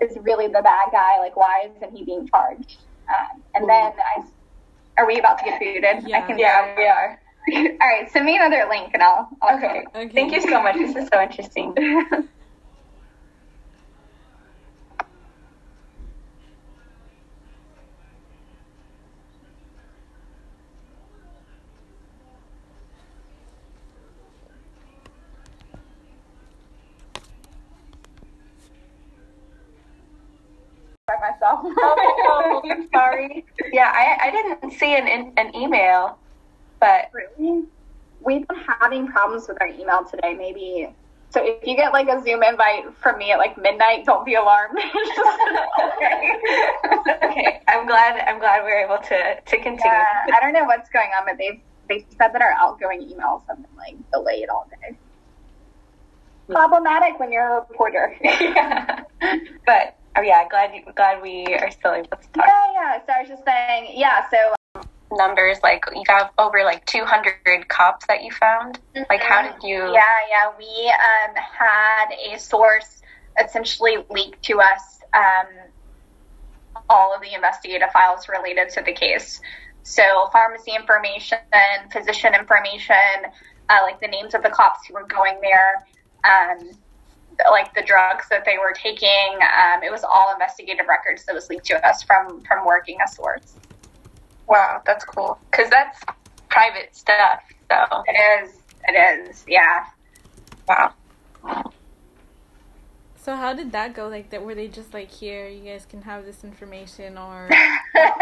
is 0.00 0.16
really 0.22 0.46
the 0.46 0.62
bad 0.62 0.88
guy, 0.92 1.18
like 1.20 1.36
why 1.36 1.70
isn't 1.76 1.96
he 1.96 2.04
being 2.04 2.26
charged? 2.28 2.78
Um, 3.08 3.42
and 3.54 3.68
then 3.68 3.92
I, 3.92 4.22
are 4.98 5.06
we 5.06 5.18
about 5.18 5.38
to 5.38 5.44
get 5.44 5.60
booted? 5.60 6.08
Yeah. 6.08 6.18
I 6.18 6.26
can, 6.26 6.38
Yeah, 6.38 6.74
we 6.76 6.86
are. 6.86 7.20
All 7.80 7.88
right, 7.88 8.10
send 8.10 8.24
me 8.24 8.36
another 8.36 8.66
link 8.70 8.90
and 8.94 9.02
I'll. 9.02 9.28
I'll 9.42 9.56
Okay. 9.58 9.84
Okay. 9.94 10.08
Thank 10.14 10.32
you 10.32 10.40
so 10.40 10.62
much. 10.62 10.76
This 10.76 10.96
is 10.96 11.08
so 11.12 11.20
interesting. 11.20 11.74
by 31.06 31.30
myself. 31.30 31.53
Oh, 31.64 32.62
I'm 32.70 32.88
sorry. 32.90 33.44
Yeah, 33.72 33.90
I, 33.94 34.28
I 34.28 34.30
didn't 34.30 34.72
see 34.72 34.94
an 34.96 35.06
in, 35.08 35.32
an 35.36 35.54
email, 35.54 36.18
but 36.80 37.10
Really? 37.12 37.64
We've 38.20 38.46
been 38.48 38.58
having 38.80 39.06
problems 39.06 39.48
with 39.48 39.60
our 39.60 39.68
email 39.68 40.04
today. 40.04 40.34
Maybe. 40.34 40.88
So 41.30 41.44
if 41.44 41.66
you 41.66 41.76
get 41.76 41.92
like 41.92 42.08
a 42.08 42.22
Zoom 42.22 42.42
invite 42.42 42.84
from 43.02 43.18
me 43.18 43.32
at 43.32 43.38
like 43.38 43.58
midnight, 43.58 44.06
don't 44.06 44.24
be 44.24 44.34
alarmed. 44.34 44.78
Okay. 45.96 46.32
okay. 47.22 47.60
I'm 47.68 47.86
glad. 47.86 48.18
I'm 48.26 48.38
glad 48.38 48.64
we 48.64 48.70
are 48.70 48.84
able 48.84 48.98
to 48.98 49.40
to 49.40 49.56
continue. 49.56 49.80
Yeah, 49.84 50.24
I 50.34 50.40
don't 50.40 50.52
know 50.52 50.64
what's 50.64 50.88
going 50.90 51.10
on, 51.18 51.26
but 51.26 51.36
they've 51.38 51.60
they 51.88 52.06
said 52.16 52.28
that 52.32 52.40
our 52.40 52.52
outgoing 52.58 53.02
emails 53.02 53.42
have 53.48 53.56
been 53.56 53.76
like 53.76 53.96
delayed 54.12 54.48
all 54.48 54.66
day. 54.70 54.96
Hmm. 56.46 56.52
Problematic 56.52 57.18
when 57.18 57.32
you're 57.32 57.58
a 57.58 57.60
reporter. 57.60 58.16
yeah. 58.22 59.02
But 59.66 59.96
oh 60.16 60.22
yeah, 60.22 60.48
glad 60.48 60.72
glad 60.94 61.22
we 61.22 61.44
are 61.46 61.70
still 61.70 61.92
able 61.92 62.08
to 62.08 62.28
talk. 62.32 62.44
Yeah, 62.46 62.72
yeah. 62.72 62.98
So 63.06 63.12
I 63.12 63.20
was 63.20 63.28
just 63.28 63.44
saying, 63.44 63.92
yeah. 63.94 64.28
So 64.30 64.84
Numbers 65.12 65.58
like 65.62 65.84
you 65.94 66.02
have 66.08 66.30
over 66.38 66.64
like 66.64 66.84
200 66.86 67.68
cops 67.68 68.06
that 68.06 68.24
you 68.24 68.32
found. 68.32 68.80
Like 68.94 69.22
how 69.22 69.42
did 69.42 69.62
you? 69.62 69.76
Yeah, 69.76 70.02
yeah. 70.30 70.50
We 70.58 70.88
um, 70.88 71.36
had 71.36 72.06
a 72.32 72.38
source 72.38 73.02
essentially 73.42 73.98
leak 74.10 74.40
to 74.42 74.60
us 74.60 75.00
um, 75.14 75.46
all 76.88 77.14
of 77.14 77.20
the 77.22 77.34
investigative 77.34 77.90
files 77.92 78.28
related 78.28 78.70
to 78.70 78.82
the 78.82 78.92
case. 78.92 79.40
So, 79.82 80.02
pharmacy 80.32 80.72
information, 80.74 81.38
physician 81.92 82.34
information, 82.34 83.30
uh, 83.68 83.78
like 83.82 84.00
the 84.00 84.08
names 84.08 84.34
of 84.34 84.42
the 84.42 84.50
cops 84.50 84.86
who 84.86 84.94
were 84.94 85.06
going 85.06 85.40
there, 85.42 85.84
um, 86.24 86.70
like 87.50 87.74
the 87.74 87.82
drugs 87.82 88.26
that 88.30 88.44
they 88.44 88.58
were 88.58 88.72
taking. 88.72 89.38
Um, 89.40 89.82
it 89.82 89.90
was 89.90 90.04
all 90.04 90.32
investigative 90.32 90.86
records 90.88 91.24
that 91.26 91.34
was 91.34 91.48
leaked 91.48 91.66
to 91.66 91.86
us 91.86 92.02
from 92.02 92.42
from 92.42 92.66
working 92.66 92.98
a 93.04 93.08
source. 93.10 93.54
Wow, 94.48 94.82
that's 94.84 95.04
cool. 95.04 95.38
Cause 95.52 95.70
that's 95.70 96.00
private 96.50 96.94
stuff. 96.94 97.40
So 97.70 98.02
It 98.06 98.44
is. 98.44 98.58
It 98.86 99.28
is. 99.28 99.44
Yeah. 99.48 99.86
wow. 100.68 100.92
So 103.16 103.34
how 103.34 103.54
did 103.54 103.72
that 103.72 103.94
go? 103.94 104.08
Like, 104.08 104.28
that 104.30 104.44
were 104.44 104.54
they 104.54 104.68
just 104.68 104.92
like, 104.92 105.10
here, 105.10 105.48
you 105.48 105.64
guys 105.64 105.86
can 105.86 106.02
have 106.02 106.26
this 106.26 106.44
information, 106.44 107.16
or 107.16 107.46
um, 107.96 108.12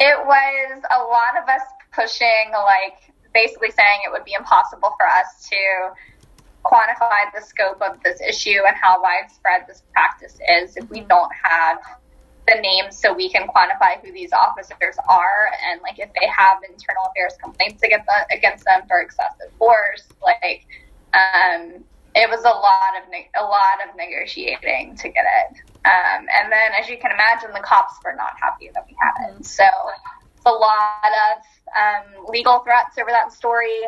it 0.00 0.26
was 0.26 0.82
a 0.90 0.98
lot 0.98 1.36
of 1.36 1.46
us 1.46 1.60
pushing, 1.94 2.52
like 2.52 3.12
basically 3.34 3.70
saying 3.70 4.00
it 4.06 4.10
would 4.10 4.24
be 4.24 4.32
impossible 4.32 4.94
for 4.98 5.06
us 5.06 5.46
to 5.50 5.92
quantify 6.66 7.32
the 7.34 7.40
scope 7.40 7.80
of 7.80 8.02
this 8.02 8.20
issue 8.20 8.60
and 8.66 8.76
how 8.76 9.00
widespread 9.00 9.62
this 9.68 9.82
practice 9.92 10.38
is 10.60 10.76
if 10.76 10.88
we 10.90 11.00
don't 11.00 11.30
have 11.42 11.78
the 12.48 12.60
names 12.60 12.98
so 12.98 13.12
we 13.12 13.28
can 13.28 13.46
quantify 13.48 14.00
who 14.02 14.12
these 14.12 14.32
officers 14.32 14.96
are 15.08 15.50
and 15.70 15.80
like 15.82 15.98
if 15.98 16.10
they 16.20 16.26
have 16.26 16.58
internal 16.68 17.04
affairs 17.10 17.34
complaints 17.42 17.82
against 17.82 18.06
them, 18.06 18.24
against 18.30 18.64
them 18.64 18.82
for 18.88 19.00
excessive 19.00 19.52
force 19.58 20.04
like 20.22 20.66
um, 21.14 21.84
it 22.16 22.30
was 22.30 22.40
a 22.40 22.48
lot 22.48 22.96
of 22.96 23.10
ne- 23.10 23.30
a 23.38 23.44
lot 23.44 23.76
of 23.86 23.94
negotiating 23.94 24.96
to 24.96 25.08
get 25.08 25.24
it. 25.24 25.60
Um, 25.84 26.26
and 26.32 26.50
then 26.50 26.72
as 26.80 26.88
you 26.88 26.98
can 26.98 27.12
imagine 27.12 27.50
the 27.52 27.60
cops 27.60 27.94
were 28.02 28.14
not 28.16 28.32
happy 28.40 28.70
that 28.74 28.84
we 28.88 28.96
had 28.98 29.36
it. 29.36 29.44
So 29.44 29.64
it's 30.34 30.46
a 30.46 30.50
lot 30.50 31.12
of 31.30 31.42
um, 31.76 32.26
legal 32.28 32.60
threats 32.60 32.96
over 32.98 33.10
that 33.10 33.32
story 33.32 33.84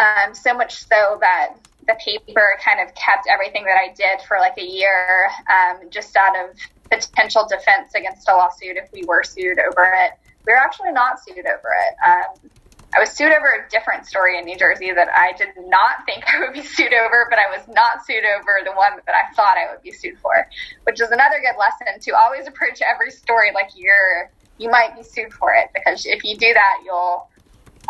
um, 0.00 0.34
so 0.34 0.54
much 0.54 0.74
so 0.84 1.18
that 1.20 1.56
the 1.86 1.94
paper 2.04 2.58
kind 2.64 2.80
of 2.80 2.94
kept 2.94 3.26
everything 3.28 3.64
that 3.64 3.76
I 3.76 3.92
did 3.92 4.26
for 4.26 4.38
like 4.38 4.56
a 4.58 4.64
year, 4.64 5.28
um, 5.48 5.90
just 5.90 6.16
out 6.16 6.34
of 6.36 6.56
potential 6.90 7.46
defense 7.48 7.94
against 7.94 8.28
a 8.28 8.32
lawsuit 8.32 8.76
if 8.76 8.90
we 8.92 9.04
were 9.04 9.22
sued 9.22 9.58
over 9.58 9.92
it. 9.94 10.12
We 10.46 10.52
were 10.52 10.58
actually 10.58 10.92
not 10.92 11.22
sued 11.22 11.38
over 11.38 11.48
it. 11.48 11.94
Um, 12.06 12.50
I 12.92 12.98
was 12.98 13.12
sued 13.12 13.30
over 13.30 13.46
a 13.54 13.70
different 13.70 14.06
story 14.06 14.36
in 14.38 14.44
New 14.44 14.58
Jersey 14.58 14.90
that 14.92 15.08
I 15.14 15.32
did 15.36 15.50
not 15.68 16.04
think 16.06 16.24
I 16.34 16.40
would 16.40 16.54
be 16.54 16.62
sued 16.62 16.92
over, 16.92 17.26
but 17.30 17.38
I 17.38 17.46
was 17.56 17.66
not 17.68 18.04
sued 18.04 18.24
over 18.24 18.58
the 18.64 18.72
one 18.72 18.92
that 19.06 19.14
I 19.14 19.32
thought 19.34 19.56
I 19.56 19.70
would 19.70 19.82
be 19.82 19.92
sued 19.92 20.18
for, 20.18 20.48
which 20.84 21.00
is 21.00 21.10
another 21.10 21.38
good 21.38 21.58
lesson 21.58 22.00
to 22.00 22.10
always 22.16 22.48
approach 22.48 22.80
every 22.82 23.10
story 23.10 23.52
like 23.54 23.70
you're 23.76 24.30
you 24.58 24.70
might 24.70 24.94
be 24.94 25.02
sued 25.02 25.32
for 25.32 25.54
it 25.54 25.70
because 25.72 26.04
if 26.04 26.22
you 26.22 26.36
do 26.36 26.52
that, 26.52 26.82
you'll 26.84 27.29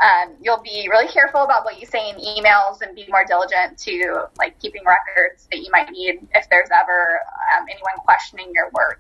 um, 0.01 0.37
you'll 0.41 0.63
be 0.63 0.89
really 0.91 1.09
careful 1.09 1.43
about 1.43 1.65
what 1.65 1.79
you 1.79 1.87
say 1.87 2.09
in 2.09 2.17
emails 2.17 2.81
and 2.81 2.95
be 2.97 3.07
more 3.09 3.25
diligent 3.27 3.79
to 3.79 4.25
like 4.39 4.59
keeping 4.59 4.83
records 4.87 5.47
that 5.53 5.59
you 5.59 5.69
might 5.73 5.91
need 5.91 6.21
if 6.35 6.47
there's 6.51 6.71
ever 6.73 7.21
um, 7.55 7.67
anyone 7.69 7.93
questioning 8.05 8.51
your 8.55 8.71
work. 8.73 8.99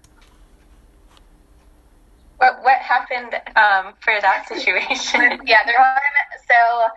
What 2.36 2.62
what 2.62 2.78
happened 2.78 3.34
um, 3.56 3.94
for 4.00 4.20
that 4.20 4.46
situation? 4.48 5.20
The 5.20 5.54
other 5.54 5.76
one, 5.78 6.12
so 6.48 6.88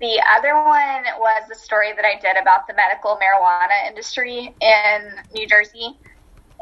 the 0.00 0.22
other 0.36 0.54
one 0.54 1.04
was 1.18 1.42
the 1.48 1.56
story 1.56 1.92
that 1.94 2.04
I 2.04 2.20
did 2.20 2.40
about 2.40 2.68
the 2.68 2.74
medical 2.74 3.18
marijuana 3.18 3.88
industry 3.88 4.54
in 4.60 5.00
New 5.34 5.46
Jersey. 5.48 5.98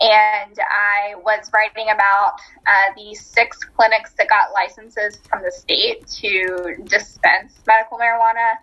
And 0.01 0.59
I 0.70 1.14
was 1.16 1.51
writing 1.55 1.88
about 1.90 2.34
uh, 2.66 2.92
the 2.97 3.14
six 3.14 3.59
clinics 3.64 4.12
that 4.18 4.28
got 4.28 4.53
licenses 4.53 5.18
from 5.28 5.42
the 5.42 5.51
state 5.51 6.07
to 6.20 6.76
dispense 6.84 7.55
medical 7.66 7.99
marijuana. 7.99 8.55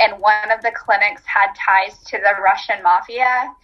And 0.00 0.20
one 0.20 0.50
of 0.50 0.60
the 0.62 0.72
clinics 0.74 1.22
had 1.24 1.52
ties 1.54 1.98
to 2.06 2.18
the 2.18 2.40
Russian 2.42 2.82
mafia. 2.82 3.54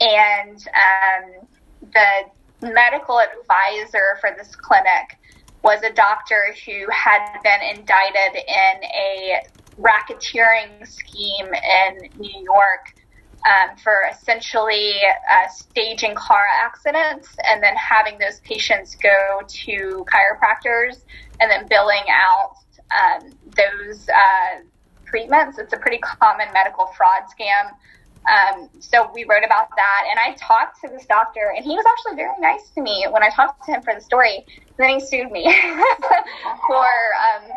And 0.00 0.56
um, 0.56 1.46
the 1.92 2.70
medical 2.72 3.20
advisor 3.20 4.16
for 4.20 4.30
this 4.36 4.56
clinic 4.56 5.18
was 5.62 5.82
a 5.82 5.92
doctor 5.92 6.54
who 6.64 6.86
had 6.90 7.40
been 7.42 7.76
indicted 7.76 8.36
in 8.36 8.84
a 8.84 9.42
racketeering 9.78 10.86
scheme 10.86 11.46
in 11.46 12.08
New 12.18 12.42
York 12.42 12.94
um, 13.44 13.76
for 13.76 13.94
essentially 14.10 14.94
uh, 15.30 15.48
staging 15.48 16.14
car 16.14 16.44
accidents 16.52 17.36
and 17.46 17.62
then 17.62 17.74
having 17.76 18.18
those 18.18 18.40
patients 18.40 18.96
go 18.96 19.40
to 19.46 20.04
chiropractors 20.08 21.02
and 21.40 21.50
then 21.50 21.66
billing 21.68 22.04
out 22.10 22.56
um, 22.90 23.30
those 23.56 24.08
uh, 24.08 24.60
treatments. 25.06 25.58
It's 25.58 25.72
a 25.72 25.76
pretty 25.76 25.98
common 25.98 26.48
medical 26.52 26.86
fraud 26.86 27.24
scam. 27.24 27.72
Um, 28.24 28.70
so 28.80 29.10
we 29.12 29.24
wrote 29.24 29.44
about 29.44 29.68
that, 29.76 30.04
and 30.10 30.18
I 30.18 30.34
talked 30.38 30.80
to 30.80 30.88
this 30.88 31.04
doctor, 31.04 31.52
and 31.54 31.62
he 31.62 31.76
was 31.76 31.84
actually 31.86 32.16
very 32.16 32.32
nice 32.40 32.70
to 32.70 32.80
me 32.80 33.06
when 33.10 33.22
I 33.22 33.28
talked 33.28 33.66
to 33.66 33.72
him 33.72 33.82
for 33.82 33.94
the 33.94 34.00
story. 34.00 34.46
Then 34.78 34.88
he 34.88 35.00
sued 35.00 35.30
me 35.30 35.44
for 36.66 36.86
um, 36.86 37.50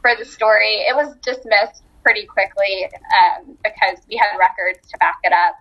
for 0.00 0.12
the 0.18 0.24
story. 0.24 0.86
It 0.88 0.96
was 0.96 1.14
dismissed 1.16 1.83
pretty 2.04 2.26
quickly 2.26 2.86
um, 3.16 3.56
because 3.64 3.98
we 4.08 4.16
had 4.16 4.36
records 4.38 4.86
to 4.90 4.98
back 4.98 5.18
it 5.24 5.32
up. 5.32 5.56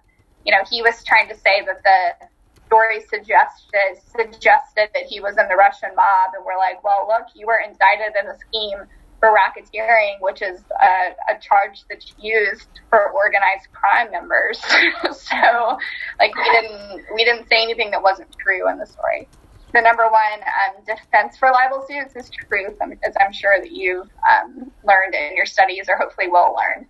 You 0.45 0.51
know, 0.51 0.61
he 0.69 0.81
was 0.81 1.03
trying 1.03 1.29
to 1.29 1.35
say 1.35 1.63
that 1.65 1.81
the 1.83 2.27
story 2.67 2.99
suggested 3.01 4.01
suggested 4.11 4.89
that 4.93 5.05
he 5.07 5.19
was 5.21 5.37
in 5.37 5.47
the 5.47 5.55
Russian 5.55 5.95
mob, 5.95 6.31
and 6.35 6.45
we're 6.45 6.57
like, 6.57 6.83
well, 6.83 7.07
look, 7.07 7.27
you 7.33 7.47
were 7.47 7.59
indicted 7.65 8.13
in 8.19 8.27
a 8.27 8.37
scheme 8.37 8.79
for 9.19 9.29
racketeering, 9.31 10.19
which 10.19 10.41
is 10.41 10.59
a, 10.81 11.15
a 11.31 11.39
charge 11.39 11.85
that's 11.89 12.13
used 12.19 12.67
for 12.89 13.11
organized 13.11 13.71
crime 13.71 14.11
members. 14.11 14.59
so, 15.17 15.77
like, 16.19 16.35
we 16.35 16.43
didn't 16.43 17.05
we 17.15 17.23
didn't 17.23 17.47
say 17.47 17.63
anything 17.63 17.91
that 17.91 18.03
wasn't 18.03 18.29
true 18.37 18.69
in 18.69 18.77
the 18.77 18.85
story. 18.85 19.29
The 19.73 19.81
number 19.81 20.03
one 20.03 20.39
um, 20.41 20.83
defense 20.85 21.35
for 21.35 21.49
libel 21.51 21.83
suits 21.87 22.15
is 22.15 22.29
truth, 22.29 22.77
as 23.03 23.15
I'm 23.19 23.33
sure 23.33 23.55
that 23.59 23.71
you've 23.71 24.09
um, 24.29 24.71
learned 24.83 25.15
in 25.15 25.35
your 25.35 25.47
studies, 25.47 25.89
or 25.89 25.97
hopefully 25.97 26.27
will 26.27 26.55
learn. 26.55 26.85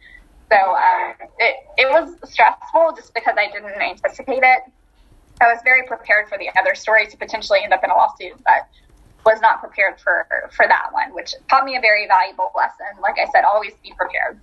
So 0.51 0.57
um, 0.57 1.13
it 1.39 1.55
it 1.77 1.89
was 1.89 2.15
stressful 2.29 2.93
just 2.95 3.13
because 3.13 3.36
I 3.38 3.47
didn't 3.51 3.81
anticipate 3.81 4.43
it. 4.43 4.63
I 5.41 5.51
was 5.51 5.59
very 5.63 5.88
prepared 5.88 6.27
for 6.27 6.38
the 6.38 6.49
other 6.59 6.75
story 6.75 7.07
to 7.07 7.17
potentially 7.17 7.59
end 7.63 7.73
up 7.73 7.84
in 7.84 7.89
a 7.89 7.95
lawsuit, 7.95 8.36
but 8.43 8.67
was 9.25 9.39
not 9.41 9.61
prepared 9.61 9.99
for 9.99 10.27
for 10.51 10.67
that 10.67 10.91
one, 10.91 11.13
which 11.13 11.34
taught 11.49 11.63
me 11.63 11.77
a 11.77 11.81
very 11.81 12.05
valuable 12.07 12.51
lesson. 12.55 13.01
Like 13.01 13.15
I 13.17 13.31
said, 13.31 13.45
always 13.45 13.73
be 13.81 13.93
prepared. 13.97 14.39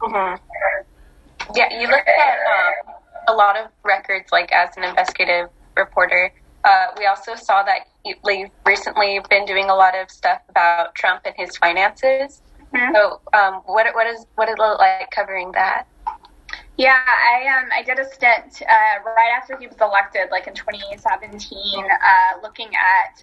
Mm-hmm. 0.00 1.56
Yeah, 1.56 1.80
you 1.80 1.88
look 1.88 2.06
at 2.06 2.38
um, 2.46 2.94
a 3.28 3.34
lot 3.34 3.56
of 3.56 3.66
records, 3.84 4.30
like 4.30 4.52
as 4.52 4.76
an 4.76 4.84
investigative 4.84 5.50
reporter. 5.76 6.32
Uh, 6.64 6.86
we 6.98 7.06
also 7.06 7.34
saw 7.34 7.62
that 7.62 7.88
you've 8.04 8.50
recently 8.66 9.20
been 9.30 9.46
doing 9.46 9.70
a 9.70 9.74
lot 9.74 9.96
of 9.96 10.10
stuff 10.10 10.40
about 10.48 10.94
Trump 10.94 11.22
and 11.24 11.34
his 11.36 11.56
finances. 11.56 12.42
Mm-hmm. 12.74 12.94
So, 12.94 13.20
um, 13.32 13.62
what 13.66 13.92
what 13.94 14.06
is 14.06 14.26
what 14.36 14.48
is 14.48 14.54
it 14.58 14.78
like 14.78 15.10
covering 15.10 15.52
that? 15.52 15.86
Yeah, 16.76 16.98
I 17.06 17.58
um 17.58 17.68
I 17.72 17.82
did 17.82 17.98
a 17.98 18.04
stint 18.04 18.62
uh, 18.62 19.02
right 19.04 19.32
after 19.36 19.56
he 19.58 19.66
was 19.66 19.76
elected, 19.80 20.28
like 20.30 20.46
in 20.46 20.54
2017, 20.54 21.84
uh, 21.84 22.40
looking 22.42 22.68
at 22.68 23.22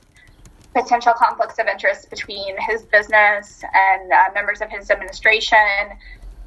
potential 0.74 1.14
conflicts 1.14 1.58
of 1.60 1.68
interest 1.68 2.10
between 2.10 2.56
his 2.68 2.84
business 2.84 3.64
and 3.74 4.12
uh, 4.12 4.26
members 4.34 4.62
of 4.62 4.70
his 4.70 4.92
administration. 4.92 5.58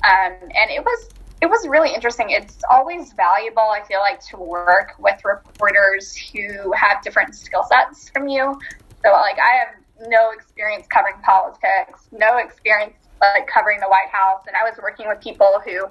Um, 0.05 0.33
and 0.41 0.71
it 0.71 0.83
was 0.85 1.09
it 1.43 1.49
was 1.49 1.67
really 1.67 1.95
interesting. 1.95 2.31
It's 2.31 2.59
always 2.71 3.13
valuable, 3.15 3.63
I 3.63 3.83
feel 3.89 4.01
like, 4.01 4.21
to 4.29 4.37
work 4.37 4.93
with 4.99 5.21
reporters 5.25 6.15
who 6.15 6.73
have 6.73 7.03
different 7.03 7.35
skill 7.35 7.65
sets 7.65 8.11
from 8.11 8.29
you. 8.29 8.59
So, 9.03 9.13
like, 9.13 9.39
I 9.39 9.57
have 9.57 10.09
no 10.09 10.33
experience 10.33 10.87
covering 10.89 11.17
politics, 11.23 12.09
no 12.13 12.37
experience 12.39 12.95
like 13.21 13.47
covering 13.47 13.81
the 13.81 13.89
White 13.89 14.09
House, 14.11 14.45
and 14.47 14.57
I 14.57 14.69
was 14.69 14.79
working 14.83 15.07
with 15.09 15.21
people 15.21 15.61
who 15.65 15.87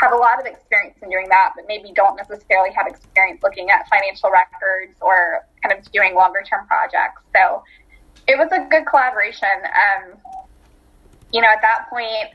have 0.00 0.12
a 0.12 0.16
lot 0.16 0.40
of 0.40 0.46
experience 0.46 0.96
in 1.02 1.08
doing 1.08 1.28
that, 1.28 1.52
but 1.56 1.66
maybe 1.68 1.92
don't 1.94 2.16
necessarily 2.16 2.70
have 2.74 2.86
experience 2.86 3.42
looking 3.42 3.70
at 3.70 3.88
financial 3.88 4.30
records 4.30 4.96
or 5.00 5.46
kind 5.62 5.78
of 5.78 5.90
doing 5.92 6.14
longer 6.14 6.42
term 6.42 6.66
projects. 6.66 7.22
So 7.34 7.62
it 8.26 8.36
was 8.36 8.48
a 8.52 8.66
good 8.70 8.86
collaboration. 8.86 9.48
Um, 9.64 10.18
you 11.32 11.40
know, 11.40 11.48
at 11.48 11.62
that 11.62 11.86
point, 11.90 12.34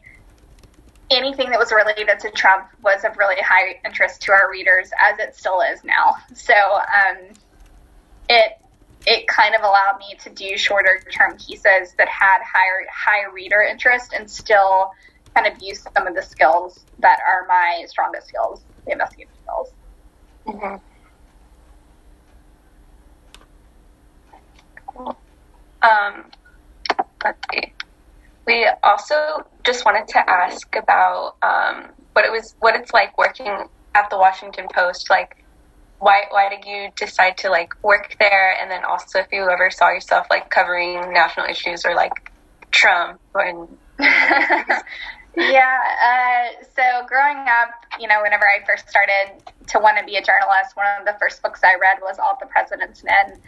anything 1.12 1.49
that 1.49 1.60
was 1.60 1.72
related 1.72 2.20
to 2.20 2.32
Trump 2.32 2.68
was 2.84 3.03
of 3.03 3.18
really 3.18 3.41
high 3.41 3.80
interest 3.86 4.22
to 4.24 4.32
our 4.32 4.49
readers, 4.49 4.91
as 4.99 5.20
it 5.20 5.36
still 5.36 5.62
is 5.62 5.84
now. 5.84 6.16
So 6.34 6.53
um, 6.53 7.34
it 8.30 8.53
it 9.07 9.28
kind 9.28 9.55
of 9.55 9.62
allowed 9.62 9.97
me 9.99 10.16
to 10.24 10.30
do 10.30 10.57
shorter 10.57 11.01
term 11.12 11.38
pieces 11.38 11.93
that 11.97 12.07
had 12.07 12.39
higher 12.43 12.86
high 12.91 13.32
reader 13.32 13.62
interest 13.62 14.14
and 14.14 14.30
still 14.30 14.91
kind 15.34 15.47
of 15.47 15.62
use 15.62 15.86
some 15.95 16.07
of 16.07 16.16
the 16.16 16.22
skills 16.22 16.86
that 16.99 17.20
are 17.28 17.45
my 17.47 17.86
strongest 17.88 18.28
skills, 18.28 18.62
the 18.86 18.91
investigative 18.91 19.34
skills. 19.41 19.72
Mm-hmm. 20.47 20.76
Cool. 24.88 25.18
Um, 25.82 26.26
let's 27.24 27.39
see. 27.53 27.74
We 28.49 28.67
also 28.83 29.45
just 29.63 29.85
wanted 29.85 30.07
to 30.07 30.27
ask 30.27 30.75
about 30.75 31.35
um, 31.43 31.91
what 32.13 32.25
it 32.25 32.31
was, 32.31 32.55
what 32.57 32.73
it's 32.73 32.91
like 32.91 33.15
working 33.15 33.45
at 33.93 34.09
the 34.09 34.17
Washington 34.17 34.65
Post. 34.73 35.07
Like, 35.11 35.45
why 35.99 36.23
why 36.31 36.49
did 36.49 36.65
you 36.65 36.89
decide 36.97 37.37
to 37.37 37.51
like 37.51 37.71
work 37.83 38.15
there? 38.19 38.55
And 38.59 38.71
then 38.71 38.83
also, 38.83 39.19
if 39.19 39.27
you 39.31 39.47
ever 39.47 39.69
saw 39.69 39.91
yourself 39.91 40.25
like 40.31 40.49
covering 40.49 41.13
national 41.13 41.45
issues 41.45 41.85
or 41.85 41.93
like 41.93 42.31
Trump 42.71 43.19
and. 43.35 43.67
yeah. 45.37 45.77
Uh, 46.03 46.65
so 46.75 47.05
growing 47.07 47.37
up, 47.37 47.69
you 47.99 48.07
know, 48.07 48.19
whenever 48.23 48.45
I 48.45 48.65
first 48.65 48.89
started 48.89 49.43
to 49.67 49.77
want 49.77 49.99
to 49.99 50.05
be 50.05 50.15
a 50.15 50.23
journalist, 50.23 50.73
one 50.73 50.87
of 50.99 51.05
the 51.05 51.15
first 51.19 51.43
books 51.43 51.61
I 51.63 51.75
read 51.79 51.99
was 52.01 52.17
All 52.17 52.35
the 52.39 52.47
President's 52.47 53.03
Men, 53.03 53.39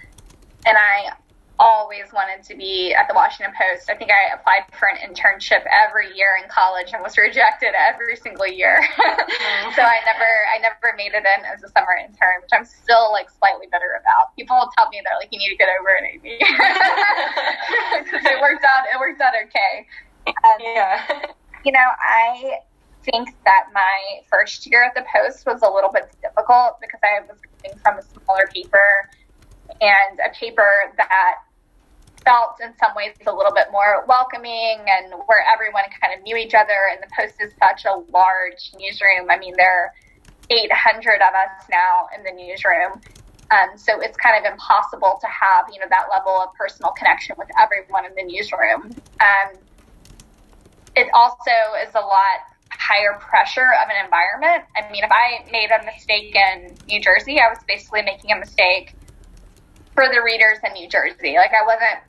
and 0.68 0.78
I 0.78 1.14
always 1.62 2.10
wanted 2.10 2.42
to 2.50 2.58
be 2.58 2.90
at 2.90 3.06
the 3.06 3.14
Washington 3.14 3.54
Post. 3.54 3.86
I 3.86 3.94
think 3.94 4.10
I 4.10 4.34
applied 4.34 4.66
for 4.74 4.90
an 4.90 4.98
internship 4.98 5.62
every 5.70 6.10
year 6.18 6.42
in 6.42 6.50
college 6.50 6.90
and 6.90 7.06
was 7.06 7.14
rejected 7.22 7.78
every 7.78 8.18
single 8.18 8.50
year. 8.50 8.82
Mm-hmm. 8.82 9.70
so 9.78 9.86
I 9.86 10.02
never 10.02 10.26
I 10.50 10.58
never 10.58 10.98
made 10.98 11.14
it 11.14 11.22
in 11.22 11.46
as 11.46 11.62
a 11.62 11.70
summer 11.70 11.94
intern, 12.02 12.42
which 12.42 12.50
I'm 12.50 12.66
still 12.66 13.14
like 13.14 13.30
slightly 13.30 13.70
bitter 13.70 13.94
about. 14.02 14.34
People 14.34 14.58
tell 14.74 14.90
me 14.90 15.06
they're 15.06 15.22
like, 15.22 15.30
you 15.30 15.38
need 15.38 15.54
to 15.54 15.60
get 15.62 15.70
over 15.70 15.94
it, 15.94 16.18
Amy. 16.18 16.42
it 18.26 18.42
worked 18.42 18.66
out. 18.66 18.90
It 18.90 18.98
worked 18.98 19.22
out 19.22 19.38
okay. 19.46 19.86
Um, 20.26 20.58
yeah. 20.60 21.30
You 21.64 21.72
know, 21.72 21.90
I 22.02 22.66
think 23.06 23.30
that 23.46 23.70
my 23.72 24.26
first 24.34 24.66
year 24.66 24.84
at 24.84 24.96
the 24.96 25.06
Post 25.06 25.46
was 25.46 25.62
a 25.62 25.70
little 25.70 25.92
bit 25.94 26.10
difficult 26.26 26.82
because 26.82 27.00
I 27.06 27.22
was 27.30 27.38
coming 27.62 27.78
from 27.86 28.00
a 28.00 28.02
smaller 28.02 28.50
paper 28.52 29.10
and 29.80 30.20
a 30.26 30.34
paper 30.34 30.94
that 30.98 31.36
felt 32.24 32.62
in 32.62 32.74
some 32.78 32.96
ways 32.96 33.14
a 33.26 33.34
little 33.34 33.54
bit 33.54 33.68
more 33.72 34.06
welcoming 34.08 34.80
and 34.88 35.14
where 35.26 35.44
everyone 35.52 35.84
kind 36.02 36.14
of 36.18 36.24
knew 36.24 36.36
each 36.36 36.54
other. 36.54 36.90
And 36.92 37.02
the 37.02 37.10
Post 37.18 37.36
is 37.42 37.52
such 37.60 37.86
a 37.86 37.98
large 38.12 38.72
newsroom. 38.80 39.30
I 39.30 39.38
mean, 39.38 39.54
there 39.58 39.86
are 39.86 39.94
800 40.50 41.16
of 41.22 41.34
us 41.34 41.68
now 41.70 42.08
in 42.16 42.24
the 42.24 42.32
newsroom. 42.32 43.02
Um, 43.52 43.78
so 43.78 44.00
it's 44.00 44.16
kind 44.18 44.46
of 44.46 44.50
impossible 44.52 45.20
to 45.20 45.28
have, 45.28 45.66
you 45.74 45.80
know, 45.80 45.88
that 45.90 46.08
level 46.10 46.32
of 46.32 46.54
personal 46.54 46.92
connection 46.92 47.36
with 47.38 47.50
everyone 47.60 48.06
in 48.06 48.16
the 48.16 48.24
newsroom. 48.24 48.96
Um, 49.20 49.60
it 50.96 51.08
also 51.14 51.52
is 51.84 51.94
a 51.96 52.00
lot 52.00 52.48
higher 52.72 53.20
pressure 53.20 53.72
of 53.84 53.90
an 53.90 54.04
environment. 54.04 54.64
I 54.76 54.90
mean, 54.92 55.04
if 55.04 55.12
I 55.12 55.46
made 55.52 55.70
a 55.72 55.84
mistake 55.86 56.36
in 56.36 56.76
New 56.88 57.02
Jersey, 57.02 57.40
I 57.40 57.50
was 57.50 57.60
basically 57.68 58.02
making 58.02 58.32
a 58.32 58.40
mistake 58.40 58.96
for 59.94 60.06
the 60.08 60.22
readers 60.24 60.58
in 60.66 60.74
New 60.74 60.88
Jersey. 60.88 61.36
Like 61.36 61.52
I 61.52 61.66
wasn't 61.66 62.00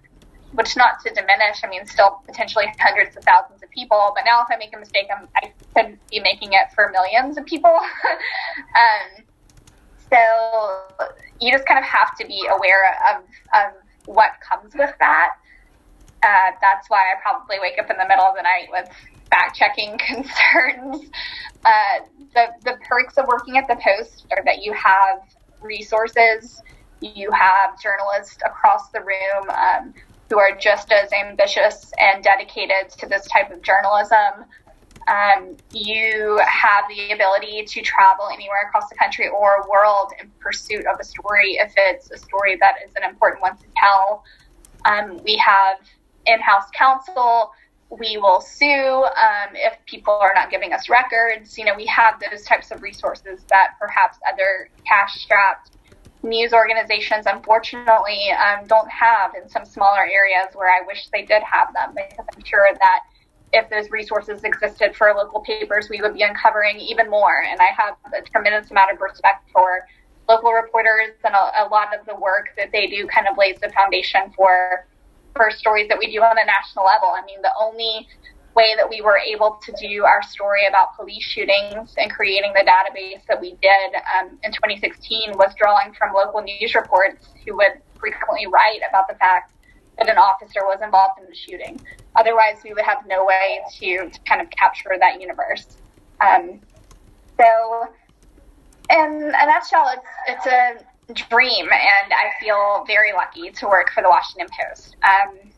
which 0.52 0.76
not 0.76 1.00
to 1.04 1.12
diminish, 1.12 1.64
I 1.64 1.68
mean, 1.68 1.86
still 1.86 2.20
potentially 2.26 2.66
hundreds 2.78 3.16
of 3.16 3.24
thousands 3.24 3.62
of 3.62 3.70
people. 3.70 4.12
But 4.14 4.24
now, 4.24 4.42
if 4.42 4.48
I 4.50 4.56
make 4.56 4.74
a 4.74 4.78
mistake, 4.78 5.08
I'm, 5.14 5.28
I 5.36 5.52
could 5.74 5.98
be 6.10 6.20
making 6.20 6.52
it 6.52 6.72
for 6.74 6.90
millions 6.90 7.38
of 7.38 7.46
people. 7.46 7.70
um, 8.76 9.24
so 10.10 11.06
you 11.40 11.50
just 11.52 11.66
kind 11.66 11.78
of 11.78 11.84
have 11.84 12.16
to 12.18 12.26
be 12.26 12.46
aware 12.50 12.96
of, 13.10 13.24
of 13.54 13.72
what 14.06 14.32
comes 14.48 14.74
with 14.74 14.94
that. 15.00 15.36
Uh, 16.22 16.52
that's 16.60 16.88
why 16.88 16.98
I 16.98 17.20
probably 17.20 17.56
wake 17.60 17.78
up 17.80 17.90
in 17.90 17.96
the 17.96 18.06
middle 18.06 18.24
of 18.24 18.36
the 18.36 18.42
night 18.42 18.68
with 18.70 18.88
fact 19.30 19.56
checking 19.56 19.98
concerns. 20.06 21.10
Uh, 21.64 22.04
the, 22.34 22.46
the 22.64 22.76
perks 22.88 23.16
of 23.16 23.26
working 23.26 23.56
at 23.56 23.66
the 23.68 23.76
Post 23.76 24.26
are 24.30 24.44
that 24.44 24.62
you 24.62 24.72
have 24.72 25.20
resources, 25.62 26.62
you 27.00 27.30
have 27.32 27.80
journalists 27.80 28.38
across 28.46 28.90
the 28.90 29.00
room. 29.00 29.50
Um, 29.50 29.94
who 30.32 30.38
are 30.38 30.56
just 30.56 30.90
as 30.90 31.12
ambitious 31.12 31.92
and 31.98 32.24
dedicated 32.24 32.88
to 32.88 33.06
this 33.06 33.26
type 33.28 33.50
of 33.52 33.60
journalism. 33.60 34.46
Um, 35.06 35.56
you 35.74 36.40
have 36.46 36.84
the 36.88 37.12
ability 37.12 37.66
to 37.66 37.82
travel 37.82 38.28
anywhere 38.32 38.66
across 38.66 38.88
the 38.88 38.94
country 38.94 39.28
or 39.28 39.68
world 39.68 40.12
in 40.22 40.30
pursuit 40.40 40.86
of 40.86 40.98
a 40.98 41.04
story 41.04 41.58
if 41.60 41.74
it's 41.76 42.10
a 42.10 42.16
story 42.16 42.56
that 42.60 42.76
is 42.82 42.92
an 42.96 43.02
important 43.02 43.42
one 43.42 43.58
to 43.58 43.66
tell. 43.76 44.24
Um, 44.86 45.20
we 45.22 45.36
have 45.36 45.78
in-house 46.24 46.70
counsel. 46.74 47.52
We 47.90 48.16
will 48.16 48.40
sue 48.40 49.04
um, 49.04 49.50
if 49.54 49.76
people 49.84 50.14
are 50.14 50.32
not 50.34 50.50
giving 50.50 50.72
us 50.72 50.88
records. 50.88 51.58
You 51.58 51.66
know, 51.66 51.74
we 51.76 51.84
have 51.86 52.22
those 52.30 52.44
types 52.44 52.70
of 52.70 52.80
resources 52.80 53.44
that 53.50 53.72
perhaps 53.78 54.16
other 54.32 54.70
cash-strapped 54.88 55.71
news 56.22 56.52
organizations, 56.52 57.26
unfortunately, 57.26 58.30
um, 58.32 58.66
don't 58.66 58.90
have 58.90 59.32
in 59.40 59.48
some 59.48 59.64
smaller 59.64 60.04
areas 60.04 60.54
where 60.54 60.70
I 60.70 60.86
wish 60.86 61.08
they 61.12 61.22
did 61.22 61.42
have 61.42 61.72
them 61.74 61.94
because 61.94 62.26
I'm 62.34 62.44
sure 62.44 62.68
that 62.72 63.00
if 63.52 63.68
those 63.68 63.90
resources 63.90 64.44
existed 64.44 64.96
for 64.96 65.12
local 65.14 65.40
papers, 65.40 65.88
we 65.90 66.00
would 66.00 66.14
be 66.14 66.22
uncovering 66.22 66.78
even 66.78 67.10
more. 67.10 67.42
And 67.42 67.60
I 67.60 67.68
have 67.76 67.96
a 68.16 68.22
tremendous 68.22 68.70
amount 68.70 68.92
of 68.92 69.00
respect 69.00 69.48
for 69.52 69.86
local 70.28 70.52
reporters 70.52 71.10
and 71.24 71.34
a, 71.34 71.64
a 71.64 71.68
lot 71.68 71.88
of 71.98 72.06
the 72.06 72.14
work 72.14 72.50
that 72.56 72.70
they 72.72 72.86
do 72.86 73.06
kind 73.06 73.26
of 73.28 73.36
lays 73.36 73.58
the 73.60 73.70
foundation 73.70 74.32
for 74.34 74.86
for 75.34 75.50
stories 75.50 75.88
that 75.88 75.98
we 75.98 76.12
do 76.12 76.20
on 76.20 76.36
a 76.38 76.44
national 76.44 76.84
level. 76.84 77.08
I 77.08 77.24
mean, 77.24 77.40
the 77.40 77.52
only 77.58 78.06
way 78.54 78.74
that 78.76 78.88
we 78.88 79.00
were 79.00 79.18
able 79.18 79.58
to 79.62 79.72
do 79.80 80.04
our 80.04 80.22
story 80.22 80.66
about 80.68 80.96
police 80.96 81.22
shootings 81.22 81.94
and 81.96 82.10
creating 82.10 82.52
the 82.52 82.64
database 82.64 83.24
that 83.26 83.40
we 83.40 83.56
did 83.62 83.94
um, 84.18 84.38
in 84.42 84.52
2016 84.52 85.32
was 85.36 85.54
drawing 85.56 85.92
from 85.94 86.12
local 86.14 86.42
news 86.42 86.74
reports 86.74 87.28
who 87.46 87.56
would 87.56 87.80
frequently 87.98 88.46
write 88.46 88.80
about 88.88 89.08
the 89.08 89.14
fact 89.14 89.52
that 89.98 90.08
an 90.08 90.18
officer 90.18 90.60
was 90.64 90.80
involved 90.82 91.20
in 91.20 91.28
the 91.28 91.34
shooting. 91.34 91.80
Otherwise, 92.16 92.56
we 92.64 92.72
would 92.72 92.84
have 92.84 93.06
no 93.06 93.24
way 93.24 93.60
to, 93.78 94.10
to 94.10 94.20
kind 94.28 94.40
of 94.40 94.50
capture 94.50 94.90
that 94.98 95.20
universe. 95.20 95.78
Um, 96.20 96.60
so, 97.38 97.88
in 98.90 99.32
a 99.34 99.46
nutshell, 99.46 99.88
it's, 99.94 100.44
it's 100.44 100.46
a 100.46 101.14
dream, 101.14 101.66
and 101.72 102.12
I 102.12 102.30
feel 102.40 102.84
very 102.86 103.12
lucky 103.12 103.50
to 103.50 103.66
work 103.66 103.90
for 103.92 104.02
the 104.02 104.08
Washington 104.08 104.48
Post. 104.60 104.96
Um, 105.02 105.51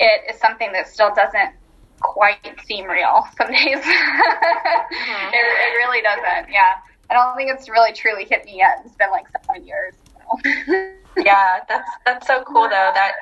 it 0.00 0.34
is 0.34 0.40
something 0.40 0.72
that 0.72 0.88
still 0.88 1.14
doesn't 1.14 1.54
quite 2.00 2.60
seem 2.66 2.86
real 2.86 3.26
some 3.38 3.48
days. 3.52 3.78
mm-hmm. 3.78 5.34
it, 5.34 5.44
it, 5.44 5.72
really 5.78 6.02
doesn't. 6.02 6.52
Yeah. 6.52 6.74
I 7.10 7.14
don't 7.14 7.36
think 7.36 7.50
it's 7.50 7.68
really 7.68 7.92
truly 7.92 8.24
hit 8.24 8.44
me 8.44 8.56
yet. 8.56 8.82
It's 8.84 8.96
been 8.96 9.10
like 9.10 9.26
seven 9.46 9.66
years. 9.66 9.94
So. 10.06 10.92
yeah, 11.22 11.60
that's 11.68 11.90
that's 12.06 12.26
so 12.26 12.42
cool 12.44 12.62
though. 12.62 12.90
That 12.94 13.12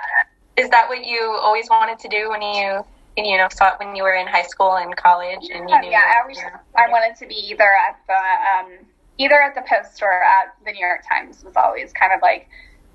is 0.57 0.71
that 0.71 0.89
what 0.89 1.05
you 1.05 1.37
always 1.43 1.69
wanted 1.69 1.99
to 1.99 2.09
do 2.09 2.31
when 2.31 2.43
you 2.43 2.85
you 3.17 3.37
know 3.37 3.49
saw 3.51 3.73
it 3.73 3.75
when 3.79 3.95
you 3.97 4.03
were 4.03 4.15
in 4.15 4.27
high 4.27 4.45
school 4.45 4.77
and 4.77 4.97
college 4.97 5.51
and 5.53 5.69
you 5.69 5.81
knew 5.81 5.91
yeah 5.91 6.15
I 6.17 6.23
always 6.23 6.39
I 6.77 6.89
wanted 6.91 7.17
to 7.19 7.27
be 7.27 7.35
either 7.51 7.69
at 7.69 7.99
the 8.07 8.15
um, 8.15 8.87
either 9.19 9.43
at 9.43 9.55
the 9.55 9.63
Post 9.69 10.01
or 10.01 10.13
at 10.13 10.55
the 10.65 10.73
New 10.73 10.81
York 10.81 11.03
Times 11.09 11.45
was 11.45 11.57
always 11.57 11.93
kind 11.93 12.13
of 12.15 12.23
like 12.23 12.49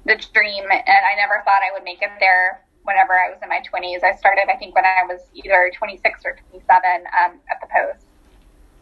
the 0.05 0.15
dream 0.33 0.63
and 0.63 0.71
I 0.71 1.15
never 1.17 1.41
thought 1.43 1.61
I 1.61 1.73
would 1.73 1.83
make 1.83 2.01
it 2.01 2.11
there 2.19 2.61
whenever 2.87 3.13
I 3.13 3.29
was 3.29 3.39
in 3.43 3.49
my 3.49 3.59
20s. 3.61 4.03
I 4.03 4.15
started, 4.15 4.45
I 4.49 4.55
think, 4.55 4.73
when 4.73 4.85
I 4.85 5.03
was 5.05 5.19
either 5.33 5.71
26 5.75 6.21
or 6.25 6.37
27 6.49 6.63
um, 6.63 7.39
at 7.51 7.59
the 7.61 7.67
Post. 7.67 8.07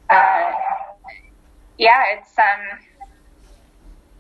Uh, 0.09 0.51
yeah, 1.77 2.15
it's 2.15 2.37
um, 2.37 2.79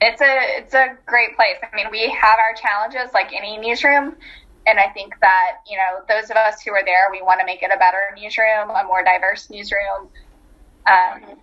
it's 0.01 0.21
a 0.21 0.35
it's 0.57 0.73
a 0.73 0.97
great 1.05 1.35
place. 1.35 1.57
I 1.61 1.75
mean, 1.75 1.87
we 1.91 2.09
have 2.09 2.39
our 2.39 2.53
challenges 2.55 3.13
like 3.13 3.31
any 3.33 3.57
newsroom, 3.57 4.15
and 4.65 4.79
I 4.79 4.89
think 4.89 5.13
that 5.21 5.61
you 5.69 5.77
know 5.77 6.01
those 6.09 6.31
of 6.31 6.35
us 6.35 6.61
who 6.61 6.71
are 6.71 6.83
there, 6.83 7.07
we 7.11 7.21
want 7.21 7.39
to 7.39 7.45
make 7.45 7.61
it 7.61 7.69
a 7.73 7.77
better 7.77 8.09
newsroom, 8.19 8.71
a 8.71 8.83
more 8.85 9.03
diverse 9.03 9.49
newsroom. 9.49 10.09
Um, 10.87 11.37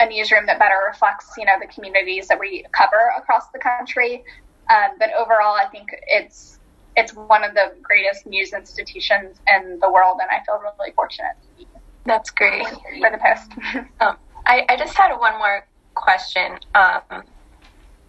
a 0.00 0.08
newsroom 0.08 0.46
that 0.46 0.58
better 0.58 0.78
reflects, 0.88 1.34
you 1.36 1.44
know, 1.44 1.52
the 1.60 1.66
communities 1.66 2.28
that 2.28 2.40
we 2.40 2.64
cover 2.72 3.12
across 3.18 3.50
the 3.52 3.58
country. 3.58 4.24
Um, 4.70 4.96
but 4.98 5.10
overall, 5.12 5.54
I 5.54 5.66
think 5.66 5.88
it's 6.06 6.59
it's 6.96 7.12
one 7.12 7.44
of 7.44 7.54
the 7.54 7.72
greatest 7.82 8.26
news 8.26 8.52
institutions 8.52 9.38
in 9.46 9.78
the 9.80 9.90
world, 9.90 10.18
and 10.20 10.28
I 10.30 10.44
feel 10.44 10.60
really 10.60 10.92
fortunate 10.92 11.36
to 11.42 11.58
be. 11.58 11.68
That's 12.04 12.30
great 12.30 12.66
for 12.66 13.10
the 13.10 13.18
Post. 13.18 13.52
um, 14.00 14.16
I, 14.46 14.64
I 14.68 14.76
just 14.76 14.96
had 14.96 15.14
one 15.16 15.38
more 15.38 15.66
question. 15.94 16.58
Um, 16.74 17.22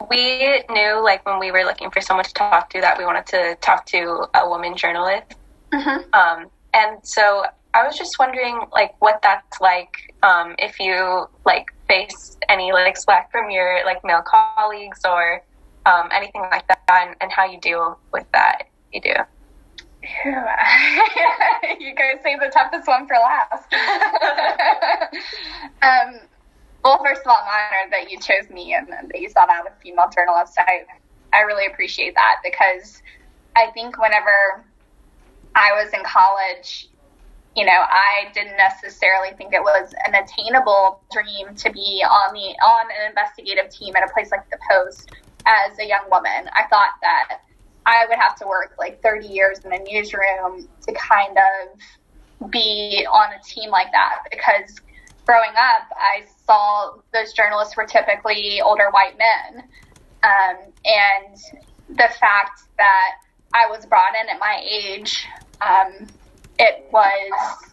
we 0.09 0.63
knew, 0.69 1.03
like, 1.03 1.25
when 1.25 1.39
we 1.39 1.51
were 1.51 1.63
looking 1.63 1.91
for 1.91 2.01
someone 2.01 2.25
to 2.25 2.33
talk 2.33 2.69
to, 2.71 2.81
that 2.81 2.97
we 2.97 3.05
wanted 3.05 3.27
to 3.27 3.57
talk 3.61 3.85
to 3.87 4.27
a 4.33 4.49
woman 4.49 4.75
journalist. 4.75 5.35
Mm-hmm. 5.71 6.13
Um, 6.13 6.47
and 6.73 6.97
so 7.03 7.43
I 7.73 7.85
was 7.85 7.97
just 7.97 8.17
wondering, 8.17 8.61
like, 8.71 8.99
what 8.99 9.21
that's 9.21 9.61
like 9.61 10.11
um, 10.23 10.55
if 10.57 10.79
you 10.79 11.27
like 11.45 11.67
face 11.87 12.37
any 12.49 12.71
like 12.71 12.97
slack 12.97 13.31
from 13.31 13.49
your 13.49 13.83
like 13.85 14.03
male 14.03 14.23
colleagues 14.25 14.99
or 15.05 15.41
um, 15.85 16.09
anything 16.11 16.41
like 16.41 16.67
that, 16.67 16.81
and, 16.89 17.15
and 17.21 17.31
how 17.31 17.45
you 17.45 17.59
deal 17.59 17.99
with 18.11 18.25
that 18.33 18.63
you 18.93 19.01
do? 19.01 19.13
you 20.25 21.95
guys 21.95 22.17
save 22.23 22.39
the 22.39 22.49
toughest 22.51 22.87
one 22.87 23.07
for 23.07 23.15
last. 23.15 23.71
um, 25.83 26.19
well, 26.83 26.99
first 27.03 27.21
of 27.21 27.27
all, 27.27 27.37
I'm 27.37 27.47
honored 27.47 27.91
that 27.91 28.09
you 28.11 28.19
chose 28.19 28.49
me 28.49 28.73
and, 28.73 28.87
that 28.87 29.19
you 29.19 29.29
sought 29.29 29.49
out 29.49 29.67
a 29.67 29.71
female 29.81 30.09
journalist. 30.13 30.57
I, 30.57 30.85
I 31.33 31.41
really 31.41 31.67
appreciate 31.67 32.15
that 32.15 32.37
because 32.43 33.01
I 33.55 33.67
think 33.73 34.01
whenever 34.01 34.65
I 35.55 35.73
was 35.73 35.93
in 35.93 36.03
college, 36.03 36.89
you 37.55 37.65
know, 37.65 37.71
I 37.71 38.31
didn't 38.33 38.57
necessarily 38.57 39.35
think 39.37 39.53
it 39.53 39.61
was 39.61 39.93
an 40.07 40.15
attainable 40.15 41.01
dream 41.11 41.53
to 41.55 41.71
be 41.71 42.03
on 42.03 42.33
the 42.33 42.55
on 42.65 42.85
an 42.89 43.09
investigative 43.09 43.69
team 43.69 43.95
at 43.95 44.09
a 44.09 44.13
place 44.13 44.31
like 44.31 44.49
the 44.49 44.57
Post 44.71 45.11
as 45.45 45.77
a 45.77 45.85
young 45.85 46.09
woman. 46.09 46.49
I 46.53 46.63
thought 46.69 46.91
that 47.01 47.41
I 47.85 48.05
would 48.07 48.17
have 48.17 48.35
to 48.37 48.47
work 48.47 48.75
like 48.77 49.01
30 49.01 49.27
years 49.27 49.59
in 49.59 49.73
a 49.73 49.79
newsroom 49.79 50.67
to 50.87 50.93
kind 50.93 51.37
of 51.37 52.51
be 52.51 53.05
on 53.11 53.33
a 53.33 53.43
team 53.43 53.69
like 53.69 53.91
that 53.91 54.19
because 54.29 54.79
growing 55.25 55.51
up, 55.51 55.87
I 55.95 56.23
saw 56.45 56.95
those 57.13 57.33
journalists 57.33 57.77
were 57.77 57.85
typically 57.85 58.61
older 58.61 58.89
white 58.91 59.17
men. 59.17 59.63
Um, 60.23 60.57
and 60.85 61.37
the 61.89 62.09
fact 62.19 62.61
that 62.77 63.11
I 63.53 63.67
was 63.69 63.85
brought 63.85 64.13
in 64.21 64.29
at 64.29 64.39
my 64.39 64.63
age, 64.69 65.25
um, 65.61 66.07
it 66.59 66.87
was 66.91 67.71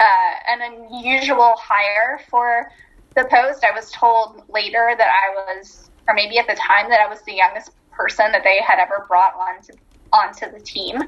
uh, 0.00 0.34
an 0.48 0.60
unusual 0.62 1.54
hire 1.58 2.20
for 2.30 2.70
the 3.14 3.24
post. 3.24 3.64
I 3.64 3.74
was 3.74 3.90
told 3.90 4.42
later 4.48 4.94
that 4.96 5.08
I 5.08 5.56
was, 5.56 5.90
or 6.08 6.14
maybe 6.14 6.38
at 6.38 6.46
the 6.46 6.54
time, 6.54 6.88
that 6.90 7.00
I 7.00 7.08
was 7.08 7.20
the 7.22 7.34
youngest 7.34 7.70
person 7.96 8.32
that 8.32 8.42
they 8.44 8.60
had 8.62 8.78
ever 8.78 9.04
brought 9.08 9.34
onto 9.34 9.72
onto 10.12 10.50
the 10.50 10.60
team. 10.60 11.02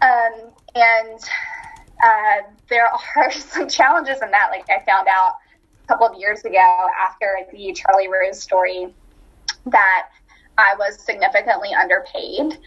Um, 0.00 0.52
and 0.74 1.20
uh, 2.02 2.48
there 2.68 2.88
are 3.16 3.32
some 3.32 3.68
challenges 3.68 4.22
in 4.22 4.30
that. 4.30 4.50
Like 4.50 4.68
I 4.70 4.84
found 4.84 5.08
out 5.08 5.34
a 5.84 5.88
couple 5.88 6.06
of 6.06 6.18
years 6.18 6.44
ago 6.44 6.86
after 7.00 7.38
the 7.52 7.72
Charlie 7.72 8.08
Rose 8.08 8.40
story 8.40 8.94
that 9.66 10.08
I 10.56 10.74
was 10.78 11.00
significantly 11.04 11.70
underpaid. 11.74 12.58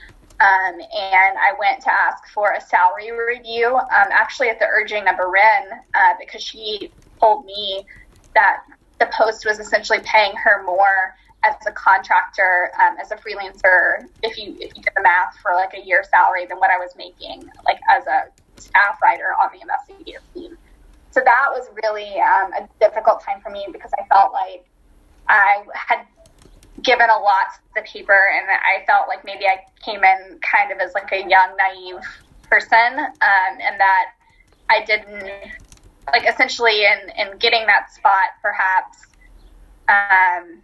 Um, 0.42 0.74
and 0.74 1.38
I 1.38 1.54
went 1.60 1.84
to 1.84 1.94
ask 1.94 2.28
for 2.34 2.54
a 2.54 2.62
salary 2.62 3.12
review, 3.12 3.76
um, 3.76 4.08
actually 4.12 4.50
at 4.50 4.58
the 4.58 4.66
urging 4.66 5.08
of 5.08 5.16
Irin, 5.20 5.70
uh, 5.94 6.14
because 6.20 6.42
she 6.42 6.92
told 7.20 7.46
me 7.46 7.86
that 8.34 8.64
the 9.00 9.08
post 9.16 9.46
was 9.46 9.60
essentially 9.60 10.00
paying 10.04 10.34
her 10.36 10.64
more 10.64 11.16
as 11.44 11.56
a 11.66 11.72
contractor, 11.72 12.72
um, 12.80 12.98
as 13.02 13.12
a 13.12 13.16
freelancer, 13.16 14.08
if 14.22 14.38
you 14.38 14.56
if 14.60 14.76
you 14.76 14.84
did 14.84 14.94
the 14.96 15.02
math 15.02 15.36
for 15.42 15.54
like 15.54 15.74
a 15.74 15.86
year 15.86 16.04
salary 16.10 16.46
than 16.46 16.58
what 16.58 16.70
I 16.70 16.78
was 16.78 16.96
making 16.96 17.50
like 17.66 17.80
as 17.90 18.06
a 18.08 18.26
staff 18.62 19.02
writer 19.02 19.34
on 19.42 19.50
the 19.54 19.62
investigative 19.62 20.22
team. 20.34 20.58
So 21.12 21.20
that 21.26 21.48
was 21.50 21.68
really 21.84 22.20
um, 22.22 22.54
a 22.54 22.70
difficult 22.80 23.22
time 23.24 23.42
for 23.42 23.50
me 23.50 23.68
because 23.72 23.92
I 24.00 24.06
felt 24.08 24.32
like 24.32 24.66
I 25.28 25.64
had 25.74 26.06
given 26.82 27.10
a 27.10 27.20
lot 27.20 27.54
to 27.54 27.60
the 27.76 27.82
paper 27.82 28.18
and 28.34 28.48
I 28.50 28.86
felt 28.86 29.08
like 29.08 29.26
maybe 29.26 29.46
I 29.46 29.66
came 29.84 30.04
in 30.04 30.40
kind 30.40 30.72
of 30.72 30.80
as 30.80 30.94
like 30.94 31.12
a 31.12 31.28
young, 31.28 31.56
naive 31.58 32.02
person 32.50 33.00
um, 33.00 33.54
and 33.62 33.80
that 33.80 34.14
I 34.70 34.86
didn't 34.86 35.30
like 36.12 36.28
essentially 36.28 36.84
in, 36.86 37.10
in 37.18 37.38
getting 37.38 37.66
that 37.68 37.92
spot 37.94 38.32
perhaps 38.42 39.06
um, 39.90 40.62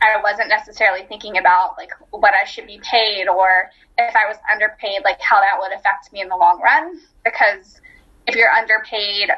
I 0.00 0.20
wasn't 0.22 0.48
necessarily 0.48 1.04
thinking 1.06 1.38
about 1.38 1.76
like 1.76 1.90
what 2.10 2.32
I 2.34 2.44
should 2.44 2.66
be 2.66 2.80
paid 2.82 3.28
or 3.28 3.70
if 3.96 4.14
I 4.14 4.26
was 4.28 4.36
underpaid, 4.50 5.02
like 5.04 5.20
how 5.20 5.40
that 5.40 5.58
would 5.58 5.72
affect 5.72 6.12
me 6.12 6.20
in 6.20 6.28
the 6.28 6.36
long 6.36 6.60
run. 6.62 7.00
Because 7.24 7.80
if 8.26 8.36
you're 8.36 8.50
underpaid 8.50 9.30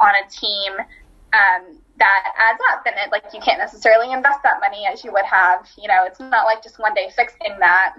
on 0.00 0.12
a 0.14 0.28
team, 0.28 0.72
um, 1.32 1.78
that 1.98 2.24
adds 2.36 2.60
up 2.72 2.82
and 2.84 2.96
it 2.96 3.12
like 3.12 3.24
you 3.32 3.40
can't 3.40 3.58
necessarily 3.58 4.12
invest 4.12 4.40
that 4.42 4.58
money 4.60 4.86
as 4.86 5.04
you 5.04 5.12
would 5.12 5.24
have. 5.24 5.68
You 5.78 5.88
know, 5.88 6.04
it's 6.04 6.18
not 6.18 6.44
like 6.44 6.62
just 6.62 6.78
one 6.78 6.94
day 6.94 7.10
fixing 7.14 7.58
that. 7.60 7.94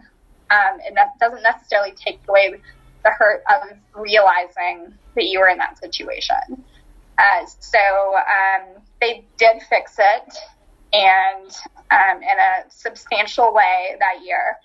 Um, 0.52 0.80
and 0.86 0.98
that 0.98 1.18
doesn't 1.20 1.42
necessarily 1.42 1.94
take 1.94 2.20
away 2.28 2.56
the 3.04 3.10
hurt 3.10 3.44
of 3.50 3.78
realizing 3.96 4.94
that 5.16 5.26
you 5.26 5.40
were 5.40 5.48
in 5.48 5.58
that 5.58 5.78
situation. 5.80 6.64
Uh, 7.18 7.46
so 7.60 7.80
um, 8.18 8.82
they 9.00 9.26
did 9.38 9.62
fix 9.70 9.96
it 9.98 10.38
and 10.94 11.50
um, 11.92 12.22
in 12.22 12.40
a 12.40 12.64
substantial 12.70 13.54
way 13.54 13.96
that 14.00 14.20
year. 14.24 14.58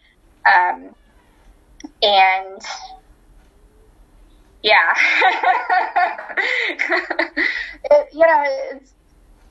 Um, 0.47 0.95
and 2.03 2.61
yeah, 4.62 4.95
it, 7.85 8.09
you 8.12 8.26
know, 8.26 8.45
it's 8.72 8.95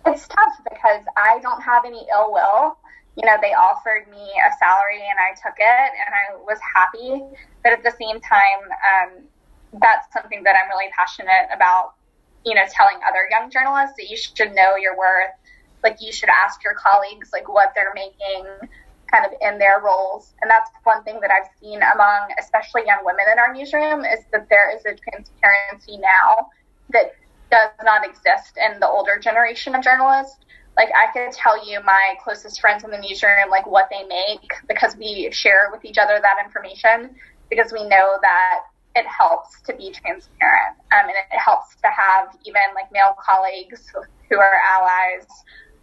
it's 0.05 0.28
tough 0.28 0.53
because 0.63 1.03
I 1.17 1.39
don't 1.41 1.61
have 1.61 1.84
any 1.86 2.05
ill 2.13 2.32
will. 2.32 2.78
You 3.15 3.25
know, 3.25 3.36
they 3.41 3.53
offered 3.53 4.07
me 4.09 4.21
a 4.21 4.51
salary 4.59 5.01
and 5.01 5.17
I 5.19 5.34
took 5.34 5.55
it 5.57 5.91
and 6.05 6.13
I 6.13 6.36
was 6.43 6.59
happy. 6.75 7.23
But 7.63 7.73
at 7.73 7.84
the 7.84 7.91
same 7.99 8.21
time, 8.21 8.61
um, 8.93 9.23
that's 9.82 10.07
something 10.13 10.43
that 10.43 10.55
I'm 10.55 10.69
really 10.69 10.91
passionate 10.97 11.49
about, 11.53 11.93
you 12.45 12.53
know, 12.53 12.61
telling 12.71 12.97
other 13.07 13.28
young 13.30 13.49
journalists 13.49 13.95
that 13.97 14.07
you 14.09 14.17
should 14.17 14.53
know 14.53 14.75
your 14.78 14.95
worth. 14.97 15.34
Like, 15.84 15.97
you 16.01 16.11
should 16.11 16.30
ask 16.30 16.63
your 16.63 16.73
colleagues, 16.73 17.30
like, 17.32 17.47
what 17.47 17.73
they're 17.75 17.93
making 17.93 18.69
kind 19.11 19.25
of 19.25 19.32
in 19.41 19.57
their 19.57 19.82
roles. 19.84 20.34
And 20.41 20.49
that's 20.51 20.69
one 20.84 21.03
thing 21.03 21.19
that 21.21 21.32
I've 21.32 21.49
seen 21.59 21.80
among 21.82 22.30
especially 22.39 22.84
young 22.86 23.03
women 23.03 23.25
in 23.32 23.39
our 23.39 23.53
newsroom 23.53 24.05
is 24.05 24.19
that 24.32 24.47
there 24.49 24.75
is 24.75 24.82
a 24.86 24.95
transparency 24.95 25.97
now 25.97 26.49
that 26.89 27.15
does 27.49 27.71
not 27.84 28.05
exist 28.05 28.57
in 28.57 28.80
the 28.80 28.88
older 28.88 29.17
generation 29.19 29.75
of 29.75 29.84
journalists. 29.84 30.38
Like 30.75 30.89
I 30.95 31.11
could 31.11 31.32
tell 31.32 31.67
you 31.67 31.80
my 31.84 32.15
closest 32.23 32.61
friends 32.61 32.84
in 32.84 32.91
the 32.91 32.99
newsroom, 32.99 33.49
like 33.49 33.65
what 33.65 33.88
they 33.89 34.03
make 34.03 34.51
because 34.67 34.95
we 34.95 35.30
share 35.32 35.69
with 35.71 35.86
each 35.86 35.97
other 35.97 36.19
that 36.21 36.45
information 36.45 37.15
because 37.49 37.71
we 37.71 37.88
know 37.88 38.17
that 38.21 38.59
it 38.95 39.05
helps 39.07 39.61
to 39.61 39.75
be 39.75 39.91
transparent. 39.91 40.75
Um, 40.91 41.07
and 41.07 41.17
it 41.32 41.39
helps 41.39 41.75
to 41.78 41.88
have 41.88 42.36
even 42.45 42.61
like 42.75 42.91
male 42.91 43.15
colleagues 43.23 43.91
who 44.30 44.38
are 44.38 44.61
allies 44.71 45.25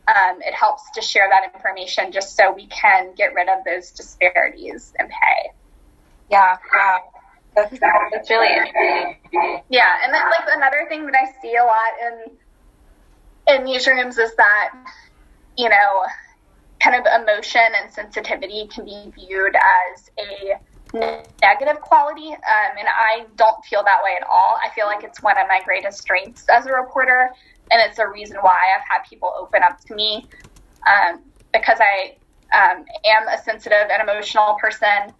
um, 0.08 0.42
it 0.42 0.54
helps 0.54 0.82
to 0.94 1.02
share 1.02 1.28
that 1.30 1.52
information 1.54 2.12
just 2.12 2.36
so 2.36 2.52
we 2.52 2.66
can 2.66 3.14
get 3.14 3.34
rid 3.34 3.48
of 3.48 3.64
those 3.64 3.90
disparities 3.90 4.92
in 4.98 5.06
pay. 5.06 5.52
Yeah, 6.30 6.56
wow. 6.74 7.00
That's, 7.54 7.78
that's 7.78 8.30
really 8.30 8.48
interesting. 8.52 9.62
Yeah, 9.68 9.98
and 10.02 10.12
then 10.12 10.22
like 10.30 10.48
another 10.48 10.86
thing 10.88 11.06
that 11.06 11.14
I 11.14 11.40
see 11.40 11.54
a 11.56 11.64
lot 11.64 11.92
in 12.02 12.36
in 13.46 13.66
newsrooms 13.66 14.18
is 14.18 14.34
that 14.36 14.72
you 15.56 15.68
know, 15.68 16.04
kind 16.80 16.96
of 16.96 17.22
emotion 17.22 17.62
and 17.80 17.92
sensitivity 17.92 18.68
can 18.72 18.84
be 18.84 19.12
viewed 19.14 19.54
as 19.54 20.10
a 20.18 20.58
negative 21.42 21.80
quality, 21.80 22.28
um, 22.28 22.76
and 22.78 22.86
I 22.88 23.26
don't 23.36 23.64
feel 23.64 23.82
that 23.84 23.98
way 24.04 24.16
at 24.20 24.26
all. 24.28 24.56
I 24.62 24.72
feel 24.74 24.86
like 24.86 25.02
it's 25.02 25.22
one 25.22 25.38
of 25.38 25.48
my 25.48 25.60
greatest 25.64 26.00
strengths 26.00 26.46
as 26.48 26.66
a 26.66 26.72
reporter 26.72 27.30
and 27.70 27.80
it's 27.80 27.98
a 27.98 28.06
reason 28.06 28.36
why 28.40 28.56
I've 28.76 28.86
had 28.88 29.08
people 29.08 29.32
open 29.38 29.62
up 29.62 29.80
to 29.86 29.94
me 29.94 30.26
um, 30.86 31.22
because 31.52 31.78
I 31.80 32.16
um, 32.54 32.84
am 33.04 33.28
a 33.28 33.42
sensitive 33.42 33.88
and 33.90 34.08
emotional 34.08 34.56
person. 34.60 35.12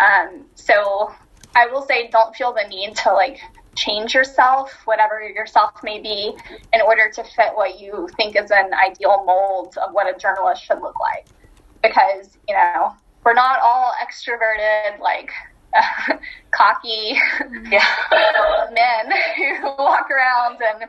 Um, 0.00 0.46
so 0.54 1.12
I 1.54 1.66
will 1.66 1.82
say, 1.82 2.08
don't 2.08 2.34
feel 2.34 2.52
the 2.52 2.68
need 2.68 2.96
to 2.96 3.12
like 3.12 3.40
change 3.76 4.14
yourself, 4.14 4.72
whatever 4.84 5.22
yourself 5.22 5.72
may 5.82 6.00
be, 6.00 6.32
in 6.72 6.80
order 6.80 7.10
to 7.14 7.22
fit 7.22 7.54
what 7.54 7.80
you 7.80 8.08
think 8.16 8.36
is 8.36 8.50
an 8.50 8.72
ideal 8.74 9.24
mold 9.24 9.76
of 9.78 9.92
what 9.92 10.12
a 10.12 10.18
journalist 10.18 10.64
should 10.64 10.80
look 10.80 10.98
like. 11.00 11.26
Because 11.82 12.36
you 12.48 12.54
know 12.54 12.94
we're 13.24 13.34
not 13.34 13.60
all 13.60 13.92
extroverted, 14.02 14.98
like 15.00 15.30
cocky 16.50 17.18
yeah. 17.70 17.84
men 18.72 19.12
who 19.36 19.66
walk 19.78 20.08
around 20.10 20.60
and 20.62 20.88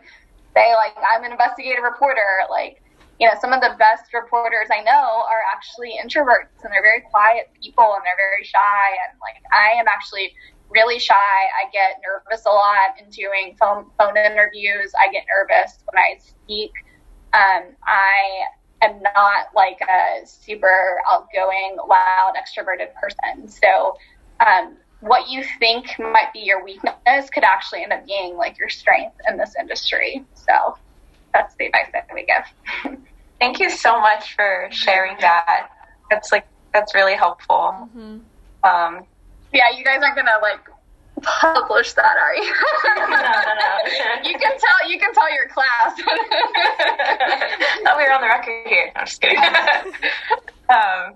say 0.55 0.73
like 0.73 0.95
I'm 0.97 1.23
an 1.23 1.31
investigative 1.31 1.83
reporter. 1.83 2.47
Like, 2.49 2.81
you 3.19 3.27
know, 3.27 3.33
some 3.39 3.53
of 3.53 3.61
the 3.61 3.75
best 3.77 4.13
reporters 4.13 4.67
I 4.71 4.81
know 4.81 5.23
are 5.27 5.43
actually 5.53 5.99
introverts 6.01 6.63
and 6.63 6.71
they're 6.71 6.83
very 6.83 7.03
quiet 7.11 7.51
people 7.61 7.93
and 7.95 8.03
they're 8.03 8.19
very 8.19 8.43
shy. 8.43 8.87
And 9.05 9.19
like, 9.19 9.39
I 9.51 9.77
am 9.79 9.87
actually 9.87 10.33
really 10.69 10.99
shy. 10.99 11.13
I 11.15 11.69
get 11.71 12.01
nervous 12.03 12.45
a 12.45 12.49
lot 12.49 12.97
in 12.99 13.09
doing 13.09 13.55
phone 13.59 13.91
phone 13.99 14.17
interviews. 14.17 14.91
I 14.99 15.11
get 15.11 15.25
nervous 15.27 15.83
when 15.91 16.01
I 16.01 16.17
speak. 16.19 16.71
Um, 17.33 17.75
I 17.83 18.47
am 18.81 19.01
not 19.01 19.47
like 19.55 19.79
a 19.81 20.25
super 20.25 21.01
outgoing, 21.09 21.77
loud, 21.87 22.33
extroverted 22.35 22.93
person. 22.95 23.47
So, 23.47 23.97
um, 24.45 24.77
what 25.05 25.29
you 25.29 25.45
think 25.59 25.99
might 25.99 26.33
be 26.33 26.39
your 26.39 26.63
weakness 26.63 27.29
could 27.31 27.43
actually 27.43 27.83
end 27.83 27.93
up 27.93 28.07
being 28.07 28.35
like 28.35 28.57
your 28.57 28.69
strength 28.69 29.15
in 29.29 29.37
this 29.37 29.53
industry. 29.59 30.25
So 30.33 30.79
that's 31.31 31.53
the 31.55 31.67
advice 31.67 31.91
that 31.93 32.09
we 32.13 32.25
give. 32.25 32.43
Thank 33.39 33.59
you 33.59 33.69
so 33.69 33.99
much 33.99 34.35
for 34.35 34.67
sharing 34.71 35.15
that. 35.19 35.69
That's 36.09 36.31
like 36.31 36.47
that's 36.73 36.95
really 36.95 37.15
helpful. 37.15 37.87
Mm-hmm. 37.95 38.17
Um, 38.63 39.03
yeah, 39.53 39.69
you 39.77 39.83
guys 39.83 40.01
aren't 40.01 40.15
gonna 40.15 40.39
like 40.41 40.67
publish 41.21 41.93
that, 41.93 42.17
are 42.17 42.33
you? 42.35 42.51
no, 42.97 43.05
no, 43.05 43.13
no. 43.13 43.19
you 44.29 44.39
can 44.39 44.57
tell. 44.57 44.89
You 44.89 44.97
can 44.99 45.13
tell 45.13 45.31
your 45.33 45.47
class. 45.49 45.95
We 45.97 46.03
were 48.03 48.11
on 48.11 48.21
the 48.21 48.27
record 48.27 48.67
here. 48.67 48.91
I'm 48.95 49.05
just 49.05 49.21
kidding. 49.21 49.37
um, 49.37 51.13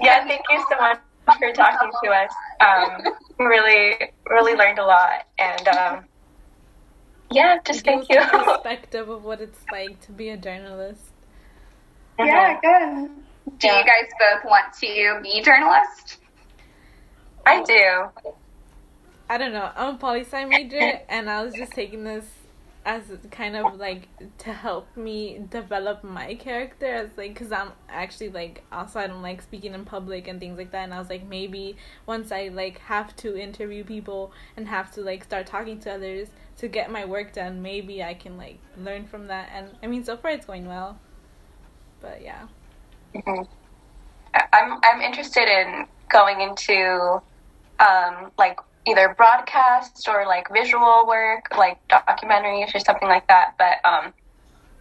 yeah, 0.00 0.26
thank 0.26 0.42
you 0.50 0.64
so 0.70 0.76
much 0.78 0.98
for 1.26 1.52
talking 1.52 1.90
to 2.02 2.10
us. 2.10 2.32
Um, 2.60 3.14
really, 3.38 4.10
really 4.28 4.54
learned 4.54 4.78
a 4.78 4.84
lot, 4.84 5.26
and 5.38 5.68
um, 5.68 6.04
yeah, 7.30 7.58
just 7.64 7.84
thank 7.84 8.08
you. 8.08 8.20
Perspective 8.20 9.08
of 9.08 9.24
what 9.24 9.40
it's 9.40 9.60
like 9.72 10.00
to 10.02 10.12
be 10.12 10.30
a 10.30 10.36
journalist. 10.36 11.00
Yeah, 12.18 12.60
good. 12.60 13.10
Do 13.58 13.66
yeah. 13.66 13.78
you 13.78 13.84
guys 13.84 14.10
both 14.18 14.44
want 14.50 14.72
to 14.80 15.20
be 15.22 15.42
journalists? 15.42 16.18
I 17.44 17.62
do. 17.62 18.32
I 19.28 19.38
don't 19.38 19.52
know. 19.52 19.70
I'm 19.74 19.96
a 19.96 19.98
poli 19.98 20.20
sci 20.20 20.44
major, 20.44 21.00
and 21.08 21.28
I 21.28 21.42
was 21.42 21.54
just 21.54 21.72
taking 21.72 22.04
this 22.04 22.26
as 22.86 23.02
kind 23.30 23.56
of 23.56 23.76
like 23.78 24.08
to 24.36 24.52
help 24.52 24.94
me 24.96 25.40
develop 25.50 26.04
my 26.04 26.34
character 26.34 26.86
as 26.86 27.08
like 27.16 27.32
because 27.32 27.50
i'm 27.50 27.72
actually 27.88 28.28
like 28.28 28.62
also 28.70 29.00
i 29.00 29.06
don't 29.06 29.22
like 29.22 29.40
speaking 29.40 29.72
in 29.72 29.84
public 29.84 30.28
and 30.28 30.38
things 30.38 30.58
like 30.58 30.70
that 30.70 30.84
and 30.84 30.92
i 30.92 30.98
was 30.98 31.08
like 31.08 31.26
maybe 31.26 31.76
once 32.06 32.30
i 32.30 32.48
like 32.48 32.78
have 32.78 33.16
to 33.16 33.36
interview 33.40 33.82
people 33.82 34.32
and 34.56 34.68
have 34.68 34.90
to 34.90 35.00
like 35.00 35.24
start 35.24 35.46
talking 35.46 35.78
to 35.80 35.90
others 35.90 36.28
to 36.58 36.68
get 36.68 36.90
my 36.90 37.04
work 37.04 37.32
done 37.32 37.62
maybe 37.62 38.02
i 38.02 38.12
can 38.12 38.36
like 38.36 38.58
learn 38.76 39.06
from 39.06 39.28
that 39.28 39.48
and 39.54 39.68
i 39.82 39.86
mean 39.86 40.04
so 40.04 40.16
far 40.16 40.30
it's 40.30 40.44
going 40.46 40.66
well 40.66 40.98
but 42.02 42.20
yeah 42.22 42.46
mm-hmm. 43.14 43.42
i'm 44.52 44.78
i'm 44.84 45.00
interested 45.00 45.48
in 45.48 45.86
going 46.10 46.42
into 46.42 47.20
um 47.80 48.30
like 48.36 48.60
either 48.86 49.14
broadcast 49.16 50.08
or 50.08 50.26
like 50.26 50.46
visual 50.52 51.06
work, 51.06 51.46
like 51.56 51.78
documentaries 51.88 52.74
or 52.74 52.80
something 52.80 53.08
like 53.08 53.26
that. 53.28 53.54
But 53.58 53.86
um, 53.88 54.12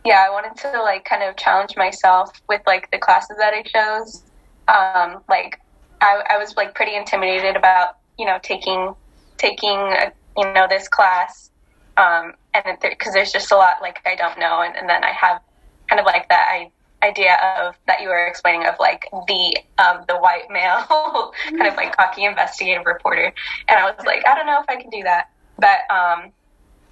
yeah, 0.06 0.26
I 0.28 0.30
wanted 0.30 0.56
to 0.62 0.82
like 0.82 1.06
kind 1.06 1.24
of 1.24 1.38
challenge 1.38 1.76
myself 1.78 2.32
with 2.50 2.62
like 2.68 2.92
the 2.92 2.98
classes 2.98 3.38
that 3.38 3.54
I 3.54 3.62
chose. 3.64 4.24
Um, 4.68 5.24
like 5.30 5.60
I, 6.02 6.22
I 6.32 6.38
was 6.38 6.56
like 6.56 6.76
pretty 6.76 6.96
intimidated 6.96 7.56
about 7.56 7.98
you 8.18 8.26
know 8.26 8.40
taking 8.44 8.94
taking 9.38 9.78
a, 9.78 10.12
you 10.38 10.54
know 10.54 10.68
this 10.70 10.88
class, 10.88 11.52
um, 11.98 12.34
and 12.54 12.78
because 12.82 13.14
there's 13.14 13.32
just 13.32 13.52
a 13.52 13.56
lot 13.56 13.76
like 13.82 14.00
I 14.06 14.16
don't 14.16 14.38
know, 14.38 14.62
and, 14.62 14.76
and 14.76 14.90
then 14.90 15.04
I 15.04 15.12
have 15.12 15.42
kind 15.90 16.00
of 16.00 16.06
like 16.06 16.28
that 16.30 16.48
I 16.50 16.72
idea 17.04 17.38
of 17.60 17.76
that 17.88 18.02
you 18.02 18.08
were 18.08 18.26
explaining 18.26 18.66
of 18.66 18.76
like 18.80 19.08
the 19.28 19.58
um, 19.78 20.06
the 20.08 20.18
white 20.18 20.50
male 20.50 20.84
kind 21.50 21.68
of 21.68 21.76
like 21.76 21.96
cocky 21.96 22.24
investigative 22.26 22.86
reporter, 22.86 23.34
and 23.68 23.80
I 23.80 23.92
was 23.92 24.06
like, 24.06 24.26
I 24.28 24.36
don't 24.36 24.46
know 24.46 24.60
if 24.62 24.66
I 24.70 24.82
can 24.82 24.90
do 24.90 25.04
that, 25.04 25.30
but 25.60 25.94
um, 25.94 26.32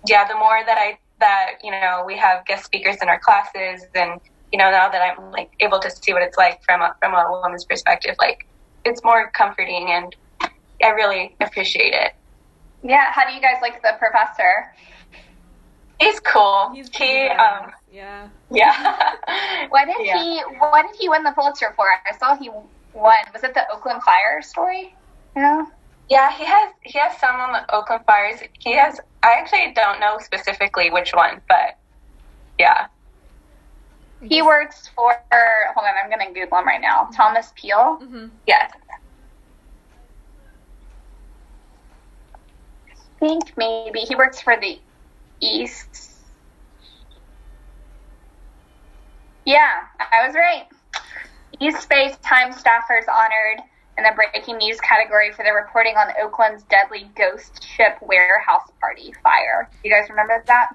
yeah, 0.07 0.27
the 0.27 0.35
more 0.35 0.61
that 0.65 0.77
I 0.77 0.97
that 1.19 1.53
you 1.63 1.71
know 1.71 2.03
we 2.05 2.17
have 2.17 2.45
guest 2.45 2.65
speakers 2.65 2.97
in 3.01 3.09
our 3.09 3.19
classes, 3.19 3.85
and 3.95 4.19
you 4.51 4.59
know 4.59 4.69
now 4.69 4.89
that 4.89 5.01
I'm 5.01 5.31
like 5.31 5.51
able 5.59 5.79
to 5.79 5.89
see 5.89 6.13
what 6.13 6.21
it's 6.21 6.37
like 6.37 6.61
from 6.63 6.81
a, 6.81 6.95
from 6.99 7.13
a 7.13 7.25
woman's 7.29 7.65
perspective, 7.65 8.15
like 8.19 8.45
it's 8.85 9.03
more 9.03 9.31
comforting, 9.31 9.89
and 9.89 10.15
I 10.83 10.89
really 10.89 11.35
appreciate 11.39 11.93
it. 11.93 12.13
Yeah, 12.83 13.11
how 13.11 13.27
do 13.27 13.33
you 13.33 13.41
guys 13.41 13.57
like 13.61 13.81
the 13.81 13.93
professor? 13.99 14.73
He's 16.01 16.19
cool. 16.21 16.71
He's 16.73 16.89
he 16.95 17.27
um 17.27 17.71
yeah. 17.93 18.27
Yeah. 18.49 19.13
what 19.69 19.85
did 19.85 20.07
yeah. 20.07 20.23
he 20.23 20.41
what 20.57 20.87
did 20.87 20.99
he 20.99 21.07
win 21.07 21.23
the 21.23 21.31
Pulitzer 21.31 21.73
for? 21.75 21.85
I 21.85 22.17
saw 22.17 22.35
he 22.35 22.49
won. 22.49 23.13
Was 23.33 23.43
it 23.43 23.53
the 23.53 23.71
Oakland 23.71 24.01
Fire 24.01 24.41
story? 24.41 24.95
You 25.35 25.43
know? 25.43 25.67
Yeah, 26.09 26.31
he 26.31 26.43
has 26.43 26.73
he 26.81 26.97
has 26.97 27.15
some 27.19 27.35
on 27.35 27.53
the 27.53 27.75
Oakland 27.75 28.03
Fires. 28.05 28.39
He 28.57 28.73
has 28.73 28.99
I 29.21 29.33
actually 29.33 29.73
don't 29.75 29.99
know 29.99 30.17
specifically 30.19 30.89
which 30.89 31.13
one, 31.13 31.39
but 31.47 31.77
yeah. 32.57 32.87
He 34.23 34.41
works 34.41 34.89
for 34.95 35.15
hold 35.31 35.85
on, 35.85 35.93
I'm 36.03 36.09
gonna 36.09 36.33
Google 36.33 36.57
him 36.57 36.65
right 36.65 36.81
now. 36.81 37.09
Thomas 37.13 37.53
Peele. 37.55 37.99
Mm-hmm. 38.01 38.25
Yes. 38.47 38.71
I 42.89 42.95
think 43.19 43.53
maybe 43.55 43.99
he 43.99 44.15
works 44.15 44.41
for 44.41 44.57
the 44.59 44.79
East 45.41 46.11
Yeah, 49.45 49.71
I 49.99 50.25
was 50.25 50.35
right. 50.35 50.67
East 51.59 51.89
Bay 51.89 52.13
Times 52.23 52.55
staffers 52.55 53.09
honored 53.11 53.59
in 53.97 54.03
the 54.03 54.11
breaking 54.15 54.57
news 54.57 54.79
category 54.79 55.31
for 55.31 55.43
their 55.43 55.55
reporting 55.55 55.95
on 55.95 56.13
Oakland's 56.21 56.63
deadly 56.63 57.09
ghost 57.17 57.63
ship 57.63 57.97
warehouse 58.01 58.69
party 58.79 59.13
fire. 59.23 59.69
You 59.83 59.91
guys 59.91 60.09
remember 60.09 60.43
that? 60.47 60.69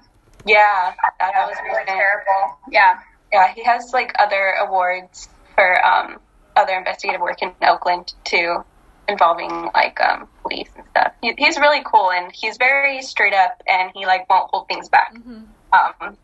Yeah, 0.45 0.93
that, 1.01 1.13
That 1.19 1.47
was 1.47 1.57
really 1.63 1.85
terrible. 1.85 2.59
Yeah. 2.69 2.99
Yeah, 3.33 3.53
he 3.53 3.63
has 3.63 3.91
like 3.93 4.13
other 4.19 4.55
awards 4.61 5.27
for 5.55 5.85
um, 5.85 6.19
other 6.55 6.77
investigative 6.77 7.21
work 7.21 7.41
in 7.41 7.53
Oakland 7.61 8.13
too, 8.23 8.63
involving 9.07 9.69
like 9.73 9.99
um, 10.01 10.27
police 10.41 10.69
and 10.75 10.85
stuff. 10.89 11.13
He, 11.21 11.33
he's 11.37 11.57
really 11.57 11.81
cool 11.85 12.11
and 12.11 12.31
he's 12.33 12.57
very 12.57 13.01
straight 13.01 13.33
up 13.33 13.61
and 13.67 13.91
he 13.95 14.05
like 14.05 14.29
won't 14.29 14.49
hold 14.51 14.67
things 14.67 14.89
back. 14.89 15.13
Mhm. 15.15 15.45
Um, 15.73 16.17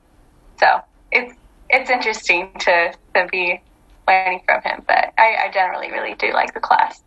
so 0.60 0.68
it's 1.12 1.34
it's 1.70 1.90
interesting 1.90 2.52
to 2.60 2.94
to 3.16 3.28
be 3.32 3.62
learning 4.08 4.42
from 4.46 4.62
him, 4.64 4.84
but 4.88 5.14
I, 5.18 5.46
I 5.48 5.52
generally 5.54 5.92
really 5.92 6.14
do 6.16 6.34
like 6.34 6.54
the 6.54 6.60
class. 6.60 7.02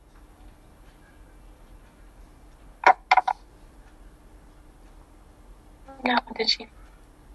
No, 6.05 6.18
did 6.37 6.51
she? 6.51 6.66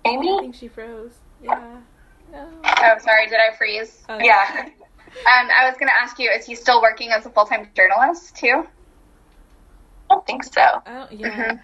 Amy? 0.06 0.32
I 0.38 0.40
think 0.42 0.56
she 0.56 0.68
froze. 0.68 1.14
Yeah. 1.42 1.78
No. 2.32 2.48
Oh, 2.64 2.94
sorry. 3.00 3.28
Did 3.28 3.40
I 3.40 3.56
freeze? 3.56 4.04
Oh, 4.10 4.18
Yeah. 4.20 4.70
Um, 5.26 5.50
I 5.56 5.66
was 5.70 5.76
going 5.78 5.88
to 5.90 5.96
ask 5.96 6.18
you, 6.20 6.30
is 6.32 6.46
he 6.46 6.56
still 6.56 6.82
working 6.82 7.12
as 7.12 7.26
a 7.26 7.30
full 7.30 7.46
time 7.46 7.70
journalist 7.76 8.36
too? 8.38 8.64
I 10.10 10.14
don't 10.16 10.26
think 10.26 10.44
so. 10.44 10.62
I 10.86 10.92
don't. 10.92 11.12
Yeah. 11.12 11.28
Mhm. 11.30 11.60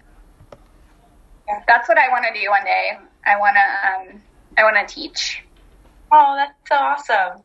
That's 1.66 1.88
what 1.88 1.98
I 1.98 2.08
want 2.10 2.24
to 2.32 2.38
do 2.38 2.48
one 2.50 2.64
day. 2.64 2.98
I 3.26 3.38
want 3.38 3.56
to. 3.56 3.88
Um, 3.88 4.22
I 4.58 4.62
want 4.64 4.76
to 4.88 4.94
teach. 4.94 5.42
Oh, 6.12 6.34
that's 6.36 6.52
so 6.68 6.74
awesome. 6.76 7.42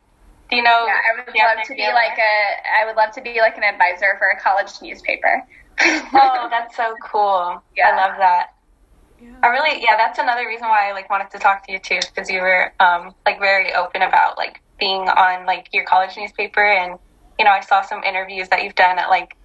Do 0.49 0.58
you 0.58 0.64
know? 0.64 0.86
Yeah, 0.86 0.99
I 0.99 1.18
would 1.18 1.26
do 1.26 1.32
you 1.36 1.41
have 1.41 1.58
love 1.58 1.58
an 1.60 1.64
to 1.68 1.74
be 1.74 1.84
idea 1.84 1.93
like 1.93 2.18
a. 2.18 2.82
I 2.82 2.86
would 2.86 2.95
love 2.95 3.12
to 3.16 3.22
be 3.22 3.39
like 3.39 3.58
an 3.58 3.64
advisor 3.64 4.16
for 4.20 4.28
a 4.30 4.39
college 4.39 4.72
newspaper. 4.82 5.43
Oh, 6.16 6.47
that's 6.51 6.76
so 6.78 6.93
cool. 7.04 7.64
Yeah. 7.76 7.89
I 7.89 7.95
love 7.95 8.18
that. 8.20 8.47
Yeah. 9.20 9.36
I 9.41 9.47
really, 9.47 9.82
yeah, 9.82 9.97
that's 9.97 10.20
another 10.20 10.45
reason 10.47 10.68
why 10.68 10.89
I 10.89 10.93
like 10.93 11.10
wanted 11.10 11.32
to 11.32 11.39
talk 11.39 11.66
to 11.66 11.72
you 11.72 11.80
too, 11.80 11.99
because 12.14 12.30
you 12.30 12.41
were 12.41 12.72
um 12.80 13.16
like 13.26 13.39
very 13.39 13.74
open 13.74 14.01
about 14.04 14.38
like 14.38 14.62
being 14.80 15.02
on 15.02 15.46
like 15.46 15.68
your 15.74 15.86
college 15.86 16.18
newspaper, 16.18 16.66
and 16.66 17.00
you 17.40 17.46
know 17.46 17.52
I 17.52 17.62
saw 17.62 17.82
some 17.82 18.04
interviews 18.04 18.50
that 18.50 18.64
you've 18.64 18.76
done 18.76 19.00
at 19.00 19.10
like 19.10 19.36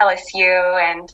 LSU, 0.00 0.80
and 0.80 1.12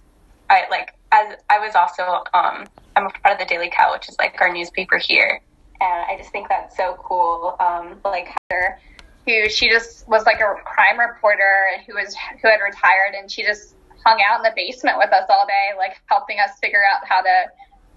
I 0.49 0.65
like 0.71 0.95
as 1.13 1.37
I 1.49 1.59
was 1.59 1.75
also 1.75 2.03
um 2.35 2.67
I'm 2.97 3.07
a 3.07 3.11
part 3.11 3.35
of 3.35 3.39
the 3.39 3.47
Daily 3.47 3.71
Cal, 3.71 3.93
which 3.93 4.09
is 4.09 4.17
like 4.19 4.41
our 4.41 4.53
newspaper 4.53 4.99
here, 4.99 5.41
and 5.81 6.05
I 6.09 6.17
just 6.19 6.31
think 6.31 6.49
that's 6.49 6.77
so 6.77 6.97
cool. 7.03 7.57
Um, 7.61 8.01
like 8.05 8.29
Heather, 8.51 8.79
who 9.27 9.49
she 9.49 9.69
just 9.69 10.09
was 10.09 10.25
like 10.27 10.41
a 10.41 10.55
crime 10.65 10.99
reporter 10.99 11.83
who 11.87 11.95
was 11.95 12.17
who 12.43 12.49
had 12.49 12.61
retired, 12.61 13.15
and 13.17 13.31
she 13.31 13.43
just 13.43 13.75
hung 14.05 14.21
out 14.29 14.39
in 14.39 14.43
the 14.43 14.53
basement 14.57 14.97
with 14.99 15.13
us 15.13 15.27
all 15.29 15.47
day, 15.47 15.77
like 15.79 15.97
helping 16.07 16.39
us 16.41 16.51
figure 16.61 16.83
out 16.91 17.07
how 17.07 17.21
to 17.21 17.45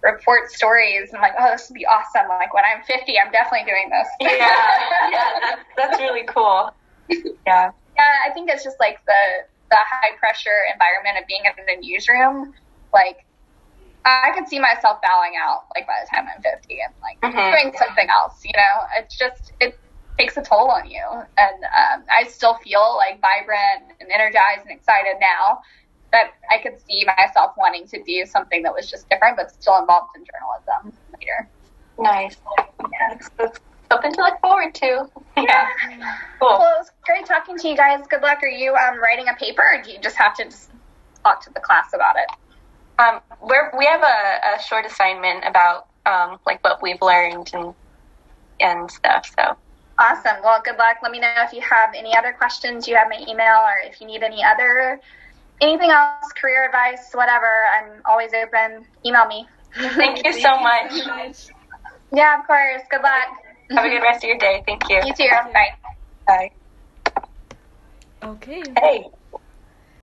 report 0.03 0.51
stories. 0.51 1.11
And 1.13 1.21
like, 1.21 1.33
oh, 1.39 1.51
this 1.51 1.69
would 1.69 1.75
be 1.75 1.85
awesome. 1.85 2.27
Like 2.27 2.53
when 2.53 2.63
I'm 2.67 2.83
50, 2.83 3.15
I'm 3.17 3.31
definitely 3.31 3.65
doing 3.65 3.89
this. 3.89 4.07
yeah, 4.21 5.09
yeah, 5.09 5.31
that's, 5.39 5.61
that's 5.77 5.99
really 5.99 6.23
cool. 6.27 6.69
Yeah. 7.09 7.71
Yeah, 7.95 8.15
I 8.27 8.31
think 8.33 8.49
it's 8.49 8.63
just 8.63 8.77
like 8.79 8.99
the 9.05 9.47
the 9.69 9.77
high 9.77 10.15
pressure 10.19 10.65
environment 10.71 11.17
of 11.19 11.27
being 11.27 11.41
in 11.45 11.53
the 11.65 11.81
newsroom. 11.87 12.53
Like, 12.93 13.25
I 14.05 14.31
could 14.35 14.47
see 14.47 14.59
myself 14.59 14.99
bowing 15.01 15.33
out 15.41 15.63
like 15.75 15.87
by 15.87 15.93
the 16.03 16.09
time 16.09 16.27
I'm 16.29 16.41
50 16.41 16.77
and 16.81 16.93
like 17.01 17.17
Mhm. 17.21 17.51
doing 17.51 17.73
something 17.77 18.07
else. 18.09 18.41
You 18.43 18.51
know, 18.57 18.75
it's 18.97 19.17
just 19.17 19.53
it 19.59 19.79
takes 20.19 20.37
a 20.37 20.41
toll 20.41 20.69
on 20.69 20.89
you, 20.89 21.01
and 21.37 21.63
um, 21.63 22.03
I 22.11 22.25
still 22.27 22.55
feel 22.55 22.95
like 22.97 23.21
vibrant 23.21 23.93
and 23.99 24.11
energized 24.11 24.61
and 24.61 24.71
excited 24.71 25.15
now. 25.21 25.61
That 26.13 26.31
I 26.49 26.61
could 26.61 26.79
see 26.87 27.05
myself 27.17 27.51
wanting 27.57 27.87
to 27.87 28.01
do 28.03 28.25
something 28.25 28.63
that 28.63 28.73
was 28.73 28.89
just 28.89 29.09
different, 29.09 29.35
but 29.35 29.51
still 29.51 29.77
involved 29.79 30.15
in 30.15 30.23
journalism 30.23 30.97
later. 31.13 31.49
Nice. 31.99 32.37
Yeah, 32.57 33.13
it's, 33.15 33.29
it's 33.39 33.59
something 33.91 34.13
to 34.13 34.21
look 34.21 34.39
forward 34.39 34.73
to. 34.75 35.09
Yeah. 35.37 35.67
Cool. 36.39 36.57
Well, 36.59 36.75
it 36.75 36.79
was 36.79 36.91
great 37.05 37.25
talking 37.25 37.57
to 37.57 37.67
you 37.69 37.77
guys. 37.77 38.05
Good 38.09 38.21
luck. 38.21 38.39
Are 38.43 38.49
you 38.49 38.75
um, 38.75 38.99
writing 38.99 39.27
a 39.29 39.33
paper, 39.35 39.61
or 39.61 39.81
do 39.81 39.91
you 39.91 39.99
just 40.01 40.17
have 40.17 40.35
to 40.35 40.43
just 40.43 40.69
talk 41.23 41.41
to 41.45 41.53
the 41.53 41.61
class 41.61 41.91
about 41.93 42.15
it? 42.17 42.29
Um, 42.99 43.21
we're, 43.41 43.71
we 43.77 43.85
have 43.85 44.01
a, 44.01 44.57
a 44.57 44.61
short 44.61 44.85
assignment 44.85 45.45
about 45.47 45.87
um, 46.05 46.37
like 46.45 46.61
what 46.63 46.81
we've 46.81 47.01
learned 47.01 47.49
and 47.53 47.73
and 48.59 48.91
stuff. 48.91 49.31
So 49.39 49.55
Awesome. 49.99 50.37
Well, 50.43 50.59
good 50.63 50.77
luck. 50.77 50.97
Let 51.03 51.11
me 51.11 51.19
know 51.19 51.31
if 51.37 51.53
you 51.53 51.61
have 51.61 51.93
any 51.95 52.17
other 52.17 52.33
questions. 52.33 52.87
You 52.87 52.95
have 52.95 53.07
my 53.09 53.19
email, 53.27 53.57
or 53.57 53.75
if 53.83 54.01
you 54.01 54.07
need 54.07 54.23
any 54.23 54.43
other 54.43 54.99
anything 55.61 55.91
else, 55.91 56.31
career 56.39 56.65
advice, 56.65 57.09
whatever. 57.13 57.65
I'm 57.75 58.01
always 58.05 58.31
open. 58.33 58.85
Email 59.05 59.27
me. 59.27 59.47
thank 59.75 60.23
you 60.25 60.33
so 60.33 60.59
much. 60.59 61.47
Yeah, 62.11 62.39
of 62.39 62.45
course. 62.45 62.81
Good 62.89 63.01
luck. 63.01 63.27
Have 63.71 63.85
a 63.85 63.89
good 63.89 64.01
rest 64.01 64.23
of 64.23 64.27
your 64.29 64.37
day. 64.37 64.63
Thank 64.65 64.83
you. 64.89 65.01
You 65.05 65.13
too. 65.13 65.29
Bye. 65.53 65.69
Bye. 66.27 66.49
Okay. 68.23 68.63
Hey. 68.77 69.05